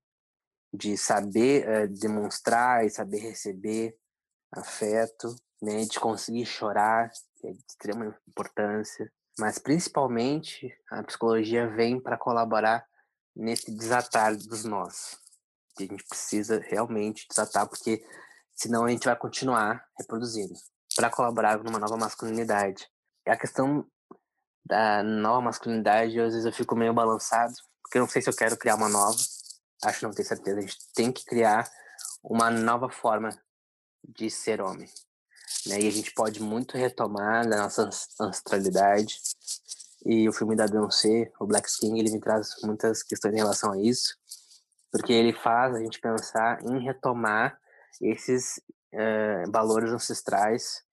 de 0.73 0.97
saber 0.97 1.67
uh, 1.67 1.87
demonstrar 1.87 2.85
e 2.85 2.89
saber 2.89 3.19
receber 3.19 3.97
afeto, 4.54 5.36
né, 5.62 5.86
de 5.86 5.99
conseguir 5.99 6.45
chorar, 6.45 7.10
que 7.38 7.47
é 7.47 7.52
de 7.52 7.64
extrema 7.70 8.16
importância, 8.28 9.12
mas 9.39 9.58
principalmente 9.58 10.72
a 10.89 11.04
psicologia 11.04 11.68
vem 11.68 11.99
para 11.99 12.18
colaborar 12.18 12.86
nesse 13.36 13.72
desatar 13.72 14.36
dos 14.36 14.66
nós, 14.66 15.18
que 15.76 15.84
a 15.84 15.88
gente 15.88 16.06
precisa 16.08 16.60
realmente 16.60 17.26
desatar, 17.30 17.68
porque 17.68 18.04
senão 18.54 18.86
a 18.86 18.89
gente 18.89 19.06
vai 19.06 19.16
continuar 19.16 19.84
reproduzindo 19.97 20.54
para 20.95 21.10
colaborar 21.10 21.64
numa 21.64 21.80
nova 21.80 21.95
masculinidade. 21.95 22.88
A 23.28 23.38
questão 23.38 23.86
da 24.66 25.02
nova 25.02 25.41
masculinidade, 25.41 26.20
às 26.20 26.34
vezes 26.34 26.45
eu 26.45 26.54
fico 26.54 26.76
meio 26.76 26.93
balançado, 26.93 27.54
porque 27.82 27.97
eu 27.97 28.02
não 28.02 28.10
sei 28.10 28.22
se 28.22 28.30
eu 28.30 28.36
quero 28.36 28.58
criar 28.58 28.76
uma 28.76 28.89
nova, 28.89 29.18
acho 29.84 29.99
que 29.99 30.06
não 30.06 30.14
tenho 30.14 30.28
certeza. 30.28 30.60
A 30.60 30.62
gente 30.62 30.78
tem 30.93 31.12
que 31.12 31.26
criar 31.26 31.70
uma 32.24 32.52
nova 32.52 32.89
forma 32.89 33.30
de 34.08 34.30
ser 34.30 34.62
homem. 34.62 34.89
Né? 35.68 35.82
E 35.82 35.88
a 35.88 35.91
gente 35.91 36.14
pode 36.14 36.41
muito 36.41 36.78
retomar 36.78 37.47
da 37.47 37.58
nossa 37.58 37.89
ancestralidade. 38.20 39.18
E 40.06 40.28
o 40.28 40.34
filme 40.34 40.56
da 40.56 40.68
Beyoncé, 40.68 41.32
o 41.39 41.45
Black 41.45 41.70
Skin, 41.70 41.99
ele 41.99 42.12
me 42.12 42.20
traz 42.20 42.56
muitas 42.64 43.04
questões 43.04 43.34
em 43.34 43.38
relação 43.38 43.72
a 43.72 43.82
isso 43.82 44.20
porque 44.91 45.14
ele 45.14 45.34
faz 45.34 45.74
a 45.74 45.80
gente 45.80 45.99
pensar 45.99 46.62
em 46.64 46.84
retomar 46.84 47.58
esses 48.02 48.58
uh, 48.93 49.49
valores 49.52 49.91
ancestrais 49.91 50.84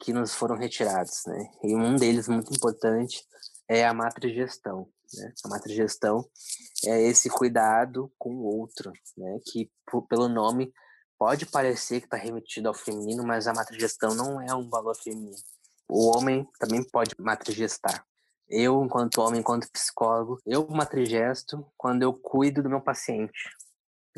que 0.00 0.12
nos 0.12 0.34
foram 0.34 0.56
retirados, 0.56 1.22
né? 1.26 1.50
E 1.64 1.74
um 1.74 1.96
deles 1.96 2.28
muito 2.28 2.54
importante 2.54 3.26
é 3.68 3.84
a 3.84 3.92
matrigestão, 3.92 4.88
né? 5.14 5.32
A 5.44 5.48
matrigestão 5.48 6.24
é 6.86 7.02
esse 7.02 7.28
cuidado 7.28 8.12
com 8.18 8.34
o 8.34 8.44
outro, 8.44 8.92
né? 9.16 9.40
Que 9.46 9.70
pelo 10.08 10.28
nome 10.28 10.72
pode 11.24 11.46
parecer 11.46 12.00
que 12.00 12.06
está 12.06 12.18
remetido 12.18 12.68
ao 12.68 12.74
feminino, 12.74 13.24
mas 13.24 13.46
a 13.46 13.54
matrigestão 13.54 14.14
não 14.14 14.38
é 14.42 14.54
um 14.54 14.68
valor 14.68 14.94
feminino. 14.94 15.34
O 15.88 16.14
homem 16.14 16.46
também 16.60 16.84
pode 16.84 17.14
matrigestar. 17.18 18.04
Eu, 18.46 18.84
enquanto 18.84 19.22
homem, 19.22 19.40
enquanto 19.40 19.70
psicólogo, 19.72 20.38
eu 20.44 20.68
matrigesto 20.68 21.66
quando 21.78 22.02
eu 22.02 22.12
cuido 22.12 22.62
do 22.62 22.68
meu 22.68 22.82
paciente. 22.82 23.48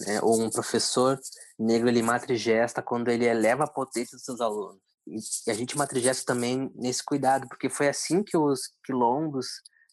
Né? 0.00 0.20
Ou 0.20 0.42
um 0.42 0.50
professor 0.50 1.16
negro, 1.56 1.88
ele 1.88 2.02
matrigesta 2.02 2.82
quando 2.82 3.08
ele 3.08 3.24
eleva 3.24 3.62
a 3.62 3.70
potência 3.70 4.16
dos 4.16 4.24
seus 4.24 4.40
alunos. 4.40 4.80
E 5.06 5.50
a 5.52 5.54
gente 5.54 5.78
matrigesta 5.78 6.24
também 6.26 6.72
nesse 6.74 7.04
cuidado, 7.04 7.46
porque 7.48 7.70
foi 7.70 7.86
assim 7.86 8.24
que 8.24 8.36
os 8.36 8.62
quilombos 8.84 9.46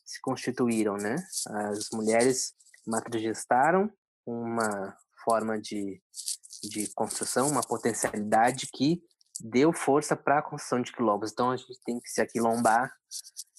se 0.04 0.20
constituíram, 0.20 0.98
né? 0.98 1.16
As 1.70 1.90
mulheres 1.94 2.56
matrigestaram 2.88 3.88
uma 4.26 4.98
forma 5.24 5.62
de, 5.62 6.02
de 6.70 6.92
construção, 6.94 7.50
uma 7.50 7.62
potencialidade 7.62 8.68
que 8.74 9.02
deu 9.40 9.74
força 9.74 10.16
para 10.16 10.40
a 10.40 10.42
construção 10.42 10.82
de 10.82 10.92
quilombos. 10.92 11.32
Então 11.32 11.52
a 11.52 11.58
gente 11.58 11.80
tem 11.86 12.00
que 12.00 12.10
se 12.10 12.22
aquilombar 12.22 12.94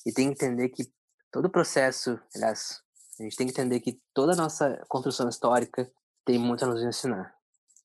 e 0.07 0.13
tem 0.13 0.29
que 0.29 0.45
entender 0.45 0.69
que 0.69 0.85
todo 1.31 1.47
o 1.47 1.51
processo, 1.51 2.19
aliás, 2.35 2.81
a 3.19 3.23
gente 3.23 3.37
tem 3.37 3.47
que 3.47 3.53
entender 3.53 3.81
que 3.81 4.01
toda 4.13 4.33
a 4.33 4.37
nossa 4.37 4.83
construção 4.89 5.29
histórica 5.29 5.91
tem 6.25 6.39
muito 6.39 6.65
a 6.65 6.69
nos 6.69 6.83
ensinar. 6.83 7.35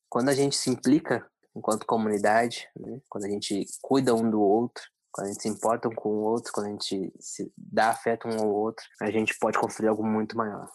Quando 0.10 0.30
a 0.30 0.34
gente 0.34 0.56
se 0.56 0.70
implica 0.70 1.30
enquanto 1.56 1.86
comunidade, 1.86 2.68
né, 2.80 3.02
quando 3.10 3.26
a 3.26 3.30
gente 3.30 3.66
cuida 3.82 4.16
um 4.16 4.30
do 4.30 4.42
outro, 4.42 4.84
quando 5.12 5.28
a 5.28 5.32
gente 5.32 5.42
se 5.42 5.50
importa 5.50 5.88
um 5.88 5.96
com 5.96 6.10
o 6.10 6.22
outro, 6.22 6.52
quando 6.54 6.68
a 6.68 6.70
gente 6.70 7.12
se 7.20 7.52
dá 7.58 7.90
afeto 7.90 8.28
um 8.28 8.40
ao 8.40 8.50
outro, 8.50 8.86
a 9.02 9.12
gente 9.12 9.38
pode 9.40 9.58
construir 9.58 9.90
algo 9.90 10.06
muito 10.06 10.38
maior. 10.38 10.70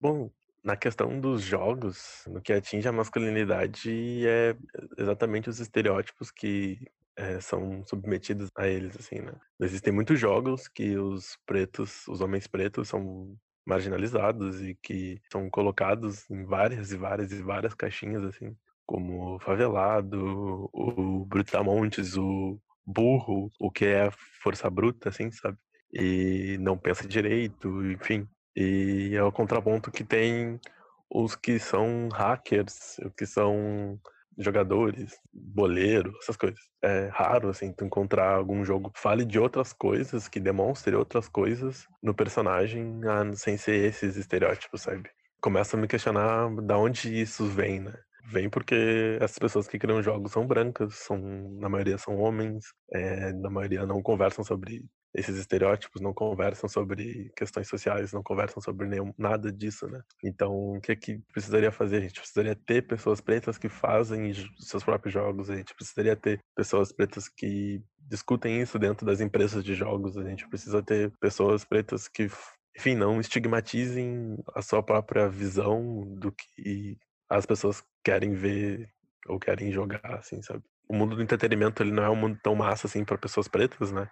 Bom, 0.00 0.30
na 0.62 0.76
questão 0.76 1.20
dos 1.20 1.42
jogos, 1.42 2.24
no 2.26 2.40
que 2.40 2.52
atinge 2.52 2.86
a 2.88 2.92
masculinidade, 2.92 4.26
é 4.26 4.56
exatamente 4.98 5.48
os 5.48 5.58
estereótipos 5.58 6.30
que 6.30 6.78
é, 7.16 7.40
são 7.40 7.84
submetidos 7.86 8.50
a 8.56 8.66
eles, 8.66 8.96
assim, 8.96 9.20
né? 9.20 9.32
Existem 9.60 9.92
muitos 9.92 10.18
jogos 10.18 10.68
que 10.68 10.96
os 10.96 11.38
pretos, 11.46 12.06
os 12.08 12.20
homens 12.20 12.46
pretos 12.46 12.88
são 12.88 13.36
marginalizados 13.66 14.62
e 14.62 14.74
que 14.82 15.20
são 15.30 15.48
colocados 15.50 16.28
em 16.30 16.44
várias 16.44 16.92
e 16.92 16.96
várias 16.96 17.32
e 17.32 17.42
várias 17.42 17.74
caixinhas, 17.74 18.24
assim, 18.24 18.56
como 18.86 19.38
favelado, 19.40 20.68
o 20.72 21.24
brutamontes, 21.26 22.16
o 22.16 22.60
burro, 22.84 23.50
o 23.60 23.70
que 23.70 23.84
é 23.86 24.10
força 24.42 24.68
bruta, 24.68 25.10
assim, 25.10 25.30
sabe? 25.30 25.58
E 25.92 26.56
não 26.60 26.76
pensa 26.78 27.06
direito, 27.06 27.68
enfim. 27.86 28.26
E 28.56 29.12
é 29.14 29.22
o 29.22 29.32
contraponto 29.32 29.90
que 29.90 30.04
tem 30.04 30.60
os 31.08 31.34
que 31.34 31.58
são 31.58 32.08
hackers, 32.12 32.98
os 32.98 33.12
que 33.14 33.26
são 33.26 33.98
jogadores, 34.38 35.18
boleiro, 35.32 36.16
essas 36.22 36.36
coisas. 36.36 36.58
É 36.82 37.10
raro, 37.12 37.48
assim, 37.50 37.72
tu 37.72 37.84
encontrar 37.84 38.34
algum 38.34 38.64
jogo 38.64 38.90
que 38.90 39.00
fale 39.00 39.24
de 39.24 39.38
outras 39.38 39.72
coisas, 39.72 40.28
que 40.28 40.40
demonstre 40.40 40.94
outras 40.94 41.28
coisas 41.28 41.86
no 42.02 42.14
personagem, 42.14 43.00
ah, 43.04 43.30
sem 43.34 43.56
ser 43.56 43.84
esses 43.84 44.16
estereótipos, 44.16 44.82
sabe? 44.82 45.10
Começa 45.40 45.76
a 45.76 45.80
me 45.80 45.88
questionar 45.88 46.50
da 46.62 46.78
onde 46.78 47.20
isso 47.20 47.46
vem, 47.46 47.80
né? 47.80 47.94
Vem 48.26 48.48
porque 48.48 49.18
as 49.20 49.38
pessoas 49.38 49.66
que 49.66 49.78
criam 49.78 50.02
jogos 50.02 50.32
são 50.32 50.46
brancas, 50.46 50.94
são, 50.94 51.18
na 51.58 51.68
maioria 51.68 51.98
são 51.98 52.18
homens, 52.18 52.66
é, 52.92 53.32
na 53.32 53.50
maioria 53.50 53.86
não 53.86 54.02
conversam 54.02 54.44
sobre 54.44 54.84
esses 55.14 55.36
estereótipos, 55.36 56.00
não 56.00 56.14
conversam 56.14 56.68
sobre 56.68 57.30
questões 57.36 57.68
sociais, 57.68 58.12
não 58.12 58.22
conversam 58.22 58.62
sobre 58.62 58.86
nenhum, 58.86 59.12
nada 59.18 59.52
disso, 59.52 59.88
né? 59.88 60.02
Então, 60.22 60.76
o 60.76 60.80
que 60.80 60.92
é 60.92 60.96
que 60.96 61.18
precisaria 61.32 61.72
fazer? 61.72 61.96
A 61.96 62.00
gente 62.00 62.20
precisaria 62.20 62.54
ter 62.54 62.86
pessoas 62.86 63.20
pretas 63.20 63.58
que 63.58 63.68
fazem 63.68 64.32
seus 64.58 64.84
próprios 64.84 65.12
jogos, 65.12 65.50
a 65.50 65.56
gente 65.56 65.74
precisaria 65.74 66.16
ter 66.16 66.40
pessoas 66.54 66.92
pretas 66.92 67.28
que 67.28 67.82
discutem 67.98 68.60
isso 68.60 68.78
dentro 68.78 69.04
das 69.06 69.20
empresas 69.20 69.64
de 69.64 69.74
jogos, 69.74 70.16
a 70.16 70.24
gente 70.24 70.48
precisa 70.48 70.82
ter 70.82 71.12
pessoas 71.20 71.64
pretas 71.64 72.08
que 72.08 72.28
enfim, 72.76 72.94
não 72.94 73.20
estigmatizem 73.20 74.36
a 74.54 74.62
sua 74.62 74.82
própria 74.82 75.28
visão 75.28 76.14
do 76.16 76.32
que 76.32 76.96
as 77.28 77.44
pessoas 77.44 77.82
querem 78.02 78.32
ver 78.34 78.88
ou 79.26 79.38
querem 79.38 79.70
jogar, 79.70 80.14
assim, 80.14 80.40
sabe? 80.42 80.62
O 80.88 80.94
mundo 80.94 81.14
do 81.14 81.22
entretenimento, 81.22 81.82
ele 81.82 81.92
não 81.92 82.02
é 82.02 82.10
um 82.10 82.16
mundo 82.16 82.38
tão 82.42 82.54
massa, 82.54 82.86
assim, 82.86 83.04
para 83.04 83.18
pessoas 83.18 83.46
pretas, 83.46 83.92
né? 83.92 84.10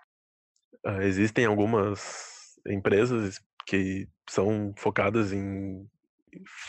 Uh, 0.88 1.02
existem 1.02 1.44
algumas 1.44 2.58
empresas 2.66 3.40
que 3.66 4.08
são 4.28 4.72
focadas 4.76 5.32
em 5.32 5.86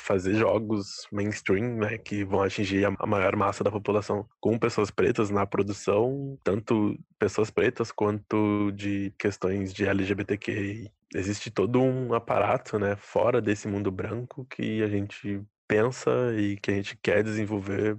fazer 0.05 0.35
jogos 0.35 1.07
mainstream, 1.11 1.77
né, 1.77 1.97
que 1.97 2.23
vão 2.23 2.41
atingir 2.41 2.85
a 2.85 3.05
maior 3.05 3.35
massa 3.35 3.63
da 3.63 3.71
população 3.71 4.27
com 4.39 4.57
pessoas 4.57 4.89
pretas 4.91 5.29
na 5.29 5.45
produção, 5.45 6.37
tanto 6.43 6.97
pessoas 7.17 7.49
pretas 7.49 7.91
quanto 7.91 8.71
de 8.71 9.13
questões 9.17 9.73
de 9.73 9.85
LGBTQ. 9.85 10.89
Existe 11.13 11.51
todo 11.51 11.81
um 11.81 12.13
aparato, 12.13 12.77
né, 12.79 12.95
fora 12.97 13.41
desse 13.41 13.67
mundo 13.67 13.91
branco 13.91 14.45
que 14.49 14.83
a 14.83 14.87
gente 14.87 15.41
pensa 15.67 16.11
e 16.37 16.57
que 16.57 16.71
a 16.71 16.73
gente 16.73 16.97
quer 16.97 17.23
desenvolver 17.23 17.97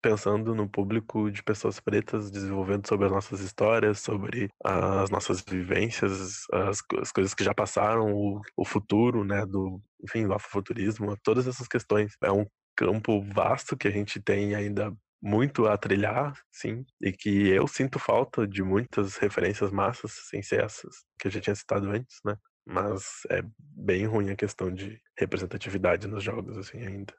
pensando 0.00 0.54
no 0.54 0.68
público 0.68 1.30
de 1.30 1.42
pessoas 1.42 1.80
pretas, 1.80 2.30
desenvolvendo 2.30 2.86
sobre 2.86 3.06
as 3.06 3.12
nossas 3.12 3.40
histórias, 3.40 4.00
sobre 4.00 4.48
as 4.64 5.10
nossas 5.10 5.42
vivências, 5.42 6.46
as, 6.52 6.82
as 7.00 7.12
coisas 7.12 7.34
que 7.34 7.44
já 7.44 7.54
passaram, 7.54 8.12
o, 8.12 8.40
o 8.56 8.64
futuro, 8.64 9.24
né, 9.24 9.44
do, 9.46 9.80
enfim, 10.02 10.26
do 10.26 10.34
afrofuturismo, 10.34 11.16
todas 11.22 11.46
essas 11.46 11.66
questões. 11.66 12.14
É 12.22 12.30
um 12.30 12.46
campo 12.76 13.20
vasto 13.34 13.76
que 13.76 13.88
a 13.88 13.90
gente 13.90 14.20
tem 14.20 14.54
ainda 14.54 14.92
muito 15.20 15.66
a 15.66 15.76
trilhar, 15.76 16.34
sim, 16.52 16.84
e 17.02 17.12
que 17.12 17.48
eu 17.48 17.66
sinto 17.66 17.98
falta 17.98 18.46
de 18.46 18.62
muitas 18.62 19.16
referências 19.16 19.72
massas, 19.72 20.12
sem 20.30 20.42
ser 20.42 20.62
essas 20.64 21.04
que 21.18 21.26
eu 21.26 21.32
já 21.32 21.40
tinha 21.40 21.56
citado 21.56 21.90
antes, 21.90 22.18
né? 22.24 22.36
Mas 22.64 23.22
é 23.30 23.42
bem 23.58 24.06
ruim 24.06 24.30
a 24.30 24.36
questão 24.36 24.72
de 24.72 25.00
representatividade 25.18 26.06
nos 26.06 26.22
jogos, 26.22 26.56
assim, 26.56 26.78
ainda. 26.86 27.14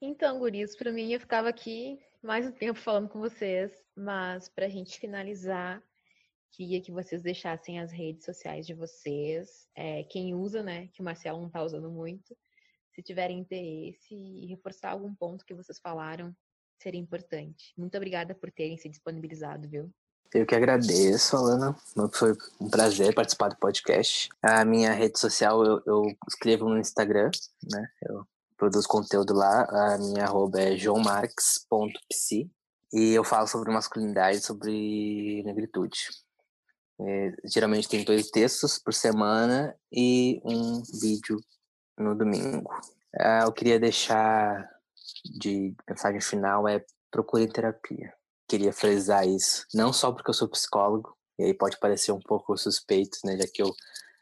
Então, 0.00 0.38
guris, 0.38 0.76
para 0.76 0.92
mim 0.92 1.12
eu 1.12 1.20
ficava 1.20 1.48
aqui 1.48 1.98
mais 2.22 2.46
um 2.46 2.52
tempo 2.52 2.78
falando 2.78 3.08
com 3.08 3.20
vocês, 3.20 3.70
mas 3.94 4.48
para 4.48 4.66
a 4.66 4.68
gente 4.68 4.98
finalizar, 4.98 5.82
queria 6.50 6.80
que 6.80 6.90
vocês 6.90 7.22
deixassem 7.22 7.80
as 7.80 7.92
redes 7.92 8.24
sociais 8.24 8.66
de 8.66 8.74
vocês, 8.74 9.68
é, 9.74 10.04
quem 10.04 10.34
usa, 10.34 10.62
né, 10.62 10.88
que 10.88 11.00
o 11.00 11.04
Marcelo 11.04 11.38
não 11.40 11.48
está 11.48 11.62
usando 11.62 11.90
muito, 11.90 12.36
se 12.94 13.02
tiverem 13.02 13.40
interesse 13.40 14.14
e 14.14 14.46
reforçar 14.46 14.90
algum 14.90 15.14
ponto 15.14 15.44
que 15.44 15.54
vocês 15.54 15.78
falaram, 15.78 16.34
seria 16.78 17.00
importante. 17.00 17.72
Muito 17.76 17.96
obrigada 17.96 18.34
por 18.34 18.50
terem 18.50 18.78
se 18.78 18.88
disponibilizado, 18.88 19.68
viu? 19.68 19.90
Eu 20.32 20.46
que 20.46 20.54
agradeço, 20.54 21.36
Alana. 21.36 21.76
Foi 22.12 22.32
um 22.60 22.68
prazer 22.68 23.14
participar 23.14 23.48
do 23.48 23.56
podcast. 23.56 24.28
A 24.42 24.64
minha 24.64 24.92
rede 24.92 25.18
social 25.18 25.64
eu, 25.64 25.82
eu 25.86 26.16
escrevo 26.28 26.68
no 26.68 26.78
Instagram, 26.78 27.30
né? 27.70 27.88
Eu 28.02 28.26
produzo 28.64 28.88
conteúdo 28.88 29.34
lá. 29.34 29.66
A 29.68 29.98
minha 29.98 30.24
arroba 30.24 30.60
é 30.60 30.76
joãomarques.psi. 30.76 32.50
E 32.92 33.12
eu 33.12 33.24
falo 33.24 33.46
sobre 33.46 33.72
masculinidade, 33.72 34.40
sobre 34.40 35.42
negritude. 35.44 36.08
É, 37.00 37.32
geralmente 37.44 37.88
tem 37.88 38.04
dois 38.04 38.30
textos 38.30 38.78
por 38.78 38.94
semana 38.94 39.76
e 39.92 40.40
um 40.44 40.82
vídeo 41.00 41.38
no 41.98 42.14
domingo. 42.14 42.70
É, 43.12 43.42
eu 43.42 43.52
queria 43.52 43.78
deixar 43.78 44.70
de 45.24 45.74
mensagem 45.88 46.20
final 46.20 46.68
é 46.68 46.84
procure 47.10 47.46
terapia. 47.48 48.14
Queria 48.48 48.72
frisar 48.72 49.26
isso, 49.26 49.66
não 49.74 49.92
só 49.92 50.12
porque 50.12 50.30
eu 50.30 50.34
sou 50.34 50.48
psicólogo, 50.48 51.16
e 51.38 51.44
aí 51.44 51.54
pode 51.54 51.78
parecer 51.78 52.12
um 52.12 52.20
pouco 52.20 52.56
suspeito, 52.56 53.18
né, 53.24 53.36
já 53.36 53.48
que 53.52 53.62
eu 53.62 53.74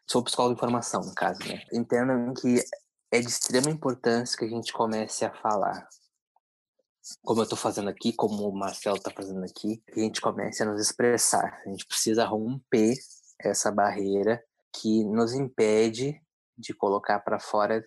sou 0.07 0.23
psicólogo 0.23 0.55
de 0.55 0.61
formação, 0.61 1.03
no 1.03 1.15
caso, 1.15 1.41
né. 1.41 1.63
Entendam 1.73 2.33
que 2.35 2.63
é 3.13 3.21
de 3.21 3.29
extrema 3.29 3.69
importância 3.69 4.39
que 4.39 4.47
a 4.47 4.49
gente 4.49 4.73
comece 4.73 5.23
a 5.25 5.31
falar. 5.31 5.87
Como 7.23 7.41
eu 7.41 7.45
estou 7.45 7.59
fazendo 7.59 7.91
aqui, 7.91 8.13
como 8.13 8.49
o 8.49 8.57
Marcelo 8.57 8.97
está 8.97 9.11
fazendo 9.11 9.45
aqui, 9.45 9.83
que 9.93 10.01
a 10.01 10.03
gente 10.03 10.21
comece 10.21 10.63
a 10.63 10.67
nos 10.67 10.81
expressar. 10.81 11.61
A 11.67 11.69
gente 11.69 11.87
precisa 11.87 12.25
romper 12.25 12.95
essa 13.39 13.71
barreira 13.71 14.43
que 14.73 15.05
nos 15.05 15.35
impede 15.35 16.19
de 16.57 16.73
colocar 16.73 17.21
para 17.21 17.39
fora 17.39 17.85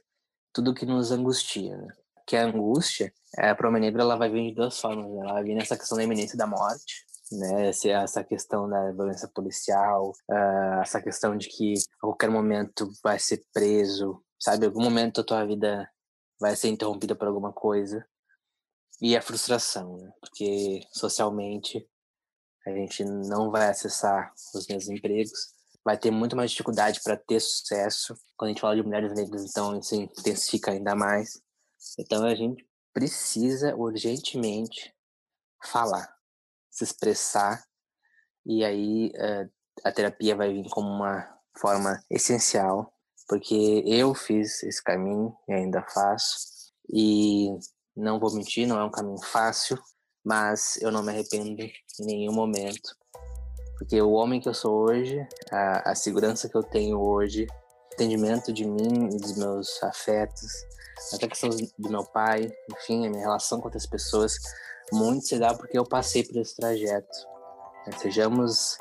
tudo 0.53 0.75
que 0.75 0.85
nos 0.85 1.11
angustia. 1.11 1.75
Né? 1.75 1.87
Que 2.27 2.35
a 2.35 2.45
angústia, 2.45 3.11
para 3.57 3.67
uma 3.67 3.79
negra, 3.79 4.03
ela 4.03 4.17
vai 4.17 4.29
vir 4.29 4.49
de 4.49 4.55
duas 4.55 4.79
formas. 4.79 5.09
Né? 5.09 5.21
Ela 5.21 5.33
vai 5.33 5.43
vir 5.43 5.55
nessa 5.55 5.75
questão 5.75 5.97
da 5.97 6.03
iminência 6.03 6.37
da 6.37 6.45
morte, 6.45 7.03
né? 7.31 7.69
Essa 7.69 8.23
questão 8.23 8.69
da 8.69 8.91
violência 8.91 9.27
policial, 9.33 10.11
uh, 10.29 10.81
essa 10.81 11.01
questão 11.01 11.35
de 11.35 11.47
que 11.49 11.73
a 11.97 12.01
qualquer 12.01 12.29
momento 12.29 12.91
vai 13.03 13.17
ser 13.17 13.43
preso, 13.51 14.23
sabe? 14.39 14.65
Algum 14.65 14.81
momento 14.81 15.21
da 15.21 15.23
tua 15.23 15.45
vida 15.45 15.89
vai 16.39 16.55
ser 16.55 16.69
interrompida 16.69 17.15
por 17.15 17.27
alguma 17.27 17.53
coisa. 17.53 18.05
E 19.01 19.15
a 19.15 19.21
frustração, 19.21 19.97
né? 19.97 20.11
Porque 20.19 20.81
socialmente 20.91 21.87
a 22.65 22.71
gente 22.71 23.03
não 23.03 23.51
vai 23.51 23.69
acessar 23.69 24.33
os 24.53 24.67
mesmos 24.67 24.89
empregos, 24.89 25.53
vai 25.83 25.97
ter 25.97 26.09
muito 26.09 26.35
mais 26.35 26.49
dificuldade 26.49 27.01
para 27.03 27.15
ter 27.15 27.39
sucesso. 27.39 28.17
Quando 28.35 28.49
a 28.49 28.51
gente 28.53 28.61
fala 28.61 28.75
de 28.75 28.83
mulheres 28.83 29.13
negras, 29.13 29.43
então 29.43 29.77
isso 29.77 29.93
intensifica 29.95 30.71
ainda 30.71 30.95
mais. 30.95 31.41
Então 31.99 32.25
a 32.25 32.33
gente 32.33 32.67
precisa 32.91 33.75
urgentemente 33.75 34.95
falar, 35.63 36.15
se 36.71 36.83
expressar, 36.83 37.63
e 38.45 38.63
aí 38.63 39.11
uh, 39.15 39.51
a 39.83 39.91
terapia 39.91 40.35
vai 40.35 40.53
vir 40.53 40.69
como 40.69 40.87
uma 40.87 41.27
forma 41.57 42.01
essencial 42.09 42.94
porque 43.27 43.83
eu 43.85 44.13
fiz 44.13 44.63
esse 44.63 44.83
caminho 44.83 45.35
e 45.47 45.53
ainda 45.53 45.81
faço. 45.81 46.55
E 46.91 47.49
não 47.95 48.19
vou 48.19 48.33
mentir, 48.33 48.67
não 48.67 48.79
é 48.79 48.83
um 48.83 48.91
caminho 48.91 49.21
fácil, 49.21 49.77
mas 50.23 50.77
eu 50.81 50.91
não 50.91 51.03
me 51.03 51.11
arrependo 51.11 51.61
em 51.61 51.73
nenhum 51.99 52.33
momento. 52.33 52.95
Porque 53.77 54.01
o 54.01 54.11
homem 54.11 54.39
que 54.39 54.47
eu 54.47 54.53
sou 54.53 54.85
hoje, 54.85 55.27
a, 55.51 55.91
a 55.91 55.95
segurança 55.95 56.47
que 56.47 56.55
eu 56.55 56.63
tenho 56.63 56.99
hoje, 56.99 57.47
entendimento 57.93 58.53
de 58.53 58.65
mim 58.65 59.09
e 59.13 59.17
dos 59.17 59.37
meus 59.37 59.81
afetos, 59.83 60.51
até 61.13 61.25
a 61.25 61.29
questão 61.29 61.49
do 61.49 61.89
meu 61.89 62.03
pai, 62.03 62.51
enfim, 62.71 63.05
a 63.05 63.09
minha 63.09 63.21
relação 63.21 63.59
com 63.59 63.65
outras 63.65 63.85
pessoas, 63.85 64.37
muito 64.91 65.25
se 65.25 65.37
dá 65.37 65.53
porque 65.53 65.77
eu 65.77 65.83
passei 65.83 66.23
por 66.23 66.37
esse 66.37 66.55
trajeto. 66.55 67.17
Sejamos 67.99 68.77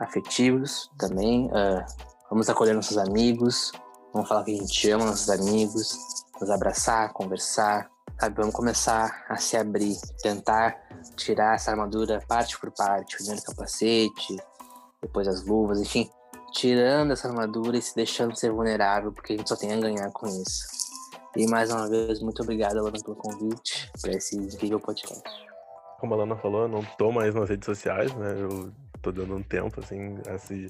afetivos 0.00 0.90
também, 0.98 1.46
uh, 1.46 2.13
Vamos 2.34 2.50
acolher 2.50 2.74
nossos 2.74 2.98
amigos, 2.98 3.70
vamos 4.12 4.28
falar 4.28 4.42
que 4.42 4.52
a 4.52 4.56
gente 4.56 4.90
ama 4.90 5.04
nossos 5.04 5.30
amigos, 5.30 5.96
nos 6.40 6.50
abraçar, 6.50 7.12
conversar, 7.12 7.88
sabe? 8.18 8.34
Vamos 8.34 8.52
começar 8.52 9.24
a 9.28 9.36
se 9.36 9.56
abrir, 9.56 9.96
tentar 10.20 10.76
tirar 11.14 11.54
essa 11.54 11.70
armadura 11.70 12.20
parte 12.26 12.58
por 12.58 12.72
parte, 12.72 13.18
primeiro 13.18 13.40
o 13.40 13.44
capacete, 13.44 14.36
depois 15.00 15.28
as 15.28 15.46
luvas, 15.46 15.80
enfim, 15.80 16.10
tirando 16.52 17.12
essa 17.12 17.28
armadura 17.28 17.76
e 17.76 17.82
se 17.82 17.94
deixando 17.94 18.34
ser 18.34 18.50
vulnerável, 18.50 19.12
porque 19.12 19.34
a 19.34 19.36
gente 19.36 19.48
só 19.48 19.54
tem 19.54 19.72
a 19.72 19.76
ganhar 19.76 20.10
com 20.10 20.26
isso. 20.26 20.66
E 21.36 21.46
mais 21.46 21.70
uma 21.70 21.88
vez, 21.88 22.20
muito 22.20 22.42
obrigado, 22.42 22.78
Alana, 22.78 22.98
pelo 23.00 23.14
convite 23.14 23.88
para 24.02 24.10
esse 24.10 24.34
incrível 24.34 24.80
podcast. 24.80 25.22
Como 26.00 26.12
a 26.14 26.16
Alana 26.16 26.34
falou, 26.34 26.62
eu 26.62 26.68
não 26.68 26.84
tô 26.98 27.12
mais 27.12 27.32
nas 27.32 27.48
redes 27.48 27.64
sociais, 27.64 28.12
né? 28.16 28.34
Eu 28.40 28.72
tô 29.00 29.12
dando 29.12 29.36
um 29.36 29.42
tempo, 29.44 29.78
assim, 29.78 30.18
esse 30.34 30.66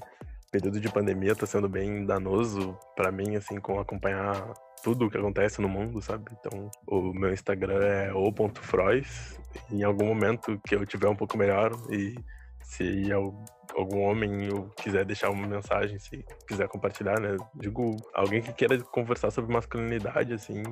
período 0.51 0.79
de 0.79 0.89
pandemia 0.89 1.33
está 1.33 1.45
sendo 1.45 1.67
bem 1.67 2.05
danoso 2.05 2.77
para 2.95 3.11
mim, 3.11 3.35
assim, 3.35 3.59
com 3.59 3.79
acompanhar 3.79 4.53
tudo 4.83 5.05
o 5.05 5.09
que 5.09 5.17
acontece 5.17 5.61
no 5.61 5.67
mundo, 5.67 6.01
sabe? 6.01 6.25
Então, 6.39 6.69
o 6.87 7.13
meu 7.13 7.33
Instagram 7.33 7.83
é 7.83 8.13
o.frois. 8.13 9.39
Em 9.71 9.83
algum 9.83 10.05
momento 10.05 10.61
que 10.67 10.75
eu 10.75 10.85
tiver 10.85 11.07
um 11.07 11.15
pouco 11.15 11.37
melhor 11.37 11.71
e 11.89 12.15
se 12.61 13.11
algum 13.75 14.01
homem 14.01 14.49
quiser 14.77 15.05
deixar 15.05 15.29
uma 15.29 15.47
mensagem, 15.47 15.97
se 15.99 16.23
quiser 16.47 16.67
compartilhar, 16.67 17.19
né? 17.19 17.35
Digo, 17.55 17.95
alguém 18.13 18.41
que 18.41 18.53
queira 18.53 18.77
conversar 18.79 19.31
sobre 19.31 19.53
masculinidade, 19.53 20.33
assim, 20.33 20.63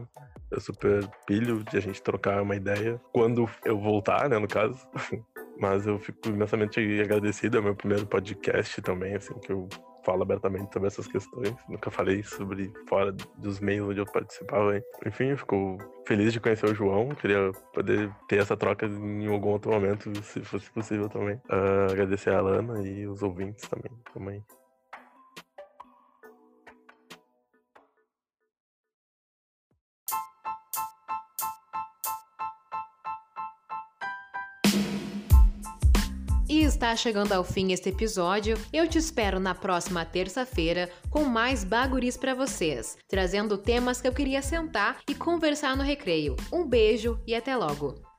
eu 0.51 0.59
super 0.59 1.07
pilho 1.25 1.63
de 1.63 1.77
a 1.77 1.81
gente 1.81 2.01
trocar 2.01 2.41
uma 2.41 2.55
ideia. 2.55 2.99
Quando 3.11 3.49
eu 3.65 3.79
voltar, 3.79 4.29
né, 4.29 4.37
no 4.37 4.47
caso, 4.47 4.77
Mas 5.59 5.85
eu 5.85 5.99
fico 5.99 6.29
imensamente 6.29 6.79
agradecido, 7.01 7.57
é 7.57 7.61
meu 7.61 7.75
primeiro 7.75 8.05
podcast 8.05 8.81
também, 8.81 9.15
assim, 9.15 9.33
que 9.39 9.51
eu 9.51 9.67
falo 10.03 10.23
abertamente 10.23 10.71
sobre 10.73 10.87
essas 10.87 11.07
questões. 11.07 11.55
Nunca 11.67 11.89
falei 11.89 12.23
sobre 12.23 12.71
fora 12.87 13.11
dos 13.37 13.59
meios 13.59 13.89
onde 13.89 13.99
eu 13.99 14.05
participava. 14.05 14.81
Enfim, 15.05 15.29
eu 15.29 15.37
fico 15.37 15.77
feliz 16.05 16.33
de 16.33 16.39
conhecer 16.39 16.65
o 16.69 16.75
João. 16.75 17.09
Queria 17.09 17.51
poder 17.73 18.11
ter 18.27 18.39
essa 18.39 18.57
troca 18.57 18.85
em 18.85 19.27
algum 19.27 19.49
outro 19.49 19.71
momento, 19.71 20.11
se 20.23 20.41
fosse 20.41 20.69
possível 20.71 21.09
também. 21.09 21.35
Uh, 21.49 21.91
agradecer 21.91 22.31
a 22.31 22.39
Alana 22.39 22.85
e 22.85 23.07
os 23.07 23.23
ouvintes 23.23 23.67
também. 23.67 23.91
também. 24.13 24.43
Está 36.83 36.97
chegando 36.97 37.31
ao 37.31 37.45
fim 37.45 37.71
este 37.71 37.87
episódio. 37.87 38.57
Eu 38.73 38.85
te 38.89 38.97
espero 38.97 39.39
na 39.39 39.55
próxima 39.55 40.03
terça-feira 40.03 40.89
com 41.09 41.23
mais 41.23 41.63
baguris 41.63 42.17
para 42.17 42.35
vocês, 42.35 42.97
trazendo 43.07 43.57
temas 43.57 44.01
que 44.01 44.07
eu 44.07 44.11
queria 44.11 44.41
sentar 44.41 44.97
e 45.09 45.15
conversar 45.15 45.77
no 45.77 45.83
recreio. 45.83 46.35
Um 46.51 46.67
beijo 46.67 47.17
e 47.25 47.33
até 47.33 47.55
logo! 47.55 48.12